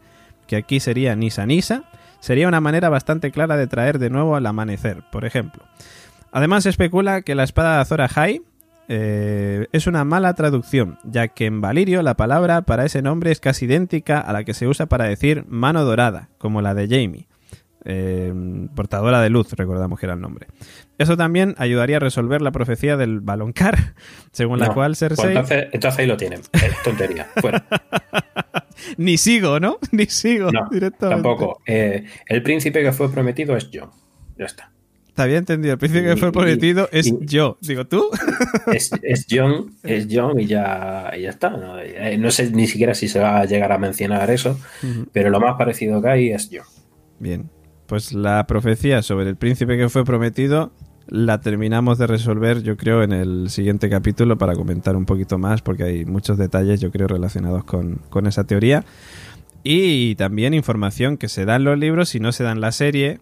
que 0.47 0.55
aquí 0.55 0.79
sería 0.79 1.15
Nisa 1.15 1.45
Nisa, 1.45 1.83
sería 2.21 2.47
una 2.47 2.61
manera 2.61 2.87
bastante 2.89 3.31
clara 3.31 3.57
de 3.57 3.67
traer 3.67 3.99
de 3.99 4.09
nuevo 4.09 4.37
al 4.37 4.45
amanecer, 4.45 5.03
por 5.11 5.25
ejemplo. 5.25 5.63
Además, 6.31 6.63
se 6.63 6.69
especula 6.69 7.21
que 7.21 7.35
la 7.35 7.43
espada 7.43 7.75
de 7.75 7.81
Azor 7.81 8.01
Ahai 8.01 8.41
eh, 8.87 9.67
es 9.71 9.87
una 9.87 10.03
mala 10.03 10.33
traducción, 10.33 10.97
ya 11.03 11.27
que 11.29 11.45
en 11.45 11.61
Valirio 11.61 12.01
la 12.03 12.15
palabra 12.15 12.61
para 12.63 12.85
ese 12.85 13.01
nombre 13.01 13.31
es 13.31 13.39
casi 13.39 13.65
idéntica 13.65 14.19
a 14.19 14.31
la 14.33 14.43
que 14.43 14.53
se 14.53 14.67
usa 14.67 14.85
para 14.85 15.05
decir 15.05 15.43
mano 15.47 15.83
dorada, 15.83 16.29
como 16.37 16.61
la 16.61 16.73
de 16.73 16.87
Jamie. 16.87 17.27
Eh, 17.87 18.33
portadora 18.75 19.21
de 19.21 19.29
luz, 19.29 19.53
recordamos 19.53 19.99
que 19.99 20.07
era 20.07 20.13
el 20.15 20.21
nombre. 20.21 20.47
Eso 20.97 21.17
también 21.17 21.53
ayudaría 21.59 21.97
a 21.97 21.99
resolver 21.99 22.41
la 22.41 22.51
profecía 22.51 22.97
del 22.97 23.19
baloncar, 23.19 23.93
según 24.31 24.59
la 24.59 24.73
cual 24.73 24.91
Pues 24.91 24.99
Cersei... 24.99 25.27
entonces, 25.27 25.67
entonces 25.71 25.99
ahí 25.99 26.07
lo 26.07 26.17
tienen. 26.17 26.41
Es 26.51 26.83
tontería. 26.83 27.27
Fuera. 27.39 27.63
Ni 28.97 29.17
sigo, 29.17 29.59
¿no? 29.59 29.77
Ni 29.91 30.05
sigo 30.07 30.51
No, 30.51 30.67
directamente. 30.71 31.23
tampoco. 31.23 31.61
Eh, 31.65 32.05
el 32.27 32.41
príncipe 32.43 32.81
que 32.81 32.91
fue 32.91 33.11
prometido 33.11 33.55
es 33.55 33.69
yo. 33.69 33.91
Ya 34.37 34.45
está. 34.45 34.71
Te 35.15 35.21
había 35.21 35.37
entendido. 35.37 35.73
El 35.73 35.79
príncipe 35.79 36.03
que 36.03 36.17
fue 36.17 36.31
prometido 36.31 36.89
es 36.91 37.07
y- 37.07 37.17
yo. 37.21 37.57
Digo, 37.61 37.87
¿tú? 37.87 38.09
Es, 38.71 38.91
es 39.01 39.25
John, 39.29 39.71
es 39.83 40.07
John 40.11 40.39
y 40.39 40.45
ya, 40.45 41.11
y 41.17 41.21
ya 41.21 41.29
está. 41.29 41.49
¿no? 41.51 41.79
Eh, 41.79 42.17
no 42.17 42.29
sé 42.31 42.51
ni 42.51 42.67
siquiera 42.67 42.93
si 42.93 43.07
se 43.07 43.19
va 43.19 43.39
a 43.39 43.45
llegar 43.45 43.71
a 43.71 43.77
mencionar 43.77 44.29
eso, 44.29 44.59
pero 45.13 45.29
lo 45.29 45.39
más 45.39 45.55
parecido 45.57 46.01
que 46.01 46.09
hay 46.09 46.29
es 46.31 46.49
John. 46.51 46.65
Bien. 47.19 47.49
Pues 47.87 48.13
la 48.13 48.45
profecía 48.47 49.01
sobre 49.03 49.29
el 49.29 49.35
príncipe 49.37 49.77
que 49.77 49.89
fue 49.89 50.03
prometido 50.03 50.71
la 51.07 51.39
terminamos 51.39 51.99
de 51.99 52.07
resolver, 52.07 52.63
yo 52.63 52.77
creo, 52.77 53.03
en 53.03 53.11
el 53.13 53.49
siguiente 53.51 53.89
capítulo 53.91 54.39
para 54.39 54.55
comentar 54.55 54.95
un 54.95 55.05
poquito 55.05 55.37
más, 55.37 55.61
porque 55.61 55.83
hay 55.83 56.03
muchos 56.05 56.37
detalles, 56.39 56.81
yo 56.81 56.89
creo, 56.91 57.07
relacionados 57.07 57.63
con, 57.63 58.01
con 58.09 58.25
esa 58.25 58.45
teoría. 58.45 58.83
Y 59.63 60.15
también 60.15 60.53
información 60.55 61.17
que 61.17 61.27
se 61.29 61.45
da 61.45 61.55
en 61.57 61.63
los 61.63 61.77
libros 61.77 62.15
y 62.15 62.19
no 62.19 62.31
se 62.31 62.43
da 62.43 62.51
en 62.51 62.59
la 62.59 62.71
serie. 62.71 63.19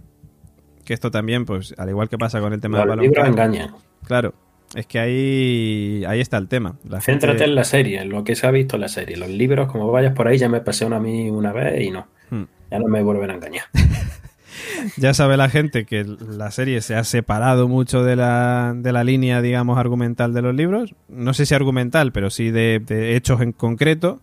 Que 0.86 0.94
esto 0.94 1.12
también, 1.12 1.46
pues, 1.46 1.74
al 1.78 1.90
igual 1.90 2.10
que 2.10 2.18
pasa 2.18 2.40
con 2.42 2.52
el 2.54 2.60
tema 2.60 2.80
del 2.80 2.88
Los 2.88 2.98
balón. 2.98 3.28
engañan. 3.28 3.72
Claro, 4.06 4.34
es 4.76 4.86
que 4.86 5.00
ahí, 5.00 6.04
ahí 6.08 6.20
está 6.20 6.38
el 6.38 6.48
tema. 6.48 6.78
La 6.84 7.00
gente- 7.02 7.26
Céntrate 7.28 7.46
en 7.46 7.56
la 7.56 7.64
serie, 7.64 8.02
en 8.02 8.10
lo 8.10 8.24
que 8.24 8.36
se 8.36 8.46
ha 8.48 8.52
visto 8.52 8.76
en 8.76 8.82
la 8.82 8.88
serie. 8.90 9.16
Los 9.18 9.30
libros, 9.30 9.72
como 9.72 9.90
vayas 9.92 10.14
por 10.14 10.28
ahí, 10.28 10.38
ya 10.38 10.50
me 10.50 10.60
pasé 10.62 10.86
a 10.86 11.00
mí 11.00 11.30
una 11.30 11.54
vez 11.54 11.82
y 11.82 11.92
no. 11.92 12.08
Hmm. 12.30 12.44
Ya 12.72 12.80
no 12.80 12.88
me 12.88 13.02
vuelven 13.04 13.30
a 13.32 13.36
engañar. 13.36 13.66
ya 14.98 15.14
sabe 15.14 15.38
la 15.38 15.50
gente 15.50 15.86
que 15.86 16.04
la 16.04 16.52
serie 16.52 16.82
se 16.82 16.96
ha 16.96 17.04
separado 17.04 17.68
mucho 17.68 18.04
de 18.04 18.16
la, 18.16 18.74
de 18.76 18.92
la 18.92 19.04
línea, 19.04 19.42
digamos, 19.42 19.78
argumental 19.78 20.34
de 20.34 20.42
los 20.42 20.54
libros. 20.56 20.96
No 21.08 21.34
sé 21.34 21.46
si 21.46 21.56
argumental, 21.56 22.12
pero 22.12 22.30
sí 22.30 22.52
de, 22.52 22.82
de 22.86 23.16
hechos 23.16 23.42
en 23.42 23.52
concreto. 23.54 24.22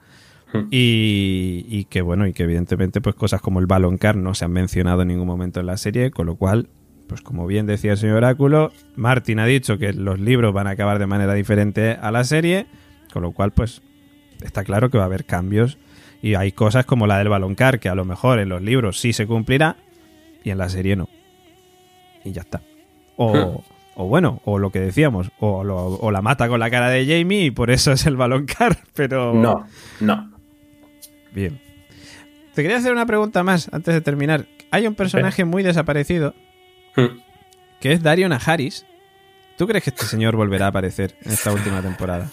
Hmm. 0.52 0.66
Y, 0.70 1.64
y 1.68 1.84
que 1.84 2.02
bueno, 2.02 2.26
y 2.26 2.32
que 2.32 2.42
evidentemente 2.44 3.00
pues 3.00 3.14
cosas 3.14 3.40
como 3.40 3.60
el 3.60 3.66
Baloncar 3.66 4.16
no 4.16 4.34
se 4.34 4.44
han 4.44 4.52
mencionado 4.52 5.02
en 5.02 5.08
ningún 5.08 5.26
momento 5.26 5.60
en 5.60 5.66
la 5.66 5.76
serie, 5.76 6.10
con 6.10 6.26
lo 6.26 6.36
cual, 6.36 6.68
pues 7.06 7.20
como 7.22 7.46
bien 7.46 7.66
decía 7.66 7.92
el 7.92 7.98
señor 7.98 8.16
Oráculo, 8.18 8.72
Martin 8.96 9.38
ha 9.40 9.46
dicho 9.46 9.78
que 9.78 9.92
los 9.92 10.18
libros 10.18 10.52
van 10.52 10.66
a 10.66 10.70
acabar 10.70 10.98
de 10.98 11.06
manera 11.06 11.34
diferente 11.34 11.92
a 12.00 12.10
la 12.10 12.24
serie, 12.24 12.66
con 13.12 13.22
lo 13.22 13.32
cual 13.32 13.52
pues 13.52 13.82
está 14.42 14.64
claro 14.64 14.90
que 14.90 14.98
va 14.98 15.04
a 15.04 15.06
haber 15.06 15.24
cambios 15.24 15.78
y 16.22 16.34
hay 16.34 16.52
cosas 16.52 16.84
como 16.84 17.06
la 17.06 17.18
del 17.18 17.28
Baloncar 17.28 17.78
que 17.80 17.88
a 17.88 17.94
lo 17.94 18.04
mejor 18.04 18.38
en 18.40 18.48
los 18.48 18.60
libros 18.62 18.98
sí 19.00 19.12
se 19.12 19.26
cumplirá 19.26 19.76
y 20.44 20.50
en 20.50 20.58
la 20.58 20.68
serie 20.68 20.96
no. 20.96 21.08
Y 22.24 22.32
ya 22.32 22.42
está. 22.42 22.60
O, 23.16 23.62
o 23.94 24.06
bueno, 24.06 24.40
o 24.44 24.58
lo 24.58 24.70
que 24.70 24.80
decíamos, 24.80 25.30
o, 25.38 25.62
lo- 25.64 25.94
o 25.96 26.10
la 26.10 26.22
mata 26.22 26.48
con 26.48 26.60
la 26.60 26.70
cara 26.70 26.88
de 26.90 27.04
Jamie 27.06 27.44
y 27.46 27.50
por 27.50 27.70
eso 27.70 27.92
es 27.92 28.06
el 28.06 28.16
Baloncar, 28.16 28.78
pero... 28.94 29.32
No, 29.34 29.64
no. 30.00 30.30
Bien. 31.32 31.60
Te 32.54 32.62
quería 32.62 32.78
hacer 32.78 32.92
una 32.92 33.06
pregunta 33.06 33.42
más 33.42 33.68
antes 33.72 33.94
de 33.94 34.00
terminar. 34.00 34.46
Hay 34.70 34.86
un 34.86 34.94
personaje 34.94 35.44
muy 35.44 35.62
desaparecido 35.62 36.34
Hmm. 36.96 37.20
que 37.80 37.92
es 37.92 38.02
Dario 38.02 38.28
Najaris. 38.28 38.84
¿Tú 39.56 39.66
crees 39.66 39.84
que 39.84 39.90
este 39.90 40.06
señor 40.06 40.34
volverá 40.36 40.66
a 40.66 40.68
aparecer 40.70 41.16
en 41.22 41.32
esta 41.32 41.52
última 41.52 41.80
temporada? 41.82 42.30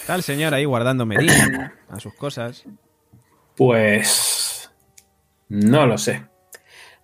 Está 0.00 0.14
el 0.14 0.22
señor 0.22 0.54
ahí 0.54 0.64
guardando 0.64 1.04
medida 1.04 1.74
a 1.90 2.00
sus 2.00 2.14
cosas. 2.14 2.64
Pues. 3.56 4.70
No 5.48 5.86
lo 5.86 5.98
sé. 5.98 6.24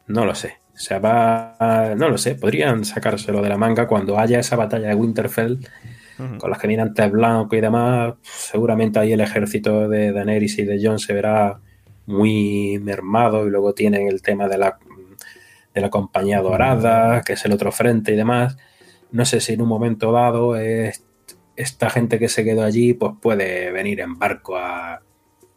No 0.07 0.25
lo 0.25 0.35
sé. 0.35 0.59
O 0.75 0.79
sea, 0.79 0.99
va. 0.99 1.95
No 1.97 2.09
lo 2.09 2.17
sé. 2.17 2.35
Podrían 2.37 2.85
sacárselo 2.85 3.43
de 3.43 3.49
la 3.51 3.59
manga 3.59 3.87
cuando 3.87 4.19
haya 4.19 4.39
esa 4.39 4.57
batalla 4.57 4.89
de 4.89 4.95
Winterfell 4.95 5.59
Ujú. 6.19 6.39
con 6.39 6.51
las 6.51 6.59
caminantes 6.59 7.11
blancos 7.11 7.57
y 7.59 7.61
demás. 7.61 8.15
Seguramente 8.23 8.99
ahí 8.99 9.13
el 9.13 9.21
ejército 9.21 9.89
de 9.89 10.13
Daenerys 10.13 10.59
y 10.59 10.65
de 10.65 10.81
Jon 10.85 10.99
se 10.99 11.13
verá 11.13 11.59
muy 12.07 12.79
mermado. 12.83 13.47
Y 13.47 13.51
luego 13.51 13.73
tienen 13.75 14.07
el 14.09 14.23
tema 14.23 14.47
de 14.49 14.59
la, 14.59 14.79
de 15.75 15.81
la 15.81 15.91
compañía 15.91 16.41
dorada, 16.41 17.23
que 17.23 17.33
es 17.35 17.45
el 17.45 17.53
otro 17.53 17.73
frente 17.73 18.13
y 18.13 18.17
demás. 18.17 18.57
No 19.11 19.25
sé 19.25 19.41
si 19.41 19.55
en 19.55 19.63
un 19.63 19.69
momento 19.69 20.13
dado 20.13 20.57
es- 20.57 21.05
esta 21.57 21.89
gente 21.89 22.19
que 22.19 22.29
se 22.29 22.43
quedó 22.45 22.65
allí 22.65 22.95
pues 22.95 23.13
puede 23.21 23.71
venir 23.71 24.01
en 24.01 24.19
barco 24.19 24.57
a. 24.57 25.01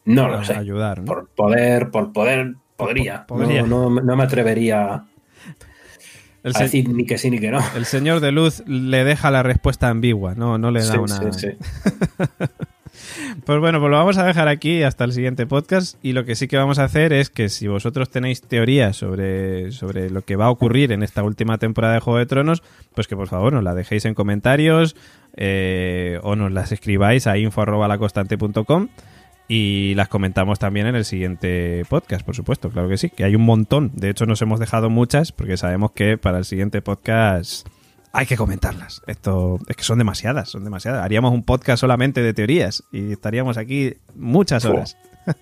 No 0.05 0.27
lo 0.29 0.43
sé 0.43 0.53
ayudar, 0.55 0.99
¿no? 0.99 1.05
por 1.05 1.27
poder, 1.29 1.89
por 1.91 2.13
poder, 2.13 2.53
podría. 2.77 3.25
Po- 3.27 3.35
podría. 3.37 3.63
No, 3.63 3.89
no- 3.89 4.01
no 4.01 4.15
me 4.15 4.23
atrevería 4.23 5.05
El, 6.47 6.55
a 6.55 6.57
se- 6.57 6.63
decir 6.65 6.89
ni 6.89 7.05
que 7.05 7.17
sí 7.17 7.29
ni 7.29 7.39
que 7.39 7.51
no. 7.51 7.59
el 7.75 7.85
señor 7.85 8.19
de 8.19 8.31
luz 8.31 8.63
le 8.67 9.03
deja 9.03 9.29
la 9.31 9.43
respuesta 9.43 9.89
ambigua, 9.89 10.33
no, 10.35 10.57
no 10.57 10.71
le 10.71 10.79
da 10.79 10.91
Sí, 10.93 10.97
una... 10.97 11.31
sí, 11.33 11.39
sí. 11.39 11.47
Pues 13.45 13.59
bueno, 13.59 13.79
pues 13.79 13.91
lo 13.91 13.97
vamos 13.97 14.17
a 14.17 14.23
dejar 14.25 14.47
aquí 14.47 14.81
hasta 14.81 15.03
el 15.03 15.13
siguiente 15.13 15.45
podcast 15.45 15.97
y 16.03 16.13
lo 16.13 16.25
que 16.25 16.35
sí 16.35 16.47
que 16.47 16.57
vamos 16.57 16.79
a 16.79 16.85
hacer 16.85 17.13
es 17.13 17.29
que 17.29 17.47
si 17.47 17.67
vosotros 17.67 18.09
tenéis 18.09 18.41
teorías 18.41 18.97
sobre, 18.97 19.71
sobre 19.71 20.09
lo 20.09 20.23
que 20.23 20.35
va 20.35 20.45
a 20.45 20.49
ocurrir 20.49 20.91
en 20.91 21.03
esta 21.03 21.21
última 21.23 21.57
temporada 21.59 21.93
de 21.93 21.99
Juego 21.99 22.17
de 22.19 22.25
Tronos, 22.25 22.63
pues 22.95 23.07
que 23.07 23.15
por 23.15 23.27
favor 23.27 23.53
nos 23.53 23.63
la 23.63 23.75
dejéis 23.75 24.05
en 24.05 24.15
comentarios 24.15 24.95
eh, 25.35 26.19
o 26.23 26.35
nos 26.35 26.51
las 26.51 26.71
escribáis 26.71 27.27
a 27.27 27.37
info.lacostante.com 27.37 28.87
y 29.47 29.93
las 29.95 30.07
comentamos 30.09 30.59
también 30.59 30.87
en 30.87 30.95
el 30.95 31.05
siguiente 31.05 31.83
podcast, 31.89 32.25
por 32.25 32.35
supuesto, 32.35 32.69
claro 32.69 32.89
que 32.89 32.97
sí, 32.97 33.09
que 33.09 33.23
hay 33.23 33.35
un 33.35 33.43
montón. 33.45 33.91
De 33.95 34.09
hecho, 34.09 34.25
nos 34.25 34.41
hemos 34.41 34.59
dejado 34.59 34.89
muchas 34.89 35.31
porque 35.31 35.57
sabemos 35.57 35.91
que 35.91 36.17
para 36.17 36.37
el 36.39 36.45
siguiente 36.45 36.81
podcast 36.81 37.67
hay 38.13 38.25
que 38.25 38.35
comentarlas. 38.35 39.01
Esto 39.07 39.59
es 39.67 39.75
que 39.75 39.83
son 39.83 39.99
demasiadas, 39.99 40.49
son 40.49 40.63
demasiadas. 40.63 41.03
Haríamos 41.03 41.31
un 41.33 41.43
podcast 41.43 41.79
solamente 41.81 42.21
de 42.21 42.33
teorías 42.33 42.83
y 42.91 43.11
estaríamos 43.13 43.57
aquí 43.57 43.93
muchas 44.15 44.65
horas. 44.65 44.97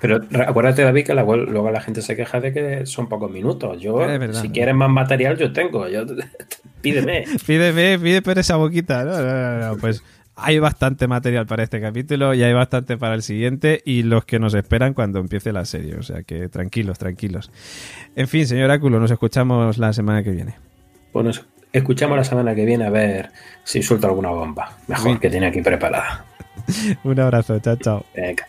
Pero 0.00 0.20
acuérdate, 0.46 0.82
David, 0.82 1.06
que 1.06 1.14
la- 1.14 1.22
luego 1.22 1.70
la 1.70 1.80
gente 1.80 2.02
se 2.02 2.16
queja 2.16 2.40
de 2.40 2.52
que 2.52 2.86
son 2.86 3.08
pocos 3.08 3.30
minutos. 3.30 3.80
Yo, 3.80 3.96
verdad. 3.96 4.40
si 4.40 4.48
quieres 4.50 4.74
más 4.74 4.90
material, 4.90 5.36
yo 5.36 5.52
tengo. 5.52 5.88
Yo, 5.88 6.04
pídeme. 6.82 7.24
Pídeme, 7.46 7.98
pide 7.98 8.22
por 8.22 8.38
esa 8.38 8.56
boquita. 8.56 9.04
No, 9.04 9.20
no, 9.20 9.32
no, 9.32 9.68
no, 9.72 9.76
Pues 9.78 10.02
hay 10.36 10.58
bastante 10.58 11.08
material 11.08 11.46
para 11.46 11.62
este 11.62 11.80
capítulo 11.80 12.34
y 12.34 12.42
hay 12.42 12.52
bastante 12.52 12.98
para 12.98 13.14
el 13.14 13.22
siguiente 13.22 13.82
y 13.84 14.02
los 14.02 14.24
que 14.26 14.38
nos 14.38 14.54
esperan 14.54 14.92
cuando 14.92 15.18
empiece 15.18 15.52
la 15.52 15.64
serie. 15.64 15.96
O 15.96 16.02
sea 16.02 16.22
que 16.22 16.48
tranquilos, 16.48 16.98
tranquilos. 16.98 17.50
En 18.14 18.28
fin, 18.28 18.46
señor 18.46 18.70
Áculo, 18.70 19.00
nos 19.00 19.10
escuchamos 19.10 19.78
la 19.78 19.92
semana 19.94 20.22
que 20.22 20.30
viene. 20.30 20.54
Bueno, 21.12 21.30
Pues 21.30 21.44
escuchamos 21.72 22.18
la 22.18 22.24
semana 22.24 22.54
que 22.54 22.66
viene 22.66 22.84
a 22.84 22.90
ver 22.90 23.30
si 23.64 23.82
suelto 23.82 24.06
alguna 24.06 24.28
bomba. 24.28 24.76
Mejor 24.86 25.18
que 25.18 25.30
tiene 25.30 25.46
aquí 25.46 25.62
preparada. 25.62 26.26
Un 27.04 27.18
abrazo, 27.18 27.58
chao, 27.60 27.76
chao. 27.76 28.06
Venga. 28.14 28.46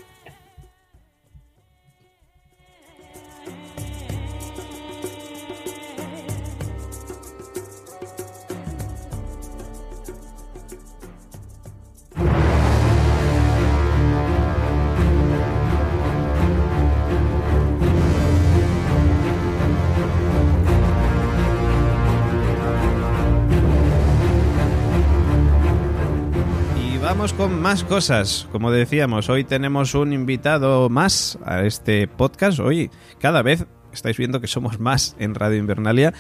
Con 27.36 27.62
más 27.62 27.84
cosas. 27.84 28.48
Como 28.52 28.70
decíamos, 28.70 29.28
hoy 29.28 29.44
tenemos 29.44 29.96
un 29.96 30.14
invitado 30.14 30.88
más 30.88 31.40
a 31.44 31.64
este 31.64 32.08
podcast. 32.08 32.60
Hoy, 32.60 32.92
cada 33.20 33.42
vez 33.42 33.66
estáis 33.92 34.18
viendo 34.18 34.40
que 34.40 34.48
somos 34.48 34.80
más 34.80 35.16
en 35.18 35.34
Radio 35.34 35.58
Invernalia. 35.58 36.14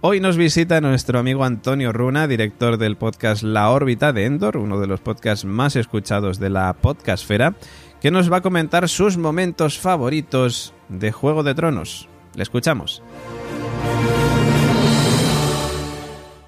Hoy 0.00 0.20
nos 0.20 0.36
visita 0.36 0.80
nuestro 0.80 1.18
amigo 1.18 1.44
Antonio 1.44 1.92
Runa, 1.92 2.28
director 2.28 2.78
del 2.78 2.96
podcast 2.96 3.42
La 3.42 3.70
órbita 3.70 4.12
de 4.12 4.26
Endor, 4.26 4.56
uno 4.56 4.78
de 4.78 4.86
los 4.86 5.00
podcasts 5.00 5.44
más 5.44 5.74
escuchados 5.74 6.38
de 6.38 6.50
la 6.50 6.72
podcastfera, 6.74 7.56
que 8.00 8.12
nos 8.12 8.32
va 8.32 8.36
a 8.36 8.42
comentar 8.42 8.88
sus 8.88 9.16
momentos 9.16 9.80
favoritos 9.80 10.72
de 10.88 11.10
Juego 11.10 11.42
de 11.42 11.56
Tronos. 11.56 12.08
Le 12.36 12.44
escuchamos. 12.44 13.02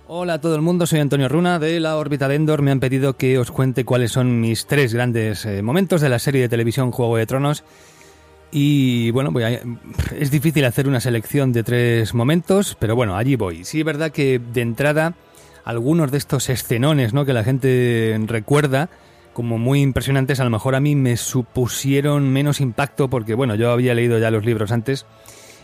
Hola 0.08 0.34
a 0.34 0.40
todo 0.40 0.54
el 0.54 0.62
mundo, 0.62 0.86
soy 0.86 1.00
Antonio 1.00 1.28
Runa 1.28 1.58
de 1.58 1.80
la 1.80 1.96
órbita 1.96 2.28
de 2.28 2.36
Endor. 2.36 2.62
Me 2.62 2.70
han 2.70 2.78
pedido 2.80 3.16
que 3.16 3.38
os 3.38 3.50
cuente 3.50 3.84
cuáles 3.84 4.12
son 4.12 4.40
mis 4.40 4.66
tres 4.66 4.94
grandes 4.94 5.44
eh, 5.46 5.62
momentos 5.62 6.00
de 6.00 6.08
la 6.08 6.20
serie 6.20 6.42
de 6.42 6.48
televisión 6.48 6.92
Juego 6.92 7.16
de 7.16 7.26
Tronos. 7.26 7.64
Y 8.52 9.10
bueno, 9.10 9.32
voy 9.32 9.42
a- 9.42 9.60
es 10.16 10.30
difícil 10.30 10.64
hacer 10.64 10.86
una 10.86 11.00
selección 11.00 11.52
de 11.52 11.64
tres 11.64 12.14
momentos, 12.14 12.76
pero 12.78 12.94
bueno, 12.94 13.16
allí 13.16 13.34
voy. 13.34 13.64
Sí 13.64 13.80
es 13.80 13.84
verdad 13.84 14.12
que 14.12 14.38
de 14.38 14.60
entrada 14.60 15.14
algunos 15.64 16.12
de 16.12 16.18
estos 16.18 16.48
escenones 16.50 17.12
¿no? 17.12 17.24
que 17.24 17.32
la 17.32 17.42
gente 17.42 18.16
recuerda 18.26 18.88
como 19.32 19.58
muy 19.58 19.82
impresionantes, 19.82 20.38
a 20.40 20.44
lo 20.44 20.50
mejor 20.50 20.76
a 20.76 20.80
mí 20.80 20.94
me 20.94 21.16
supusieron 21.18 22.32
menos 22.32 22.60
impacto 22.60 23.08
porque 23.10 23.34
bueno, 23.34 23.54
yo 23.56 23.70
había 23.70 23.92
leído 23.94 24.18
ya 24.18 24.30
los 24.30 24.46
libros 24.46 24.70
antes 24.72 25.04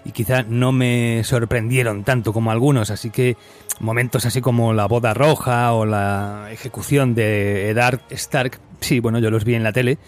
y 0.05 0.12
quizá 0.12 0.42
no 0.42 0.72
me 0.72 1.22
sorprendieron 1.24 2.05
tanto 2.05 2.32
como 2.32 2.50
algunos, 2.50 2.90
así 2.90 3.11
que 3.11 3.36
momentos 3.80 4.26
así 4.26 4.40
como 4.40 4.72
la 4.72 4.86
boda 4.86 5.14
roja 5.14 5.72
o 5.72 5.86
la 5.86 6.48
ejecución 6.50 7.14
de 7.14 7.70
Eddard 7.70 8.00
Stark, 8.11 8.59
sí, 8.80 9.00
bueno, 9.00 9.18
yo 9.18 9.30
los 9.30 9.44
vi 9.44 9.55
en 9.55 9.62
la 9.62 9.72
tele, 9.72 9.98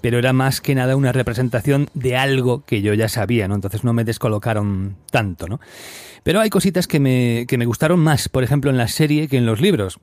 pero 0.00 0.18
era 0.18 0.32
más 0.32 0.60
que 0.60 0.74
nada 0.74 0.96
una 0.96 1.12
representación 1.12 1.88
de 1.94 2.16
algo 2.16 2.64
que 2.64 2.82
yo 2.82 2.94
ya 2.94 3.08
sabía, 3.08 3.48
¿no? 3.48 3.54
Entonces 3.54 3.84
no 3.84 3.92
me 3.92 4.04
descolocaron 4.04 4.96
tanto, 5.10 5.46
¿no? 5.46 5.60
Pero 6.22 6.40
hay 6.40 6.50
cositas 6.50 6.86
que 6.86 7.00
me, 7.00 7.46
que 7.48 7.58
me 7.58 7.66
gustaron 7.66 8.00
más, 8.00 8.28
por 8.28 8.44
ejemplo, 8.44 8.70
en 8.70 8.78
la 8.78 8.88
serie 8.88 9.28
que 9.28 9.36
en 9.36 9.46
los 9.46 9.60
libros. 9.60 9.98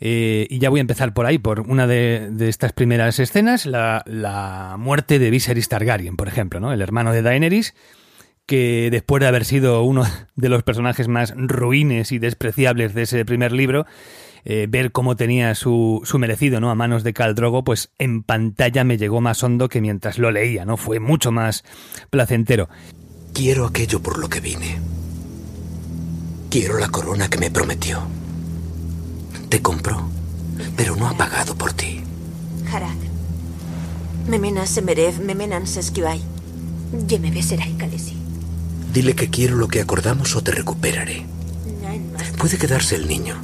Eh, 0.00 0.46
y 0.48 0.58
ya 0.60 0.70
voy 0.70 0.78
a 0.78 0.82
empezar 0.82 1.12
por 1.12 1.26
ahí, 1.26 1.38
por 1.38 1.60
una 1.60 1.88
de, 1.88 2.28
de 2.30 2.48
estas 2.48 2.72
primeras 2.72 3.18
escenas, 3.18 3.66
la, 3.66 4.04
la 4.06 4.76
muerte 4.78 5.18
de 5.18 5.30
Viserys 5.30 5.68
Targaryen, 5.68 6.16
por 6.16 6.28
ejemplo, 6.28 6.60
¿no? 6.60 6.72
El 6.72 6.80
hermano 6.80 7.12
de 7.12 7.22
Daenerys, 7.22 7.74
que 8.48 8.88
después 8.90 9.20
de 9.20 9.28
haber 9.28 9.44
sido 9.44 9.82
uno 9.82 10.04
de 10.34 10.48
los 10.48 10.64
personajes 10.64 11.06
más 11.06 11.34
ruines 11.36 12.10
y 12.10 12.18
despreciables 12.18 12.94
de 12.94 13.02
ese 13.02 13.24
primer 13.24 13.52
libro, 13.52 13.86
eh, 14.44 14.66
ver 14.68 14.90
cómo 14.90 15.16
tenía 15.16 15.54
su, 15.54 16.00
su 16.04 16.18
merecido 16.18 16.58
¿no? 16.58 16.70
a 16.70 16.74
manos 16.74 17.04
de 17.04 17.12
Khal 17.12 17.34
Drogo, 17.34 17.62
pues 17.62 17.90
en 17.98 18.22
pantalla 18.22 18.82
me 18.82 18.96
llegó 18.96 19.20
más 19.20 19.44
hondo 19.44 19.68
que 19.68 19.82
mientras 19.82 20.18
lo 20.18 20.30
leía, 20.30 20.64
¿no? 20.64 20.78
Fue 20.78 20.98
mucho 20.98 21.30
más 21.30 21.62
placentero. 22.08 22.70
Quiero 23.34 23.66
aquello 23.66 24.00
por 24.00 24.18
lo 24.18 24.28
que 24.28 24.40
vine. 24.40 24.78
Quiero 26.50 26.78
la 26.78 26.88
corona 26.88 27.28
que 27.28 27.38
me 27.38 27.50
prometió. 27.50 28.00
Te 29.50 29.60
compró, 29.60 30.08
pero 30.74 30.96
no 30.96 31.06
ha 31.06 31.16
pagado 31.16 31.54
por 31.54 31.74
ti. 31.74 32.00
Harak. 32.72 32.96
Memena 34.26 34.64
Semerev, 34.64 35.20
Memenan 35.20 35.66
Seskibai. 35.66 36.22
Yemebe 37.06 37.42
Serai 37.42 37.74
Kalesi. 37.76 37.97
Dile 38.92 39.14
que 39.14 39.28
quiero 39.28 39.56
lo 39.56 39.68
que 39.68 39.80
acordamos 39.80 40.34
o 40.36 40.42
te 40.42 40.52
recuperaré. 40.52 41.26
Puede 42.38 42.56
quedarse 42.58 42.96
el 42.96 43.06
niño. 43.06 43.36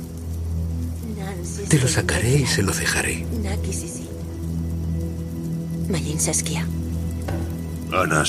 Te 1.68 1.78
lo 1.78 1.88
sacaré 1.88 2.40
y 2.40 2.46
se 2.46 2.62
lo 2.62 2.72
dejaré. 2.72 3.26
Mayin 5.90 6.20
Saskia. 6.20 6.66
Ana. 7.92 8.24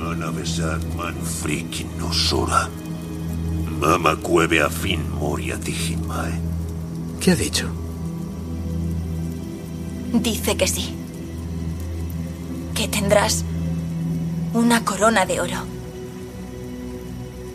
Ana 0.00 0.30
besagman 0.30 1.16
frikin 1.42 1.88
nosura. 1.98 2.68
Mama 3.80 4.16
cueve 4.16 4.60
a 4.60 4.70
fin 4.70 5.00
moria 5.18 5.58
tijimae. 5.58 6.40
¿Qué 7.20 7.32
ha 7.32 7.36
dicho? 7.36 7.68
Dice 10.12 10.56
que 10.56 10.68
sí. 10.68 11.03
Que 12.84 12.88
tendrás 12.88 13.46
una 14.52 14.84
corona 14.84 15.24
de 15.24 15.40
oro. 15.40 15.64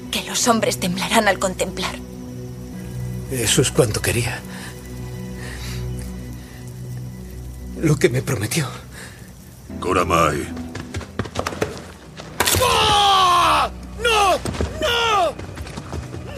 Que 0.09 0.23
los 0.23 0.47
hombres 0.47 0.79
temblarán 0.79 1.27
al 1.27 1.37
contemplar. 1.37 1.95
Eso 3.29 3.61
es 3.61 3.69
cuanto 3.69 4.01
quería. 4.01 4.41
Lo 7.79 7.95
que 7.95 8.09
me 8.09 8.23
prometió. 8.23 8.67
Koramai. 9.79 10.47
¡No! 12.57 13.67
¡No! 14.01 14.39
¡No! 14.81 15.35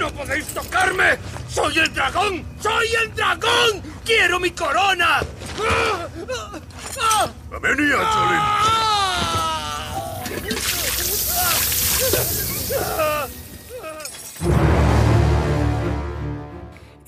¡No 0.01 0.11
podéis 0.11 0.47
tocarme! 0.47 1.17
¡Soy 1.47 1.79
el 1.79 1.93
dragón! 1.93 2.45
¡Soy 2.61 2.87
el 3.01 3.15
dragón! 3.15 3.81
¡Quiero 4.03 4.37
mi 4.37 4.51
corona! 4.51 5.21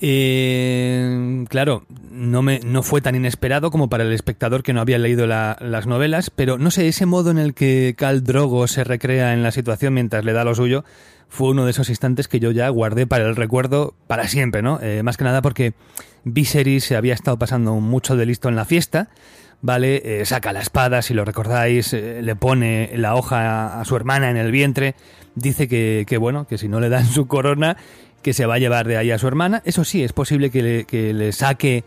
Eh, 0.00 1.44
claro, 1.48 1.84
no, 2.10 2.42
me, 2.42 2.60
no 2.60 2.82
fue 2.82 3.00
tan 3.00 3.14
inesperado 3.14 3.70
como 3.70 3.88
para 3.88 4.04
el 4.04 4.12
espectador 4.12 4.62
que 4.62 4.72
no 4.72 4.80
había 4.80 4.98
leído 4.98 5.26
la- 5.26 5.56
las 5.60 5.86
novelas, 5.86 6.30
pero 6.30 6.58
no 6.58 6.70
sé, 6.70 6.88
ese 6.88 7.06
modo 7.06 7.30
en 7.30 7.38
el 7.38 7.54
que 7.54 7.94
Cal 7.96 8.22
Drogo 8.22 8.66
se 8.66 8.84
recrea 8.84 9.32
en 9.32 9.42
la 9.42 9.50
situación 9.50 9.94
mientras 9.94 10.24
le 10.24 10.32
da 10.32 10.44
lo 10.44 10.54
suyo 10.54 10.84
fue 11.28 11.48
uno 11.48 11.64
de 11.64 11.70
esos 11.70 11.88
instantes 11.88 12.28
que 12.28 12.38
yo 12.38 12.50
ya 12.50 12.68
guardé 12.68 13.06
para 13.06 13.24
el 13.26 13.34
recuerdo 13.34 13.94
para 14.06 14.28
siempre, 14.28 14.62
¿no? 14.62 14.78
Eh, 14.82 15.02
más 15.02 15.16
que 15.16 15.24
nada 15.24 15.42
porque 15.42 15.72
Viserys 16.24 16.84
se 16.84 16.96
había 16.96 17.14
estado 17.14 17.38
pasando 17.38 17.74
mucho 17.76 18.14
de 18.16 18.26
listo 18.26 18.48
en 18.48 18.56
la 18.56 18.64
fiesta, 18.64 19.08
¿vale? 19.64 20.20
Eh, 20.20 20.26
saca 20.26 20.52
la 20.52 20.60
espada, 20.60 21.00
si 21.00 21.14
lo 21.14 21.24
recordáis, 21.24 21.94
eh, 21.94 22.20
le 22.22 22.36
pone 22.36 22.90
la 22.96 23.14
hoja 23.14 23.80
a, 23.80 23.84
su 23.86 23.96
hermana 23.96 24.28
en 24.28 24.36
el 24.36 24.52
vientre, 24.52 24.94
dice 25.36 25.68
que, 25.68 26.04
que, 26.06 26.18
bueno, 26.18 26.46
que 26.46 26.58
si 26.58 26.68
no 26.68 26.80
le 26.80 26.90
dan 26.90 27.06
su 27.06 27.26
corona, 27.26 27.78
que 28.20 28.34
se 28.34 28.44
va 28.44 28.56
a 28.56 28.58
llevar 28.58 28.86
de 28.86 28.98
ahí 28.98 29.10
a 29.10 29.18
su 29.18 29.26
hermana. 29.26 29.62
Eso 29.64 29.82
sí, 29.84 30.04
es 30.04 30.12
posible 30.12 30.50
que 30.50 30.62
le, 30.62 30.84
que 30.84 31.14
le 31.14 31.32
saque 31.32 31.82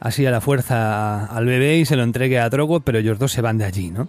así 0.00 0.26
a 0.26 0.32
la 0.32 0.40
fuerza 0.40 1.26
al 1.26 1.46
bebé 1.46 1.76
y 1.76 1.84
se 1.86 1.94
lo 1.94 2.02
entregue 2.02 2.40
a 2.40 2.50
Drogo, 2.50 2.80
pero 2.80 2.98
ellos 2.98 3.20
dos 3.20 3.30
se 3.30 3.40
van 3.40 3.58
de 3.58 3.66
allí, 3.66 3.92
¿no? 3.92 4.08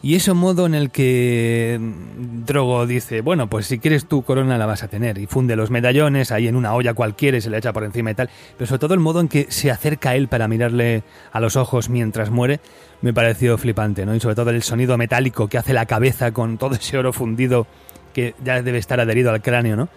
Y 0.00 0.14
ese 0.14 0.32
modo 0.32 0.66
en 0.66 0.74
el 0.74 0.90
que 0.90 1.76
mm, 1.80 2.44
Drogo 2.44 2.86
dice, 2.86 3.20
bueno, 3.20 3.50
pues 3.50 3.66
si 3.66 3.78
quieres 3.78 4.06
tu 4.06 4.22
corona 4.22 4.56
la 4.56 4.66
vas 4.66 4.82
a 4.82 4.88
tener, 4.88 5.18
y 5.18 5.26
funde 5.26 5.56
los 5.56 5.70
medallones 5.70 6.30
ahí 6.30 6.46
en 6.46 6.56
una 6.56 6.74
olla 6.74 6.94
cualquiera 6.94 7.38
y 7.38 7.40
se 7.40 7.50
le 7.50 7.58
echa 7.58 7.72
por 7.72 7.84
encima 7.84 8.12
y 8.12 8.14
tal, 8.14 8.30
pero 8.56 8.68
sobre 8.68 8.78
todo 8.78 8.94
el 8.94 9.00
modo 9.00 9.20
en 9.20 9.28
que 9.28 9.46
se 9.50 9.70
acerca 9.70 10.10
a 10.10 10.16
él 10.16 10.28
para 10.28 10.46
mirarle 10.46 11.02
a 11.32 11.40
los 11.40 11.56
ojos 11.56 11.88
mientras 11.88 12.30
muere, 12.30 12.60
me 13.02 13.12
pareció 13.12 13.58
flipante, 13.58 14.06
¿no? 14.06 14.14
Y 14.14 14.20
sobre 14.20 14.36
todo 14.36 14.50
el 14.50 14.62
sonido 14.62 14.96
metálico 14.96 15.48
que 15.48 15.58
hace 15.58 15.72
la 15.72 15.86
cabeza 15.86 16.32
con 16.32 16.58
todo 16.58 16.76
ese 16.76 16.96
oro 16.96 17.12
fundido 17.12 17.66
que 18.14 18.34
ya 18.44 18.62
debe 18.62 18.78
estar 18.78 19.00
adherido 19.00 19.30
al 19.30 19.42
cráneo, 19.42 19.76
¿no? 19.76 19.88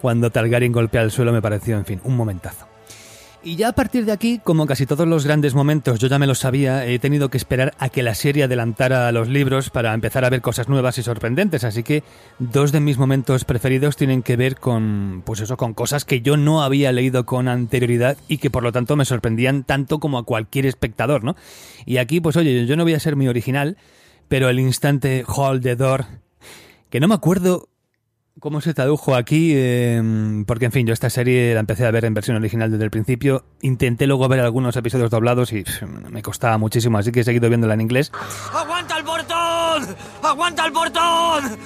Cuando 0.00 0.30
Targaryen 0.30 0.72
golpea 0.72 1.02
el 1.02 1.10
suelo 1.10 1.32
me 1.32 1.42
pareció, 1.42 1.76
en 1.76 1.84
fin, 1.84 2.00
un 2.04 2.16
momentazo. 2.16 2.77
Y 3.40 3.54
ya 3.54 3.68
a 3.68 3.72
partir 3.72 4.04
de 4.04 4.10
aquí, 4.10 4.40
como 4.42 4.66
casi 4.66 4.84
todos 4.84 5.06
los 5.06 5.24
grandes 5.24 5.54
momentos, 5.54 6.00
yo 6.00 6.08
ya 6.08 6.18
me 6.18 6.26
lo 6.26 6.34
sabía, 6.34 6.84
he 6.86 6.98
tenido 6.98 7.28
que 7.28 7.36
esperar 7.36 7.72
a 7.78 7.88
que 7.88 8.02
la 8.02 8.16
serie 8.16 8.42
adelantara 8.44 9.12
los 9.12 9.28
libros 9.28 9.70
para 9.70 9.94
empezar 9.94 10.24
a 10.24 10.30
ver 10.30 10.40
cosas 10.40 10.68
nuevas 10.68 10.98
y 10.98 11.04
sorprendentes. 11.04 11.62
Así 11.62 11.84
que 11.84 12.02
dos 12.40 12.72
de 12.72 12.80
mis 12.80 12.98
momentos 12.98 13.44
preferidos 13.44 13.96
tienen 13.96 14.24
que 14.24 14.36
ver 14.36 14.56
con, 14.56 15.22
pues 15.24 15.40
eso, 15.40 15.56
con 15.56 15.72
cosas 15.72 16.04
que 16.04 16.20
yo 16.20 16.36
no 16.36 16.62
había 16.62 16.90
leído 16.90 17.26
con 17.26 17.46
anterioridad 17.46 18.16
y 18.26 18.38
que 18.38 18.50
por 18.50 18.64
lo 18.64 18.72
tanto 18.72 18.96
me 18.96 19.04
sorprendían 19.04 19.62
tanto 19.62 20.00
como 20.00 20.18
a 20.18 20.24
cualquier 20.24 20.66
espectador, 20.66 21.22
¿no? 21.22 21.36
Y 21.86 21.98
aquí, 21.98 22.20
pues 22.20 22.36
oye, 22.36 22.66
yo 22.66 22.76
no 22.76 22.82
voy 22.82 22.94
a 22.94 23.00
ser 23.00 23.14
muy 23.14 23.28
original, 23.28 23.76
pero 24.26 24.48
el 24.48 24.58
instante 24.58 25.24
Hold 25.28 25.62
the 25.62 25.76
Door, 25.76 26.06
que 26.90 26.98
no 26.98 27.06
me 27.06 27.14
acuerdo 27.14 27.68
¿Cómo 28.40 28.60
se 28.60 28.72
tradujo 28.72 29.16
aquí? 29.16 29.52
Eh, 29.52 30.44
porque, 30.46 30.66
en 30.66 30.72
fin, 30.72 30.86
yo 30.86 30.92
esta 30.92 31.10
serie 31.10 31.54
la 31.54 31.60
empecé 31.60 31.86
a 31.86 31.90
ver 31.90 32.04
en 32.04 32.14
versión 32.14 32.36
original 32.36 32.70
desde 32.70 32.84
el 32.84 32.90
principio. 32.90 33.44
Intenté 33.62 34.06
luego 34.06 34.28
ver 34.28 34.38
algunos 34.38 34.76
episodios 34.76 35.10
doblados 35.10 35.52
y 35.52 35.64
pff, 35.64 35.82
me 35.82 36.22
costaba 36.22 36.56
muchísimo, 36.56 36.98
así 36.98 37.10
que 37.10 37.20
he 37.20 37.24
seguido 37.24 37.48
viéndola 37.48 37.74
en 37.74 37.80
inglés. 37.80 38.12
¡Aguanta 38.54 38.98
el 38.98 39.04
portón! 39.04 39.96
¡Aguanta 40.22 40.66
el 40.66 40.72
portón! 40.72 41.58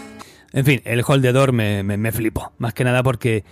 En 0.54 0.64
fin, 0.64 0.80
el 0.84 1.02
Hold 1.06 1.22
the 1.22 1.32
Door 1.32 1.52
me, 1.52 1.82
me, 1.82 1.98
me 1.98 2.10
flipó. 2.10 2.52
Más 2.56 2.72
que 2.72 2.84
nada 2.84 3.02
porque 3.02 3.44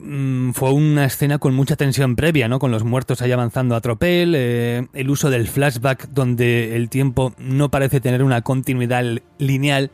mm, 0.00 0.50
fue 0.50 0.72
una 0.72 1.04
escena 1.04 1.38
con 1.38 1.54
mucha 1.54 1.76
tensión 1.76 2.16
previa, 2.16 2.48
¿no? 2.48 2.58
Con 2.58 2.72
los 2.72 2.82
muertos 2.82 3.22
ahí 3.22 3.30
avanzando 3.30 3.76
a 3.76 3.80
tropel, 3.80 4.34
eh, 4.36 4.88
el 4.92 5.10
uso 5.10 5.30
del 5.30 5.46
flashback 5.46 6.08
donde 6.08 6.74
el 6.74 6.88
tiempo 6.88 7.32
no 7.38 7.70
parece 7.70 8.00
tener 8.00 8.24
una 8.24 8.42
continuidad 8.42 9.04
lineal 9.38 9.92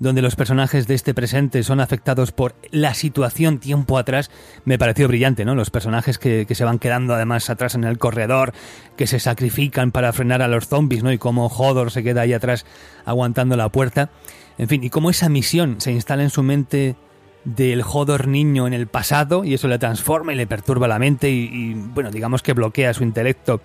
donde 0.00 0.22
los 0.22 0.34
personajes 0.34 0.88
de 0.88 0.94
este 0.94 1.14
presente 1.14 1.62
son 1.62 1.78
afectados 1.78 2.32
por 2.32 2.54
la 2.70 2.94
situación 2.94 3.58
tiempo 3.58 3.98
atrás, 3.98 4.30
me 4.64 4.78
pareció 4.78 5.06
brillante, 5.06 5.44
¿no? 5.44 5.54
Los 5.54 5.70
personajes 5.70 6.18
que, 6.18 6.46
que, 6.48 6.54
se 6.54 6.64
van 6.64 6.78
quedando 6.78 7.14
además 7.14 7.50
atrás 7.50 7.74
en 7.74 7.84
el 7.84 7.98
corredor, 7.98 8.52
que 8.96 9.06
se 9.06 9.20
sacrifican 9.20 9.92
para 9.92 10.12
frenar 10.14 10.40
a 10.40 10.48
los 10.48 10.66
zombies, 10.66 11.02
¿no? 11.02 11.12
Y 11.12 11.18
cómo 11.18 11.46
Hodor 11.46 11.90
se 11.90 12.02
queda 12.02 12.22
ahí 12.22 12.32
atrás 12.32 12.64
aguantando 13.04 13.56
la 13.56 13.68
puerta. 13.68 14.10
En 14.56 14.68
fin, 14.68 14.82
y 14.82 14.88
cómo 14.88 15.10
esa 15.10 15.28
misión 15.28 15.82
se 15.82 15.92
instala 15.92 16.22
en 16.22 16.30
su 16.30 16.42
mente 16.42 16.96
del 17.44 17.82
Hodor 17.82 18.26
niño 18.26 18.66
en 18.66 18.72
el 18.72 18.86
pasado 18.86 19.44
y 19.44 19.52
eso 19.52 19.68
le 19.68 19.78
transforma 19.78 20.32
y 20.32 20.36
le 20.36 20.46
perturba 20.46 20.88
la 20.88 20.98
mente 20.98 21.30
y, 21.30 21.44
y 21.52 21.74
bueno, 21.74 22.10
digamos 22.10 22.42
que 22.42 22.54
bloquea 22.54 22.94
su 22.94 23.04
intelecto. 23.04 23.60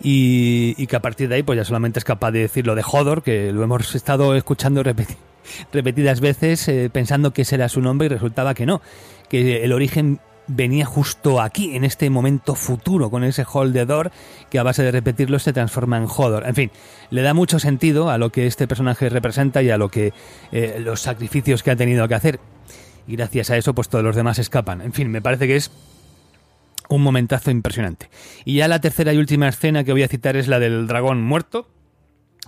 Y, 0.00 0.74
y, 0.76 0.86
que 0.86 0.96
a 0.96 1.00
partir 1.00 1.28
de 1.28 1.36
ahí 1.36 1.42
pues 1.42 1.56
ya 1.56 1.64
solamente 1.64 1.98
es 1.98 2.04
capaz 2.04 2.30
de 2.30 2.40
decir 2.40 2.66
lo 2.66 2.74
de 2.74 2.84
Hodor, 2.86 3.22
que 3.22 3.50
lo 3.50 3.64
hemos 3.64 3.94
estado 3.94 4.36
escuchando 4.36 4.82
repetir 4.82 5.16
repetidas 5.72 6.20
veces 6.20 6.66
eh, 6.68 6.90
pensando 6.92 7.32
que 7.32 7.42
ese 7.42 7.56
era 7.56 7.68
su 7.68 7.80
nombre 7.80 8.06
y 8.06 8.08
resultaba 8.08 8.54
que 8.54 8.66
no, 8.66 8.80
que 9.28 9.64
el 9.64 9.72
origen 9.72 10.20
venía 10.48 10.86
justo 10.86 11.40
aquí, 11.40 11.74
en 11.74 11.84
este 11.84 12.08
momento 12.10 12.54
futuro, 12.54 13.10
con 13.10 13.24
ese 13.24 13.44
Holdedor 13.50 14.12
que 14.50 14.58
a 14.58 14.62
base 14.62 14.82
de 14.82 14.92
repetirlo 14.92 15.38
se 15.38 15.52
transforma 15.52 15.96
en 15.96 16.04
Hodor. 16.04 16.46
En 16.46 16.54
fin, 16.54 16.70
le 17.10 17.22
da 17.22 17.34
mucho 17.34 17.58
sentido 17.58 18.10
a 18.10 18.18
lo 18.18 18.30
que 18.30 18.46
este 18.46 18.68
personaje 18.68 19.08
representa 19.08 19.62
y 19.62 19.70
a 19.70 19.78
lo 19.78 19.88
que 19.88 20.12
eh, 20.52 20.80
los 20.80 21.00
sacrificios 21.00 21.62
que 21.62 21.70
ha 21.70 21.76
tenido 21.76 22.06
que 22.08 22.14
hacer. 22.14 22.40
Y 23.08 23.16
gracias 23.16 23.50
a 23.50 23.56
eso, 23.56 23.74
pues 23.74 23.88
todos 23.88 24.04
los 24.04 24.16
demás 24.16 24.38
escapan. 24.38 24.80
En 24.80 24.92
fin, 24.92 25.10
me 25.10 25.22
parece 25.22 25.46
que 25.46 25.56
es 25.56 25.70
un 26.88 27.02
momentazo 27.02 27.50
impresionante. 27.50 28.08
Y 28.44 28.56
ya 28.56 28.68
la 28.68 28.80
tercera 28.80 29.12
y 29.12 29.18
última 29.18 29.48
escena 29.48 29.84
que 29.84 29.92
voy 29.92 30.02
a 30.02 30.08
citar 30.08 30.36
es 30.36 30.48
la 30.48 30.58
del 30.58 30.86
dragón 30.86 31.22
muerto, 31.22 31.68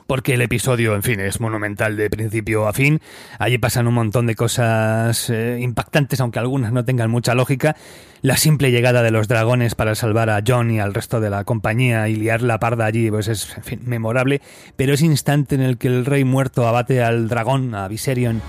porque 0.08 0.32
el 0.32 0.40
episodio, 0.40 0.94
en 0.94 1.02
fin, 1.02 1.20
es 1.20 1.38
monumental 1.38 1.98
de 1.98 2.08
principio 2.08 2.66
a 2.66 2.72
fin. 2.72 3.02
Allí 3.38 3.58
pasan 3.58 3.86
un 3.86 3.92
montón 3.92 4.26
de 4.26 4.34
cosas 4.34 5.28
eh, 5.28 5.58
impactantes, 5.60 6.18
aunque 6.20 6.38
algunas 6.38 6.72
no 6.72 6.82
tengan 6.82 7.10
mucha 7.10 7.34
lógica. 7.34 7.76
La 8.22 8.38
simple 8.38 8.70
llegada 8.70 9.02
de 9.02 9.10
los 9.10 9.28
dragones 9.28 9.74
para 9.74 9.94
salvar 9.94 10.30
a 10.30 10.42
John 10.44 10.70
y 10.70 10.80
al 10.80 10.94
resto 10.94 11.20
de 11.20 11.28
la 11.28 11.44
compañía 11.44 12.08
y 12.08 12.16
liar 12.16 12.40
la 12.40 12.58
parda 12.58 12.86
allí, 12.86 13.10
pues 13.10 13.28
es, 13.28 13.54
en 13.58 13.64
fin, 13.64 13.80
memorable. 13.84 14.40
Pero 14.76 14.94
ese 14.94 15.04
instante 15.04 15.56
en 15.56 15.60
el 15.60 15.76
que 15.76 15.88
el 15.88 16.06
rey 16.06 16.24
muerto 16.24 16.66
abate 16.66 17.02
al 17.02 17.28
dragón, 17.28 17.74
a 17.74 17.86
Viserion, 17.86 18.40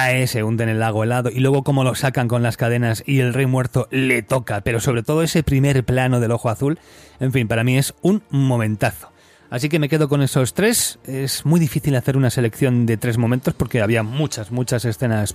cae, 0.00 0.26
se 0.26 0.42
hunde 0.42 0.64
en 0.64 0.70
el 0.70 0.80
lago 0.80 1.04
helado 1.04 1.28
y 1.30 1.40
luego 1.40 1.62
como 1.62 1.84
lo 1.84 1.94
sacan 1.94 2.26
con 2.26 2.42
las 2.42 2.56
cadenas 2.56 3.02
y 3.06 3.20
el 3.20 3.34
rey 3.34 3.44
muerto 3.44 3.86
le 3.90 4.22
toca, 4.22 4.62
pero 4.62 4.80
sobre 4.80 5.02
todo 5.02 5.22
ese 5.22 5.42
primer 5.42 5.84
plano 5.84 6.20
del 6.20 6.32
ojo 6.32 6.48
azul, 6.48 6.78
en 7.18 7.32
fin, 7.32 7.48
para 7.48 7.64
mí 7.64 7.76
es 7.76 7.94
un 8.00 8.22
momentazo. 8.30 9.10
Así 9.50 9.68
que 9.68 9.78
me 9.78 9.90
quedo 9.90 10.08
con 10.08 10.22
esos 10.22 10.54
tres. 10.54 10.98
Es 11.04 11.44
muy 11.44 11.60
difícil 11.60 11.94
hacer 11.96 12.16
una 12.16 12.30
selección 12.30 12.86
de 12.86 12.96
tres 12.96 13.18
momentos 13.18 13.52
porque 13.52 13.82
había 13.82 14.02
muchas, 14.02 14.50
muchas 14.50 14.86
escenas 14.86 15.34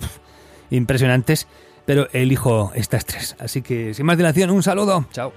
impresionantes, 0.72 1.48
pero 1.86 2.08
elijo 2.12 2.72
estas 2.74 3.06
tres. 3.06 3.36
Así 3.40 3.62
que 3.62 3.94
sin 3.94 4.06
más 4.06 4.18
dilación, 4.18 4.50
un 4.50 4.64
saludo. 4.64 5.06
Chao. 5.12 5.32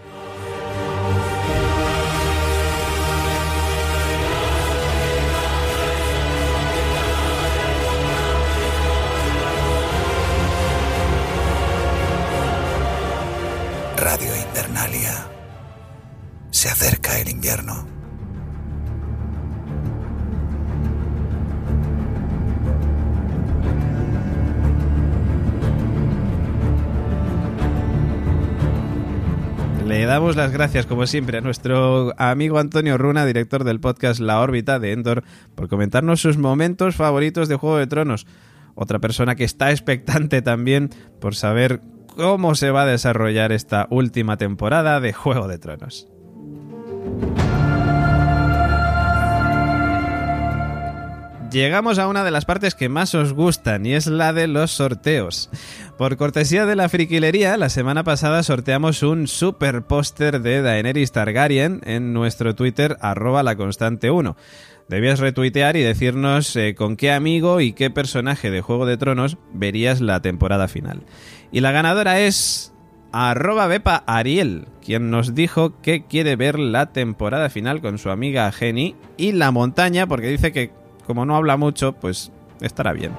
Radio 14.11 14.31
Invernalia. 14.35 15.27
Se 16.51 16.71
acerca 16.71 17.19
el 17.21 17.29
invierno. 17.29 17.87
Le 29.87 30.07
damos 30.07 30.37
las 30.37 30.53
gracias, 30.53 30.87
como 30.87 31.07
siempre, 31.07 31.37
a 31.37 31.43
nuestro 31.43 32.15
amigo 32.17 32.59
Antonio 32.59 32.97
Runa, 32.97 33.27
director 33.27 33.63
del 33.65 33.79
podcast 33.79 34.21
La 34.21 34.41
órbita 34.41 34.79
de 34.79 34.93
Endor, 34.93 35.23
por 35.55 35.69
comentarnos 35.69 36.23
sus 36.23 36.39
momentos 36.39 36.97
favoritos 36.97 37.47
de 37.51 37.57
Juego 37.57 37.77
de 37.77 37.87
Tronos. 37.87 38.27
Otra 38.75 39.01
persona 39.01 39.35
que 39.35 39.45
está 39.45 39.71
expectante 39.71 40.41
también 40.41 40.89
por 41.21 41.35
saber 41.35 41.83
cómo 42.19 42.57
se 42.57 42.73
va 42.73 42.83
a 42.83 42.87
desarrollar 42.87 43.53
esta 43.53 43.87
última 43.91 44.37
temporada 44.37 44.99
de 44.99 45.13
Juego 45.13 45.47
de 45.47 45.59
Tronos. 45.59 46.09
Llegamos 51.53 51.99
a 51.99 52.09
una 52.09 52.25
de 52.25 52.33
las 52.33 52.45
partes 52.45 52.75
que 52.75 52.89
más 52.89 53.15
os 53.15 53.33
gustan 53.33 53.87
y 53.87 53.95
es 53.95 54.09
la 54.09 54.33
de 54.33 54.49
los 54.49 54.73
sorteos. 54.73 55.49
Por 55.97 56.17
cortesía 56.17 56.67
de 56.67 56.75
la 56.75 56.89
friquilería, 56.89 57.57
la 57.57 57.69
semana 57.69 58.03
pasada 58.03 58.43
sorteamos 58.43 59.05
un 59.05 59.29
super 59.29 59.83
póster 59.83 60.43
de 60.43 60.61
Daenerys 60.61 61.13
Targaryen 61.13 61.81
en 61.85 62.13
nuestro 62.13 62.57
Twitter 62.57 62.99
arroba 63.01 63.45
la 63.45 63.57
constante 63.57 64.11
1. 64.11 64.37
Debías 64.89 65.21
retuitear 65.21 65.77
y 65.77 65.83
decirnos 65.83 66.57
eh, 66.57 66.75
con 66.75 66.97
qué 66.97 67.13
amigo 67.13 67.61
y 67.61 67.75
qué 67.75 67.91
personaje 67.91 68.51
de 68.51 68.63
Juego 68.63 68.87
de 68.87 68.97
Tronos 68.97 69.37
verías 69.53 70.01
la 70.01 70.21
temporada 70.21 70.67
final. 70.67 71.05
Y 71.51 71.61
la 71.61 71.73
ganadora 71.73 72.21
es 72.21 72.73
arroba 73.13 73.67
Bepa 73.67 74.05
Ariel, 74.07 74.69
quien 74.85 75.11
nos 75.11 75.35
dijo 75.35 75.81
que 75.81 76.05
quiere 76.05 76.37
ver 76.37 76.59
la 76.59 76.93
temporada 76.93 77.49
final 77.49 77.81
con 77.81 77.99
su 77.99 78.11
amiga 78.11 78.51
Jenny 78.53 78.97
y 79.17 79.33
la 79.33 79.51
montaña 79.51 80.07
porque 80.07 80.29
dice 80.29 80.53
que 80.53 80.73
como 81.07 81.25
no 81.25 81.37
habla 81.37 81.57
mucho, 81.57 81.95
pues 81.95 82.31
estará 82.61 82.93
bien. 82.93 83.13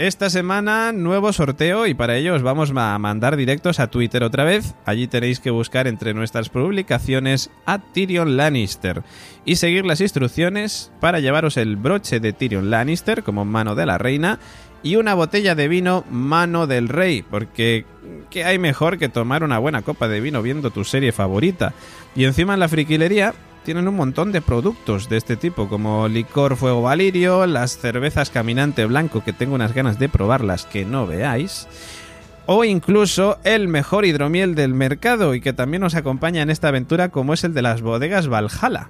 Esta 0.00 0.30
semana 0.30 0.92
nuevo 0.92 1.30
sorteo 1.30 1.86
y 1.86 1.92
para 1.92 2.16
ello 2.16 2.34
os 2.34 2.42
vamos 2.42 2.72
a 2.74 2.98
mandar 2.98 3.36
directos 3.36 3.80
a 3.80 3.88
Twitter 3.88 4.22
otra 4.22 4.44
vez. 4.44 4.74
Allí 4.86 5.08
tenéis 5.08 5.40
que 5.40 5.50
buscar 5.50 5.86
entre 5.86 6.14
nuestras 6.14 6.48
publicaciones 6.48 7.50
a 7.66 7.80
Tyrion 7.80 8.38
Lannister 8.38 9.02
y 9.44 9.56
seguir 9.56 9.84
las 9.84 10.00
instrucciones 10.00 10.90
para 11.00 11.20
llevaros 11.20 11.58
el 11.58 11.76
broche 11.76 12.18
de 12.18 12.32
Tyrion 12.32 12.70
Lannister 12.70 13.22
como 13.22 13.44
mano 13.44 13.74
de 13.74 13.84
la 13.84 13.98
reina 13.98 14.38
y 14.82 14.96
una 14.96 15.14
botella 15.14 15.54
de 15.54 15.68
vino 15.68 16.04
mano 16.10 16.66
del 16.66 16.88
rey, 16.88 17.22
porque 17.22 17.84
¿qué 18.30 18.44
hay 18.44 18.58
mejor 18.58 18.98
que 18.98 19.08
tomar 19.08 19.44
una 19.44 19.58
buena 19.58 19.82
copa 19.82 20.08
de 20.08 20.20
vino 20.20 20.42
viendo 20.42 20.70
tu 20.70 20.84
serie 20.84 21.12
favorita? 21.12 21.74
Y 22.14 22.24
encima 22.24 22.54
en 22.54 22.60
la 22.60 22.68
friquilería 22.68 23.34
tienen 23.64 23.88
un 23.88 23.96
montón 23.96 24.32
de 24.32 24.40
productos 24.40 25.08
de 25.08 25.18
este 25.18 25.36
tipo, 25.36 25.68
como 25.68 26.08
licor 26.08 26.56
fuego 26.56 26.82
valirio, 26.82 27.46
las 27.46 27.78
cervezas 27.78 28.30
caminante 28.30 28.86
blanco, 28.86 29.22
que 29.22 29.32
tengo 29.32 29.54
unas 29.54 29.74
ganas 29.74 29.98
de 29.98 30.08
probarlas 30.08 30.64
que 30.64 30.84
no 30.84 31.06
veáis, 31.06 31.68
o 32.46 32.64
incluso 32.64 33.38
el 33.44 33.68
mejor 33.68 34.06
hidromiel 34.06 34.54
del 34.54 34.74
mercado 34.74 35.34
y 35.34 35.40
que 35.40 35.52
también 35.52 35.82
nos 35.82 35.94
acompaña 35.94 36.42
en 36.42 36.50
esta 36.50 36.68
aventura, 36.68 37.10
como 37.10 37.34
es 37.34 37.44
el 37.44 37.54
de 37.54 37.62
las 37.62 37.82
bodegas 37.82 38.28
Valhalla. 38.28 38.88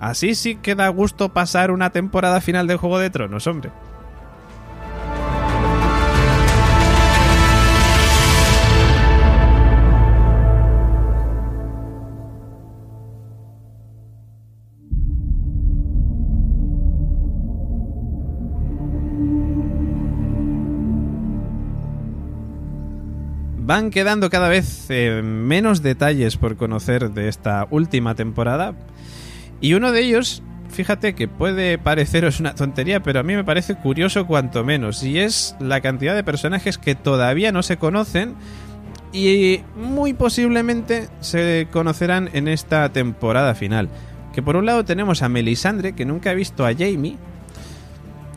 Así 0.00 0.34
sí 0.34 0.56
que 0.56 0.74
da 0.74 0.88
gusto 0.88 1.28
pasar 1.28 1.70
una 1.70 1.90
temporada 1.90 2.40
final 2.40 2.66
de 2.66 2.74
Juego 2.74 2.98
de 2.98 3.08
Tronos, 3.08 3.46
hombre. 3.46 3.70
Van 23.64 23.90
quedando 23.92 24.28
cada 24.28 24.48
vez 24.48 24.86
eh, 24.88 25.22
menos 25.22 25.82
detalles 25.82 26.36
por 26.36 26.56
conocer 26.56 27.12
de 27.12 27.28
esta 27.28 27.68
última 27.70 28.16
temporada. 28.16 28.74
Y 29.60 29.74
uno 29.74 29.92
de 29.92 30.00
ellos, 30.00 30.42
fíjate 30.68 31.14
que 31.14 31.28
puede 31.28 31.78
pareceros 31.78 32.40
una 32.40 32.56
tontería, 32.56 33.04
pero 33.04 33.20
a 33.20 33.22
mí 33.22 33.36
me 33.36 33.44
parece 33.44 33.76
curioso 33.76 34.26
cuanto 34.26 34.64
menos. 34.64 35.04
Y 35.04 35.20
es 35.20 35.54
la 35.60 35.80
cantidad 35.80 36.16
de 36.16 36.24
personajes 36.24 36.76
que 36.76 36.96
todavía 36.96 37.52
no 37.52 37.62
se 37.62 37.76
conocen 37.76 38.34
y 39.12 39.60
muy 39.76 40.12
posiblemente 40.12 41.08
se 41.20 41.68
conocerán 41.70 42.30
en 42.32 42.48
esta 42.48 42.88
temporada 42.88 43.54
final. 43.54 43.88
Que 44.32 44.42
por 44.42 44.56
un 44.56 44.66
lado 44.66 44.84
tenemos 44.84 45.22
a 45.22 45.28
Melisandre, 45.28 45.92
que 45.92 46.04
nunca 46.04 46.30
ha 46.30 46.34
visto 46.34 46.66
a 46.66 46.72
Jamie. 46.72 47.16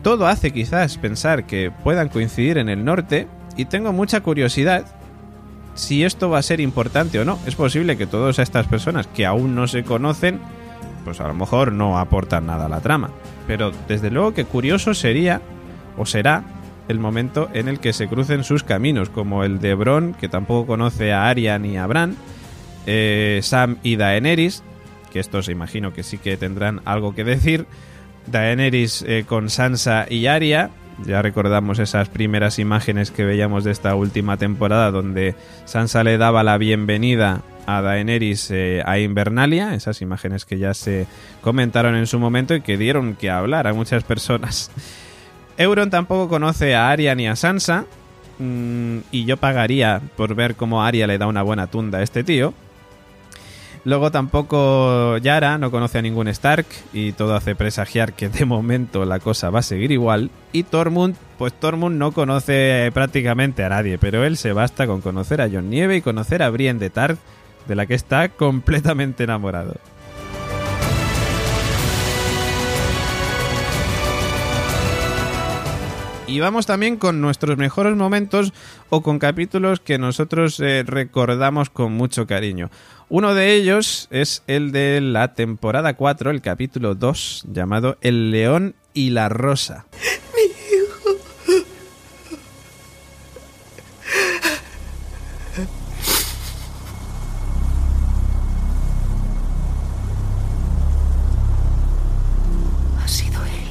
Todo 0.04 0.28
hace 0.28 0.52
quizás 0.52 0.98
pensar 0.98 1.46
que 1.46 1.72
puedan 1.82 2.10
coincidir 2.10 2.58
en 2.58 2.68
el 2.68 2.84
norte. 2.84 3.26
Y 3.56 3.64
tengo 3.64 3.92
mucha 3.92 4.20
curiosidad 4.20 4.84
si 5.76 6.04
esto 6.04 6.28
va 6.28 6.38
a 6.38 6.42
ser 6.42 6.60
importante 6.60 7.20
o 7.20 7.24
no. 7.24 7.38
Es 7.46 7.54
posible 7.54 7.96
que 7.96 8.06
todas 8.06 8.40
estas 8.40 8.66
personas 8.66 9.06
que 9.06 9.24
aún 9.24 9.54
no 9.54 9.68
se 9.68 9.84
conocen, 9.84 10.40
pues 11.04 11.20
a 11.20 11.28
lo 11.28 11.34
mejor 11.34 11.70
no 11.70 11.98
aportan 11.98 12.46
nada 12.46 12.66
a 12.66 12.68
la 12.68 12.80
trama. 12.80 13.10
Pero 13.46 13.70
desde 13.86 14.10
luego 14.10 14.34
que 14.34 14.44
curioso 14.44 14.94
sería, 14.94 15.40
o 15.96 16.04
será, 16.04 16.42
el 16.88 16.98
momento 16.98 17.48
en 17.52 17.68
el 17.68 17.80
que 17.80 17.92
se 17.92 18.08
crucen 18.08 18.44
sus 18.44 18.62
caminos, 18.64 19.10
como 19.10 19.44
el 19.44 19.60
de 19.60 19.74
Bron, 19.74 20.14
que 20.14 20.28
tampoco 20.28 20.66
conoce 20.66 21.12
a 21.12 21.28
Arya 21.28 21.58
ni 21.58 21.76
a 21.76 21.86
Bran, 21.86 22.16
eh, 22.86 23.40
Sam 23.42 23.76
y 23.82 23.96
Daenerys, 23.96 24.62
que 25.12 25.20
estos 25.20 25.48
imagino 25.48 25.92
que 25.92 26.02
sí 26.02 26.18
que 26.18 26.36
tendrán 26.36 26.80
algo 26.84 27.14
que 27.14 27.24
decir, 27.24 27.66
Daenerys 28.26 29.04
eh, 29.06 29.24
con 29.26 29.50
Sansa 29.50 30.06
y 30.08 30.26
Arya, 30.26 30.70
ya 31.04 31.22
recordamos 31.22 31.78
esas 31.78 32.08
primeras 32.08 32.58
imágenes 32.58 33.10
que 33.10 33.24
veíamos 33.24 33.64
de 33.64 33.72
esta 33.72 33.94
última 33.94 34.36
temporada 34.36 34.90
donde 34.90 35.34
Sansa 35.64 36.04
le 36.04 36.18
daba 36.18 36.42
la 36.42 36.58
bienvenida 36.58 37.42
a 37.66 37.82
Daenerys 37.82 38.50
eh, 38.50 38.82
a 38.86 38.98
Invernalia, 38.98 39.74
esas 39.74 40.00
imágenes 40.00 40.44
que 40.44 40.58
ya 40.58 40.72
se 40.72 41.06
comentaron 41.42 41.96
en 41.96 42.06
su 42.06 42.18
momento 42.18 42.54
y 42.54 42.62
que 42.62 42.78
dieron 42.78 43.14
que 43.14 43.28
hablar 43.28 43.66
a 43.66 43.74
muchas 43.74 44.04
personas. 44.04 44.70
Euron 45.58 45.90
tampoco 45.90 46.28
conoce 46.28 46.74
a 46.74 46.90
Arya 46.90 47.14
ni 47.14 47.26
a 47.26 47.36
Sansa 47.36 47.86
mm, 48.38 48.98
y 49.10 49.24
yo 49.24 49.36
pagaría 49.36 50.00
por 50.16 50.34
ver 50.34 50.54
cómo 50.54 50.82
Arya 50.82 51.06
le 51.06 51.18
da 51.18 51.26
una 51.26 51.42
buena 51.42 51.66
tunda 51.66 51.98
a 51.98 52.02
este 52.02 52.24
tío. 52.24 52.54
Luego 53.86 54.10
tampoco 54.10 55.16
Yara 55.18 55.58
no 55.58 55.70
conoce 55.70 55.98
a 55.98 56.02
ningún 56.02 56.26
Stark 56.26 56.66
y 56.92 57.12
todo 57.12 57.36
hace 57.36 57.54
presagiar 57.54 58.14
que 58.14 58.28
de 58.28 58.44
momento 58.44 59.04
la 59.04 59.20
cosa 59.20 59.48
va 59.50 59.60
a 59.60 59.62
seguir 59.62 59.92
igual. 59.92 60.32
Y 60.50 60.64
Tormund, 60.64 61.14
pues 61.38 61.52
Tormund 61.52 61.96
no 61.96 62.10
conoce 62.10 62.90
prácticamente 62.92 63.62
a 63.62 63.68
nadie, 63.68 63.96
pero 63.96 64.24
él 64.24 64.38
se 64.38 64.52
basta 64.52 64.88
con 64.88 65.02
conocer 65.02 65.40
a 65.40 65.48
John 65.48 65.70
Nieve 65.70 65.98
y 65.98 66.02
conocer 66.02 66.42
a 66.42 66.50
Brienne 66.50 66.80
de 66.80 66.90
Tarth, 66.90 67.20
de 67.68 67.76
la 67.76 67.86
que 67.86 67.94
está 67.94 68.28
completamente 68.28 69.22
enamorado. 69.22 69.76
Y 76.28 76.40
vamos 76.40 76.66
también 76.66 76.96
con 76.96 77.20
nuestros 77.20 77.56
mejores 77.56 77.94
momentos 77.94 78.52
o 78.90 79.00
con 79.00 79.20
capítulos 79.20 79.78
que 79.78 79.96
nosotros 79.96 80.58
eh, 80.58 80.82
recordamos 80.84 81.70
con 81.70 81.92
mucho 81.92 82.26
cariño. 82.26 82.68
Uno 83.08 83.34
de 83.34 83.54
ellos 83.54 84.08
es 84.10 84.42
el 84.48 84.72
de 84.72 85.00
la 85.00 85.32
temporada 85.34 85.94
4, 85.94 86.32
el 86.32 86.40
capítulo 86.40 86.96
2, 86.96 87.44
llamado 87.52 87.98
El 88.00 88.32
león 88.32 88.74
y 88.94 89.10
la 89.10 89.28
rosa. 89.28 89.86
Mi 90.34 90.42
hijo. 90.42 91.10
Ha 103.00 103.06
sido 103.06 103.40
él. 103.44 103.68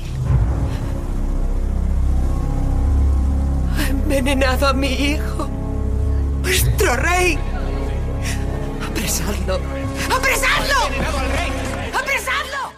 Ha 3.77 3.89
envenenado 3.89 4.67
a 4.67 4.73
mi 4.73 4.93
hijo. 4.93 5.49
Vuestro 6.41 6.95
rey. 6.95 7.37
¡Apresadlo! 9.05 9.59
¡Apresadlo! 10.09 10.79
¡Apresadlo! 11.93 12.73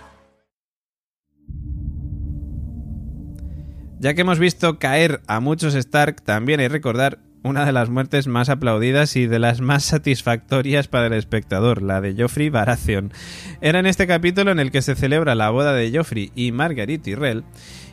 Ya 4.00 4.14
que 4.14 4.22
hemos 4.22 4.38
visto 4.38 4.78
caer 4.78 5.22
a 5.28 5.40
muchos 5.40 5.74
Stark, 5.74 6.22
también 6.24 6.60
hay 6.60 6.66
que 6.66 6.74
recordar 6.74 7.20
una 7.44 7.66
de 7.66 7.72
las 7.72 7.88
muertes 7.88 8.28
más 8.28 8.50
aplaudidas 8.50 9.16
y 9.16 9.26
de 9.26 9.40
las 9.40 9.62
más 9.62 9.86
satisfactorias 9.86 10.90
para 10.90 11.08
el 11.08 11.14
espectador, 11.14 11.82
la 11.82 12.02
de 12.02 12.14
Joffrey 12.22 12.50
Baratheon. 12.50 13.14
Era 13.62 13.80
en 13.80 13.86
este 13.86 14.06
capítulo 14.06 14.52
en 14.52 14.60
el 14.60 14.70
que 14.70 14.82
se 14.82 14.96
celebra 14.96 15.34
la 15.34 15.50
boda 15.50 15.72
de 15.72 15.98
Joffrey 15.98 16.34
y 16.36 16.52
Margaret 16.52 17.04
Tyrell, 17.04 17.46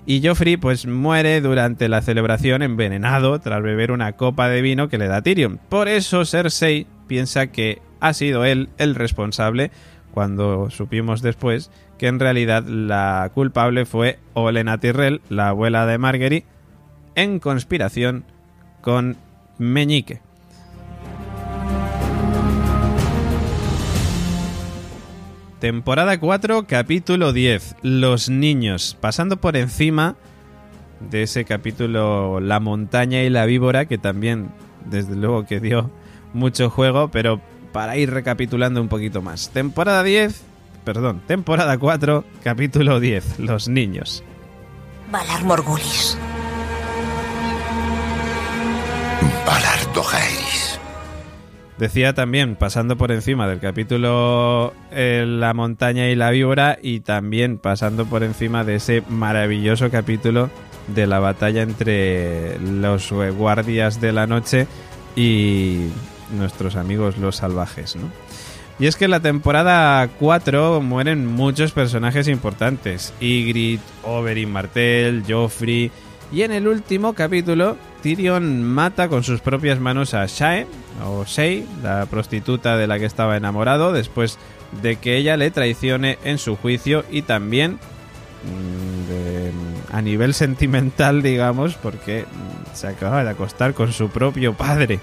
y 0.06 0.26
Joffrey 0.26 0.56
pues 0.56 0.86
muere 0.86 1.40
durante 1.40 1.88
la 1.88 2.02
celebración 2.02 2.62
envenenado 2.62 3.38
tras 3.38 3.62
beber 3.62 3.92
una 3.92 4.14
copa 4.14 4.48
de 4.48 4.60
vino 4.60 4.88
que 4.88 4.98
le 4.98 5.06
da 5.06 5.22
Tyrion. 5.22 5.60
Por 5.68 5.86
eso 5.86 6.24
Cersei 6.24 6.88
piensa 7.06 7.48
que 7.48 7.80
ha 8.00 8.12
sido 8.12 8.44
él 8.44 8.68
el 8.78 8.94
responsable 8.94 9.70
cuando 10.12 10.70
supimos 10.70 11.22
después 11.22 11.70
que 11.98 12.06
en 12.06 12.20
realidad 12.20 12.64
la 12.64 13.30
culpable 13.34 13.84
fue 13.84 14.18
Olena 14.34 14.78
Tyrell, 14.78 15.20
la 15.28 15.48
abuela 15.48 15.86
de 15.86 15.98
Margaery, 15.98 16.44
en 17.14 17.38
conspiración 17.38 18.24
con 18.80 19.16
Meñique. 19.58 20.20
Temporada 25.60 26.20
4, 26.20 26.66
capítulo 26.66 27.32
10. 27.32 27.76
Los 27.82 28.28
niños. 28.28 28.98
Pasando 29.00 29.38
por 29.38 29.56
encima 29.56 30.16
de 31.10 31.22
ese 31.22 31.44
capítulo 31.46 32.38
La 32.40 32.60
montaña 32.60 33.22
y 33.22 33.30
la 33.30 33.46
víbora, 33.46 33.86
que 33.86 33.96
también, 33.96 34.50
desde 34.84 35.16
luego, 35.16 35.46
que 35.46 35.60
dio 35.60 35.90
mucho 36.34 36.70
juego, 36.70 37.08
pero 37.08 37.40
para 37.72 37.96
ir 37.96 38.10
recapitulando 38.10 38.80
un 38.80 38.88
poquito 38.88 39.22
más. 39.22 39.50
Temporada 39.50 40.02
10, 40.02 40.42
perdón, 40.84 41.22
temporada 41.26 41.78
4, 41.78 42.24
capítulo 42.42 43.00
10. 43.00 43.40
Los 43.40 43.68
niños. 43.68 44.22
Valar 45.10 45.44
Morgulis. 45.44 46.18
Valar 49.46 49.92
Dohaeris. 49.94 50.78
Decía 51.78 52.14
también, 52.14 52.54
pasando 52.54 52.96
por 52.96 53.10
encima 53.10 53.48
del 53.48 53.58
capítulo 53.58 54.72
eh, 54.92 55.24
La 55.26 55.54
montaña 55.54 56.08
y 56.08 56.14
la 56.14 56.30
víbora, 56.30 56.78
y 56.80 57.00
también 57.00 57.58
pasando 57.58 58.06
por 58.06 58.22
encima 58.22 58.62
de 58.62 58.76
ese 58.76 59.02
maravilloso 59.08 59.90
capítulo 59.90 60.50
de 60.86 61.06
la 61.06 61.18
batalla 61.18 61.62
entre 61.62 62.58
los 62.60 63.10
guardias 63.10 64.00
de 64.00 64.12
la 64.12 64.26
noche 64.26 64.66
y 65.16 65.88
nuestros 66.32 66.76
amigos 66.76 67.18
los 67.18 67.36
salvajes, 67.36 67.96
¿no? 67.96 68.10
Y 68.78 68.86
es 68.86 68.96
que 68.96 69.04
en 69.04 69.12
la 69.12 69.20
temporada 69.20 70.08
4 70.18 70.80
mueren 70.80 71.26
muchos 71.26 71.70
personajes 71.70 72.26
importantes. 72.26 73.14
Ygritte, 73.20 73.82
Oberyn 74.02 74.50
Martell, 74.50 75.22
Joffrey. 75.28 75.92
Y 76.32 76.42
en 76.42 76.50
el 76.50 76.66
último 76.66 77.12
capítulo, 77.12 77.76
Tyrion 78.02 78.64
mata 78.64 79.08
con 79.08 79.22
sus 79.22 79.40
propias 79.40 79.78
manos 79.78 80.12
a 80.14 80.26
Shae, 80.26 80.66
o 81.04 81.24
Shay, 81.24 81.64
la 81.82 82.06
prostituta 82.06 82.76
de 82.76 82.88
la 82.88 82.98
que 82.98 83.04
estaba 83.04 83.36
enamorado, 83.36 83.92
después 83.92 84.38
de 84.82 84.96
que 84.96 85.16
ella 85.16 85.36
le 85.36 85.52
traicione 85.52 86.18
en 86.24 86.38
su 86.38 86.56
juicio 86.56 87.04
y 87.10 87.22
también 87.22 87.78
mm, 88.42 89.94
a 89.94 90.02
nivel 90.02 90.34
sentimental, 90.34 91.22
digamos, 91.22 91.76
porque 91.76 92.24
mm, 92.24 92.74
se 92.76 92.88
acaba 92.88 93.22
de 93.22 93.30
acostar 93.30 93.74
con 93.74 93.92
su 93.92 94.08
propio 94.08 94.54
padre. 94.54 94.98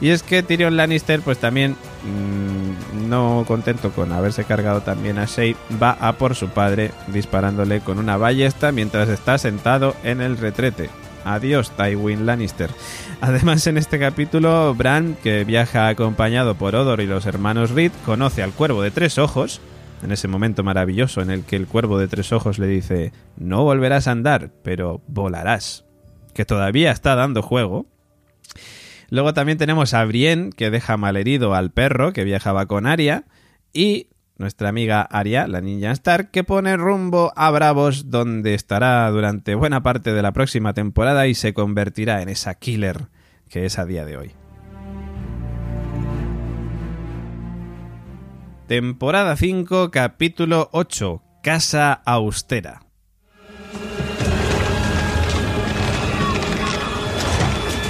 Y 0.00 0.10
es 0.10 0.22
que 0.22 0.42
Tyrion 0.42 0.76
Lannister, 0.76 1.20
pues 1.20 1.38
también, 1.38 1.72
mm, 1.72 3.08
no 3.08 3.44
contento 3.46 3.90
con 3.90 4.12
haberse 4.12 4.44
cargado 4.44 4.80
también 4.82 5.18
a 5.18 5.24
Shay, 5.24 5.56
va 5.82 5.90
a 5.90 6.12
por 6.12 6.34
su 6.34 6.48
padre 6.48 6.92
disparándole 7.08 7.80
con 7.80 7.98
una 7.98 8.16
ballesta 8.16 8.70
mientras 8.70 9.08
está 9.08 9.38
sentado 9.38 9.96
en 10.04 10.20
el 10.20 10.36
retrete. 10.36 10.88
Adiós, 11.24 11.72
Tywin 11.72 12.26
Lannister. 12.26 12.70
Además, 13.20 13.66
en 13.66 13.76
este 13.76 13.98
capítulo, 13.98 14.74
Bran, 14.74 15.16
que 15.22 15.44
viaja 15.44 15.88
acompañado 15.88 16.54
por 16.54 16.76
Odor 16.76 17.00
y 17.00 17.06
los 17.06 17.26
hermanos 17.26 17.70
Reed, 17.70 17.92
conoce 18.06 18.42
al 18.42 18.52
cuervo 18.52 18.82
de 18.82 18.92
tres 18.92 19.18
ojos, 19.18 19.60
en 20.02 20.12
ese 20.12 20.28
momento 20.28 20.62
maravilloso 20.62 21.20
en 21.20 21.30
el 21.30 21.44
que 21.44 21.56
el 21.56 21.66
cuervo 21.66 21.98
de 21.98 22.06
tres 22.06 22.32
ojos 22.32 22.60
le 22.60 22.68
dice, 22.68 23.12
no 23.36 23.64
volverás 23.64 24.06
a 24.06 24.12
andar, 24.12 24.50
pero 24.62 25.02
volarás, 25.08 25.84
que 26.34 26.44
todavía 26.44 26.92
está 26.92 27.16
dando 27.16 27.42
juego. 27.42 27.86
Luego 29.10 29.32
también 29.32 29.58
tenemos 29.58 29.94
a 29.94 30.04
Brienne, 30.04 30.50
que 30.50 30.70
deja 30.70 30.96
malherido 30.96 31.54
al 31.54 31.70
perro 31.70 32.12
que 32.12 32.24
viajaba 32.24 32.66
con 32.66 32.86
Arya. 32.86 33.24
Y 33.72 34.08
nuestra 34.36 34.68
amiga 34.68 35.02
Arya, 35.02 35.48
la 35.48 35.60
niña 35.60 35.92
Stark, 35.92 36.30
que 36.30 36.44
pone 36.44 36.76
rumbo 36.76 37.32
a 37.34 37.50
Bravos, 37.50 38.10
donde 38.10 38.54
estará 38.54 39.10
durante 39.10 39.54
buena 39.54 39.82
parte 39.82 40.12
de 40.12 40.22
la 40.22 40.32
próxima 40.32 40.74
temporada 40.74 41.26
y 41.26 41.34
se 41.34 41.54
convertirá 41.54 42.22
en 42.22 42.28
esa 42.28 42.54
killer 42.54 43.08
que 43.48 43.64
es 43.64 43.78
a 43.78 43.86
día 43.86 44.04
de 44.04 44.16
hoy. 44.16 44.32
Temporada 48.66 49.34
5, 49.34 49.90
capítulo 49.90 50.68
8, 50.72 51.22
Casa 51.42 51.94
Austera. 52.04 52.82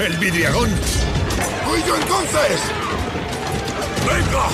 ¡El 0.00 0.16
vidriagón! 0.18 0.70
¡Voy 1.78 1.86
yo 1.86 1.96
entonces! 1.96 2.60
¡Venga! 4.04 4.48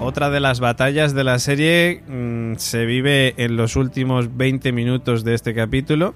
Otra 0.00 0.30
de 0.30 0.40
las 0.40 0.60
batallas 0.60 1.12
de 1.14 1.24
la 1.24 1.38
serie 1.38 2.02
mm, 2.08 2.54
se 2.56 2.86
vive 2.86 3.34
en 3.36 3.56
los 3.56 3.76
últimos 3.76 4.34
20 4.36 4.72
minutos 4.72 5.24
de 5.24 5.34
este 5.34 5.52
capítulo. 5.52 6.14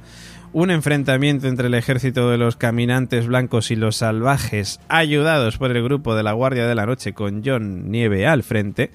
Un 0.55 0.71
enfrentamiento 0.71 1.49
entre 1.49 1.67
el 1.67 1.75
ejército 1.75 2.31
de 2.31 2.39
los 2.39 2.57
caminantes 2.57 3.27
blancos 3.27 3.71
y 3.71 3.77
los 3.77 3.97
salvajes, 3.97 4.81
ayudados 4.89 5.59
por 5.59 5.71
el 5.71 5.83
grupo 5.83 6.15
de 6.15 6.23
la 6.23 6.33
Guardia 6.33 6.67
de 6.67 6.75
la 6.75 6.87
Noche 6.87 7.13
con 7.13 7.43
John 7.45 7.91
Nieve 7.91 8.27
al 8.27 8.43
frente. 8.43 8.91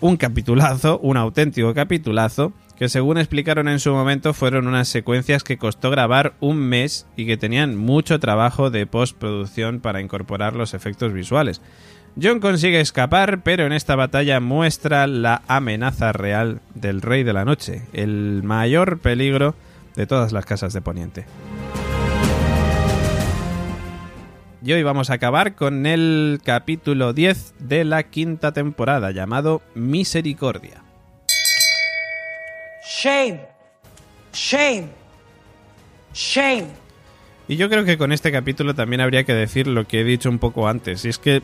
Un 0.00 0.16
capitulazo, 0.16 0.98
un 0.98 1.16
auténtico 1.16 1.72
capitulazo, 1.74 2.54
que 2.80 2.88
según 2.88 3.18
explicaron 3.18 3.68
en 3.68 3.78
su 3.78 3.92
momento 3.92 4.32
fueron 4.32 4.66
unas 4.66 4.88
secuencias 4.88 5.44
que 5.44 5.58
costó 5.58 5.90
grabar 5.90 6.32
un 6.40 6.56
mes 6.56 7.06
y 7.14 7.26
que 7.26 7.36
tenían 7.36 7.76
mucho 7.76 8.18
trabajo 8.18 8.70
de 8.70 8.86
postproducción 8.86 9.80
para 9.80 10.00
incorporar 10.00 10.56
los 10.56 10.72
efectos 10.72 11.12
visuales. 11.12 11.60
John 12.20 12.40
consigue 12.40 12.80
escapar, 12.80 13.42
pero 13.42 13.66
en 13.66 13.74
esta 13.74 13.96
batalla 13.96 14.40
muestra 14.40 15.06
la 15.06 15.42
amenaza 15.46 16.12
real 16.12 16.62
del 16.74 17.02
Rey 17.02 17.22
de 17.22 17.34
la 17.34 17.44
Noche, 17.44 17.82
el 17.92 18.42
mayor 18.44 18.98
peligro 19.00 19.54
de 19.94 20.06
todas 20.06 20.32
las 20.32 20.46
casas 20.46 20.72
de 20.72 20.80
Poniente. 20.80 21.26
Y 24.64 24.72
hoy 24.72 24.82
vamos 24.82 25.10
a 25.10 25.14
acabar 25.14 25.54
con 25.54 25.84
el 25.84 26.40
capítulo 26.42 27.12
10 27.12 27.56
de 27.58 27.84
la 27.84 28.04
quinta 28.04 28.52
temporada, 28.52 29.10
llamado 29.10 29.60
Misericordia. 29.74 30.89
Shame. 33.02 33.40
Shame. 34.34 34.88
Shame. 36.12 36.66
Y 37.48 37.56
yo 37.56 37.70
creo 37.70 37.86
que 37.86 37.96
con 37.96 38.12
este 38.12 38.30
capítulo 38.30 38.74
también 38.74 39.00
habría 39.00 39.24
que 39.24 39.32
decir 39.32 39.66
lo 39.66 39.86
que 39.86 40.00
he 40.00 40.04
dicho 40.04 40.28
un 40.28 40.38
poco 40.38 40.68
antes, 40.68 41.06
y 41.06 41.08
es 41.08 41.16
que 41.18 41.42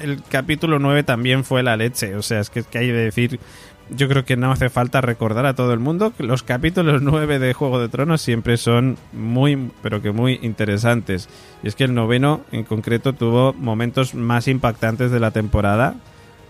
el 0.00 0.22
capítulo 0.22 0.78
9 0.78 1.02
también 1.02 1.44
fue 1.44 1.64
la 1.64 1.76
leche, 1.76 2.14
o 2.14 2.22
sea, 2.22 2.38
es 2.38 2.50
que, 2.50 2.62
que 2.62 2.78
hay 2.78 2.86
que 2.86 2.92
decir, 2.92 3.40
yo 3.88 4.06
creo 4.06 4.24
que 4.24 4.36
no 4.36 4.52
hace 4.52 4.70
falta 4.70 5.00
recordar 5.00 5.44
a 5.44 5.54
todo 5.54 5.72
el 5.72 5.80
mundo 5.80 6.12
que 6.16 6.22
los 6.22 6.44
capítulos 6.44 7.02
9 7.02 7.40
de 7.40 7.52
Juego 7.52 7.80
de 7.80 7.88
Tronos 7.88 8.22
siempre 8.22 8.56
son 8.56 8.96
muy, 9.12 9.72
pero 9.82 10.00
que 10.00 10.12
muy 10.12 10.38
interesantes. 10.40 11.28
Y 11.64 11.68
es 11.68 11.74
que 11.74 11.82
el 11.84 11.94
noveno 11.94 12.42
en 12.52 12.62
concreto 12.62 13.12
tuvo 13.12 13.54
momentos 13.54 14.14
más 14.14 14.46
impactantes 14.46 15.10
de 15.10 15.18
la 15.18 15.32
temporada, 15.32 15.96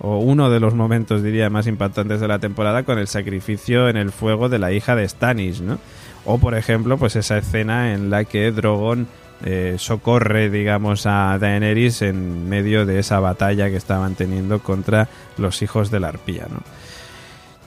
o 0.00 0.18
uno 0.18 0.50
de 0.50 0.60
los 0.60 0.74
momentos 0.74 1.22
diría 1.22 1.50
más 1.50 1.66
impactantes 1.66 2.20
de 2.20 2.28
la 2.28 2.38
temporada 2.38 2.84
con 2.84 2.98
el 2.98 3.06
sacrificio 3.06 3.88
en 3.88 3.96
el 3.96 4.12
fuego 4.12 4.48
de 4.48 4.58
la 4.58 4.72
hija 4.72 4.96
de 4.96 5.08
Stannis, 5.08 5.60
¿no? 5.60 5.78
O 6.24 6.38
por 6.38 6.54
ejemplo, 6.54 6.98
pues 6.98 7.16
esa 7.16 7.38
escena 7.38 7.92
en 7.92 8.10
la 8.10 8.24
que 8.24 8.50
Drogon 8.50 9.06
eh, 9.44 9.76
socorre, 9.78 10.50
digamos, 10.50 11.06
a 11.06 11.38
Daenerys 11.38 12.02
en 12.02 12.48
medio 12.48 12.86
de 12.86 12.98
esa 12.98 13.20
batalla 13.20 13.68
que 13.70 13.76
estaban 13.76 14.14
teniendo 14.14 14.60
contra 14.60 15.08
los 15.38 15.62
hijos 15.62 15.90
de 15.90 16.00
la 16.00 16.08
arpía, 16.08 16.46
¿no? 16.50 16.62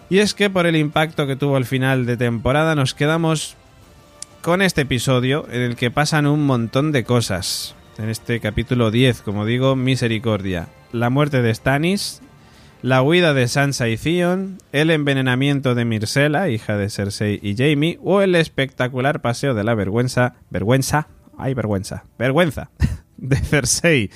Y 0.09 0.19
es 0.19 0.34
que 0.34 0.49
por 0.49 0.65
el 0.65 0.75
impacto 0.75 1.25
que 1.25 1.36
tuvo 1.36 1.57
el 1.57 1.65
final 1.65 2.05
de 2.05 2.17
temporada 2.17 2.75
nos 2.75 2.93
quedamos 2.93 3.55
con 4.41 4.61
este 4.61 4.81
episodio 4.81 5.47
en 5.49 5.61
el 5.61 5.75
que 5.75 5.89
pasan 5.89 6.27
un 6.27 6.45
montón 6.45 6.91
de 6.91 7.03
cosas. 7.03 7.75
En 7.97 8.09
este 8.09 8.39
capítulo 8.39 8.91
10, 8.91 9.21
como 9.21 9.45
digo, 9.45 9.75
Misericordia. 9.75 10.67
La 10.93 11.09
muerte 11.09 11.41
de 11.41 11.53
Stannis, 11.53 12.21
la 12.83 13.01
huida 13.01 13.33
de 13.33 13.47
Sansa 13.47 13.89
y 13.89 13.97
Theon, 13.97 14.59
el 14.71 14.91
envenenamiento 14.91 15.73
de 15.73 15.85
Myrcella, 15.85 16.49
hija 16.49 16.77
de 16.77 16.91
Cersei 16.91 17.39
y 17.41 17.55
Jaime, 17.57 17.97
o 18.03 18.21
el 18.21 18.35
espectacular 18.35 19.19
paseo 19.19 19.55
de 19.55 19.63
la 19.63 19.73
vergüenza, 19.73 20.35
vergüenza, 20.51 21.07
ay 21.35 21.55
vergüenza, 21.55 22.05
vergüenza 22.19 22.69
de 23.17 23.37
Cersei. 23.37 24.11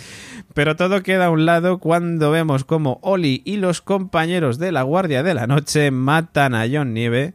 Pero 0.54 0.76
todo 0.76 1.02
queda 1.02 1.26
a 1.26 1.30
un 1.32 1.48
lado 1.48 1.80
cuando 1.80 2.30
vemos 2.30 2.64
como 2.64 3.00
Oli 3.02 3.42
y 3.44 3.58
los 3.58 3.82
compañeros 3.82 4.60
de 4.60 4.72
la 4.72 4.84
Guardia 4.84 5.24
de 5.24 5.34
la 5.34 5.48
Noche 5.48 5.90
matan 5.90 6.54
a 6.54 6.68
Jon 6.72 6.94
Nieve 6.94 7.34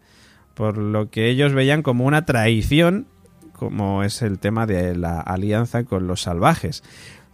por 0.55 0.79
lo 0.79 1.11
que 1.11 1.29
ellos 1.29 1.53
veían 1.53 1.83
como 1.83 2.05
una 2.05 2.25
traición, 2.27 3.09
como 3.53 4.05
es 4.05 4.23
el 4.23 4.39
tema 4.39 4.67
de 4.67 4.95
la 4.95 5.21
alianza 5.21 5.83
con 5.83 6.07
los 6.07 6.23
salvajes. 6.23 6.85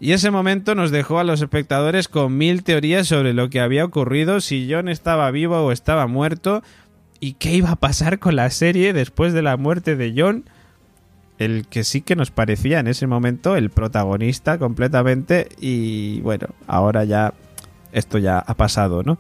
Y 0.01 0.13
ese 0.13 0.31
momento 0.31 0.75
nos 0.75 0.91
dejó 0.91 1.19
a 1.19 1.25
los 1.25 1.43
espectadores 1.43 2.09
con 2.09 2.37
mil 2.37 2.63
teorías 2.63 3.09
sobre 3.09 3.35
lo 3.35 3.51
que 3.51 3.61
había 3.61 3.85
ocurrido, 3.85 4.41
si 4.41 4.71
Jon 4.71 4.89
estaba 4.89 5.31
vivo 5.31 5.59
o 5.59 5.73
estaba 5.73 6.07
muerto, 6.07 6.63
y 7.21 7.33
qué 7.35 7.55
iba 7.55 7.73
a 7.73 7.77
pasar 7.77 8.21
con 8.21 8.37
la 8.37 8.49
serie 8.51 8.93
después 8.93 9.33
de 9.33 9.43
la 9.43 9.57
muerte 9.57 9.97
de 9.97 10.15
Jon, 10.17 10.45
el 11.39 11.67
que 11.67 11.83
sí 11.83 12.01
que 12.01 12.17
nos 12.17 12.31
parecía 12.31 12.79
en 12.79 12.87
ese 12.87 13.07
momento 13.07 13.57
el 13.57 13.71
protagonista 13.71 14.59
completamente, 14.59 15.49
y 15.61 16.21
bueno, 16.21 16.49
ahora 16.69 17.05
ya 17.05 17.35
esto 17.93 18.19
ya 18.19 18.39
ha 18.39 18.55
pasado, 18.55 19.03
¿no? 19.03 19.19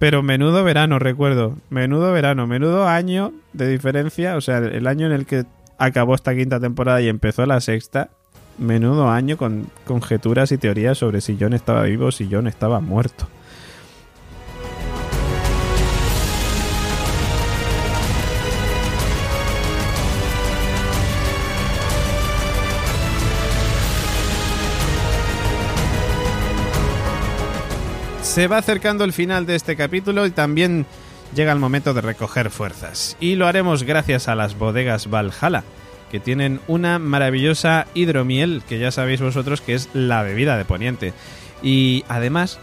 Pero 0.00 0.22
menudo 0.22 0.64
verano, 0.64 0.98
recuerdo, 0.98 1.58
menudo 1.68 2.12
verano, 2.12 2.46
menudo 2.46 2.88
año 2.88 3.32
de 3.52 3.68
diferencia, 3.68 4.36
o 4.36 4.40
sea, 4.40 4.58
el 4.58 4.86
año 4.86 5.06
en 5.06 5.12
el 5.12 5.26
que 5.26 5.44
acabó 5.78 6.14
esta 6.14 6.34
quinta 6.34 6.58
temporada 6.58 7.00
y 7.00 7.08
empezó 7.08 7.46
la 7.46 7.60
sexta, 7.60 8.10
menudo 8.60 9.10
año 9.10 9.36
con 9.36 9.66
conjeturas 9.84 10.52
y 10.52 10.58
teorías 10.58 10.98
sobre 10.98 11.20
si 11.20 11.36
John 11.40 11.54
estaba 11.54 11.82
vivo 11.82 12.06
o 12.06 12.12
si 12.12 12.28
John 12.30 12.46
estaba 12.46 12.80
muerto. 12.80 13.26
Se 28.22 28.46
va 28.46 28.58
acercando 28.58 29.02
el 29.02 29.12
final 29.12 29.44
de 29.44 29.56
este 29.56 29.74
capítulo 29.74 30.24
y 30.24 30.30
también 30.30 30.86
llega 31.34 31.52
el 31.52 31.58
momento 31.58 31.94
de 31.94 32.00
recoger 32.00 32.50
fuerzas. 32.50 33.16
Y 33.18 33.34
lo 33.34 33.48
haremos 33.48 33.82
gracias 33.82 34.28
a 34.28 34.36
las 34.36 34.56
bodegas 34.56 35.10
Valhalla, 35.10 35.64
que 36.10 36.20
tienen 36.20 36.60
una 36.66 36.98
maravillosa 36.98 37.86
hidromiel, 37.94 38.62
que 38.68 38.78
ya 38.78 38.90
sabéis 38.90 39.20
vosotros 39.20 39.60
que 39.60 39.74
es 39.74 39.88
la 39.94 40.22
bebida 40.22 40.56
de 40.56 40.64
Poniente. 40.64 41.12
Y 41.62 42.04
además, 42.08 42.58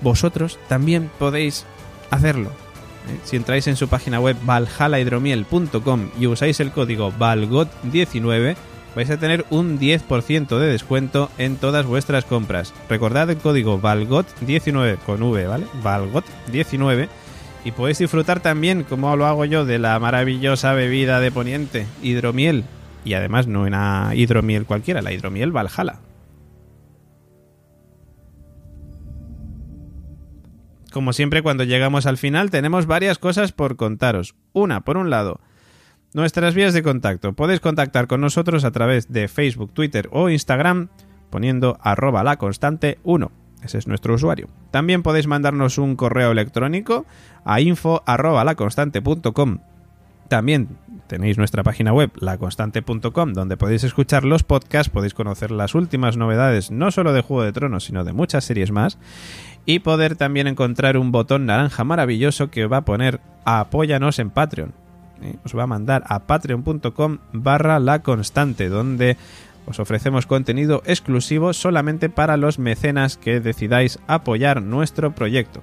vosotros 0.00 0.58
también 0.68 1.10
podéis 1.18 1.64
hacerlo. 2.10 2.50
¿eh? 2.50 3.18
Si 3.24 3.36
entráis 3.36 3.66
en 3.66 3.76
su 3.76 3.88
página 3.88 4.20
web 4.20 4.36
valhalahidromiel.com 4.44 6.10
y 6.18 6.26
usáis 6.26 6.60
el 6.60 6.72
código 6.72 7.12
VALGOT19, 7.12 8.56
vais 8.94 9.10
a 9.10 9.18
tener 9.18 9.44
un 9.50 9.78
10% 9.78 10.58
de 10.58 10.66
descuento 10.66 11.30
en 11.38 11.56
todas 11.56 11.86
vuestras 11.86 12.24
compras. 12.24 12.72
Recordad 12.88 13.30
el 13.30 13.38
código 13.38 13.80
VALGOT19 13.80 14.98
con 14.98 15.22
V, 15.22 15.46
¿vale? 15.46 15.66
VALGOT19 15.82 17.08
y 17.66 17.72
podéis 17.72 17.98
disfrutar 17.98 18.38
también, 18.38 18.84
como 18.84 19.16
lo 19.16 19.26
hago 19.26 19.44
yo, 19.44 19.64
de 19.64 19.80
la 19.80 19.98
maravillosa 19.98 20.72
bebida 20.72 21.18
de 21.18 21.32
Poniente, 21.32 21.84
hidromiel. 22.00 22.62
Y 23.04 23.14
además 23.14 23.48
no 23.48 23.62
una 23.62 24.12
hidromiel 24.14 24.66
cualquiera, 24.66 25.02
la 25.02 25.12
hidromiel 25.12 25.50
Valhalla. 25.50 25.98
Como 30.92 31.12
siempre, 31.12 31.42
cuando 31.42 31.64
llegamos 31.64 32.06
al 32.06 32.18
final 32.18 32.52
tenemos 32.52 32.86
varias 32.86 33.18
cosas 33.18 33.50
por 33.50 33.74
contaros. 33.74 34.36
Una, 34.52 34.82
por 34.82 34.96
un 34.96 35.10
lado, 35.10 35.40
nuestras 36.14 36.54
vías 36.54 36.72
de 36.72 36.84
contacto. 36.84 37.32
Podéis 37.32 37.58
contactar 37.58 38.06
con 38.06 38.20
nosotros 38.20 38.62
a 38.64 38.70
través 38.70 39.12
de 39.12 39.26
Facebook, 39.26 39.72
Twitter 39.72 40.08
o 40.12 40.30
Instagram 40.30 40.88
poniendo 41.30 41.78
arroba 41.80 42.22
la 42.22 42.36
constante 42.36 43.00
1. 43.02 43.32
Ese 43.66 43.78
es 43.78 43.88
nuestro 43.88 44.14
usuario. 44.14 44.48
También 44.70 45.02
podéis 45.02 45.26
mandarnos 45.26 45.78
un 45.78 45.96
correo 45.96 46.30
electrónico 46.30 47.04
a 47.46 47.60
info.laconstante.com. 47.60 49.58
También 50.28 50.68
tenéis 51.06 51.38
nuestra 51.38 51.62
página 51.62 51.92
web, 51.92 52.10
laconstante.com, 52.20 53.32
donde 53.32 53.56
podéis 53.56 53.84
escuchar 53.84 54.24
los 54.24 54.42
podcasts, 54.42 54.90
podéis 54.90 55.14
conocer 55.14 55.52
las 55.52 55.76
últimas 55.76 56.16
novedades, 56.16 56.72
no 56.72 56.90
solo 56.90 57.12
de 57.12 57.22
Juego 57.22 57.44
de 57.44 57.52
Tronos, 57.52 57.84
sino 57.84 58.04
de 58.04 58.12
muchas 58.12 58.44
series 58.44 58.72
más, 58.72 58.98
y 59.64 59.78
poder 59.78 60.16
también 60.16 60.48
encontrar 60.48 60.98
un 60.98 61.12
botón 61.12 61.46
naranja 61.46 61.84
maravilloso 61.84 62.50
que 62.50 62.66
va 62.66 62.78
a 62.78 62.84
poner 62.84 63.20
apóyanos 63.44 64.18
en 64.18 64.30
Patreon. 64.30 64.74
¿eh? 65.22 65.36
Os 65.44 65.56
va 65.56 65.62
a 65.62 65.68
mandar 65.68 66.02
a 66.08 66.26
patreon.com 66.26 67.18
barra 67.32 67.78
la 67.78 68.02
constante, 68.02 68.68
donde 68.68 69.16
os 69.66 69.78
ofrecemos 69.78 70.26
contenido 70.26 70.82
exclusivo 70.86 71.52
solamente 71.52 72.08
para 72.08 72.36
los 72.36 72.58
mecenas 72.58 73.16
que 73.16 73.40
decidáis 73.40 74.00
apoyar 74.08 74.62
nuestro 74.62 75.14
proyecto. 75.14 75.62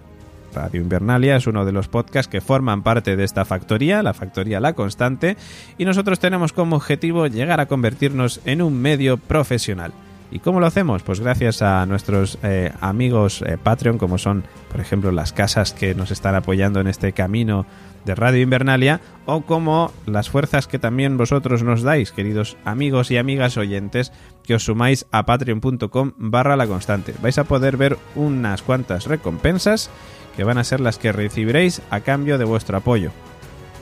Radio 0.53 0.81
Invernalia 0.81 1.35
es 1.35 1.47
uno 1.47 1.65
de 1.65 1.71
los 1.71 1.87
podcasts 1.87 2.29
que 2.29 2.41
forman 2.41 2.83
parte 2.83 3.15
de 3.15 3.23
esta 3.23 3.45
factoría, 3.45 4.03
la 4.03 4.13
factoría 4.13 4.59
La 4.59 4.73
Constante, 4.73 5.37
y 5.77 5.85
nosotros 5.85 6.19
tenemos 6.19 6.53
como 6.53 6.75
objetivo 6.75 7.27
llegar 7.27 7.59
a 7.59 7.65
convertirnos 7.65 8.41
en 8.45 8.61
un 8.61 8.81
medio 8.81 9.17
profesional. 9.17 9.93
¿Y 10.33 10.39
cómo 10.39 10.59
lo 10.59 10.65
hacemos? 10.65 11.03
Pues 11.03 11.19
gracias 11.19 11.61
a 11.61 11.85
nuestros 11.85 12.39
eh, 12.41 12.71
amigos 12.81 13.43
eh, 13.45 13.59
Patreon, 13.61 13.99
como 13.99 14.17
son, 14.17 14.43
por 14.71 14.81
ejemplo, 14.81 15.11
las 15.11 15.31
casas 15.31 15.73
que 15.73 15.93
nos 15.93 16.09
están 16.09 16.33
apoyando 16.33 16.79
en 16.79 16.87
este 16.87 17.13
camino 17.13 17.67
de 18.03 18.15
Radio 18.15 18.41
Invernalia 18.41 18.99
o 19.25 19.41
como 19.41 19.91
las 20.07 20.31
fuerzas 20.31 20.67
que 20.67 20.79
también 20.79 21.17
vosotros 21.17 21.61
nos 21.61 21.83
dais, 21.83 22.11
queridos 22.11 22.57
amigos 22.65 23.11
y 23.11 23.17
amigas 23.17 23.57
oyentes, 23.57 24.11
que 24.43 24.55
os 24.55 24.63
sumáis 24.63 25.05
a 25.11 25.27
patreon.com 25.27 26.13
barra 26.17 26.55
la 26.57 26.65
constante. 26.65 27.13
Vais 27.21 27.37
a 27.37 27.43
poder 27.43 27.77
ver 27.77 27.97
unas 28.15 28.63
cuantas 28.63 29.05
recompensas 29.05 29.91
que 30.35 30.43
van 30.43 30.57
a 30.57 30.63
ser 30.63 30.79
las 30.79 30.97
que 30.97 31.11
recibiréis 31.11 31.81
a 31.89 32.01
cambio 32.01 32.37
de 32.37 32.45
vuestro 32.45 32.77
apoyo. 32.77 33.11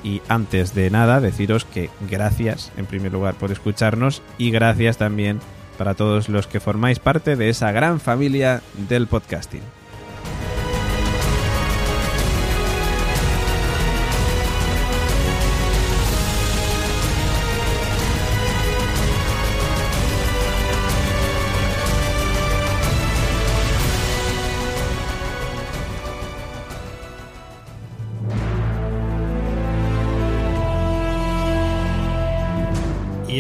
Y 0.03 0.21
antes 0.27 0.73
de 0.73 0.89
nada, 0.89 1.19
deciros 1.19 1.65
que 1.65 1.89
gracias 2.09 2.71
en 2.77 2.85
primer 2.85 3.13
lugar 3.13 3.35
por 3.35 3.51
escucharnos 3.51 4.21
y 4.37 4.51
gracias 4.51 4.97
también 4.97 5.39
para 5.77 5.93
todos 5.93 6.29
los 6.29 6.47
que 6.47 6.59
formáis 6.59 6.99
parte 6.99 7.35
de 7.35 7.49
esa 7.49 7.71
gran 7.71 7.99
familia 7.99 8.61
del 8.89 9.07
podcasting. 9.07 9.80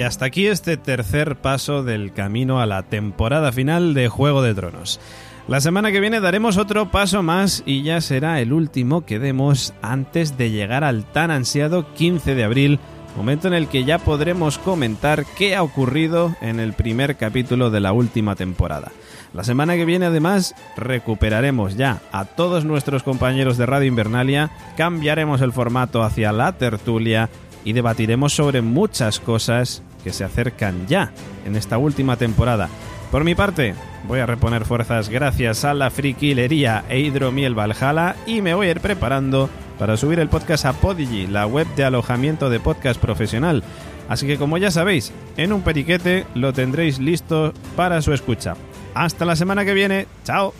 Y 0.01 0.03
hasta 0.03 0.25
aquí 0.25 0.47
este 0.47 0.77
tercer 0.77 1.35
paso 1.35 1.83
del 1.83 2.11
camino 2.11 2.59
a 2.59 2.65
la 2.65 2.81
temporada 2.81 3.51
final 3.51 3.93
de 3.93 4.07
Juego 4.07 4.41
de 4.41 4.55
Tronos. 4.55 4.99
La 5.47 5.61
semana 5.61 5.91
que 5.91 5.99
viene 5.99 6.19
daremos 6.19 6.57
otro 6.57 6.89
paso 6.89 7.21
más 7.21 7.61
y 7.67 7.83
ya 7.83 8.01
será 8.01 8.41
el 8.41 8.51
último 8.51 9.05
que 9.05 9.19
demos 9.19 9.75
antes 9.83 10.39
de 10.39 10.49
llegar 10.49 10.83
al 10.83 11.05
tan 11.05 11.29
ansiado 11.29 11.93
15 11.93 12.33
de 12.33 12.43
abril, 12.43 12.79
momento 13.15 13.47
en 13.47 13.53
el 13.53 13.67
que 13.67 13.83
ya 13.83 13.99
podremos 13.99 14.57
comentar 14.57 15.23
qué 15.37 15.55
ha 15.55 15.61
ocurrido 15.61 16.35
en 16.41 16.59
el 16.59 16.73
primer 16.73 17.15
capítulo 17.15 17.69
de 17.69 17.81
la 17.81 17.93
última 17.93 18.35
temporada. 18.35 18.91
La 19.35 19.43
semana 19.43 19.75
que 19.75 19.85
viene 19.85 20.07
además 20.07 20.55
recuperaremos 20.77 21.77
ya 21.77 22.01
a 22.11 22.25
todos 22.25 22.65
nuestros 22.65 23.03
compañeros 23.03 23.55
de 23.59 23.67
Radio 23.67 23.89
Invernalia, 23.89 24.49
cambiaremos 24.77 25.41
el 25.41 25.53
formato 25.53 26.01
hacia 26.01 26.31
la 26.31 26.53
tertulia 26.53 27.29
y 27.63 27.73
debatiremos 27.73 28.33
sobre 28.33 28.63
muchas 28.63 29.19
cosas 29.19 29.83
que 30.03 30.13
se 30.13 30.23
acercan 30.23 30.87
ya 30.87 31.11
en 31.45 31.55
esta 31.55 31.77
última 31.77 32.17
temporada. 32.17 32.69
Por 33.11 33.23
mi 33.23 33.35
parte, 33.35 33.75
voy 34.07 34.19
a 34.19 34.25
reponer 34.25 34.65
fuerzas 34.65 35.09
gracias 35.09 35.65
a 35.65 35.73
la 35.73 35.89
friquilería 35.89 36.85
e 36.89 36.99
hidromiel 36.99 37.57
Valhalla 37.57 38.15
y 38.25 38.41
me 38.41 38.53
voy 38.53 38.67
a 38.67 38.71
ir 38.71 38.79
preparando 38.79 39.49
para 39.77 39.97
subir 39.97 40.19
el 40.19 40.29
podcast 40.29 40.65
a 40.65 40.73
Podigy, 40.73 41.27
la 41.27 41.45
web 41.45 41.67
de 41.75 41.83
alojamiento 41.83 42.49
de 42.49 42.59
podcast 42.59 43.01
profesional. 43.01 43.63
Así 44.07 44.27
que 44.27 44.37
como 44.37 44.57
ya 44.57 44.71
sabéis, 44.71 45.11
en 45.37 45.53
un 45.53 45.61
periquete 45.61 46.25
lo 46.35 46.53
tendréis 46.53 46.99
listo 46.99 47.53
para 47.75 48.01
su 48.01 48.13
escucha. 48.13 48.55
Hasta 48.93 49.25
la 49.25 49.35
semana 49.35 49.65
que 49.65 49.73
viene, 49.73 50.07
chao. 50.23 50.53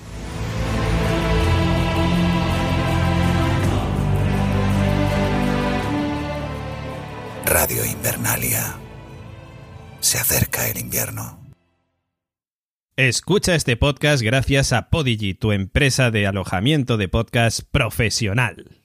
Radio 7.45 7.85
Invernalia. 7.85 8.90
Se 10.11 10.17
acerca 10.17 10.67
el 10.67 10.77
invierno. 10.77 11.39
Escucha 12.97 13.55
este 13.55 13.77
podcast 13.77 14.21
gracias 14.21 14.73
a 14.73 14.89
Podigy, 14.89 15.35
tu 15.35 15.53
empresa 15.53 16.11
de 16.11 16.27
alojamiento 16.27 16.97
de 16.97 17.07
podcast 17.07 17.61
profesional. 17.71 18.80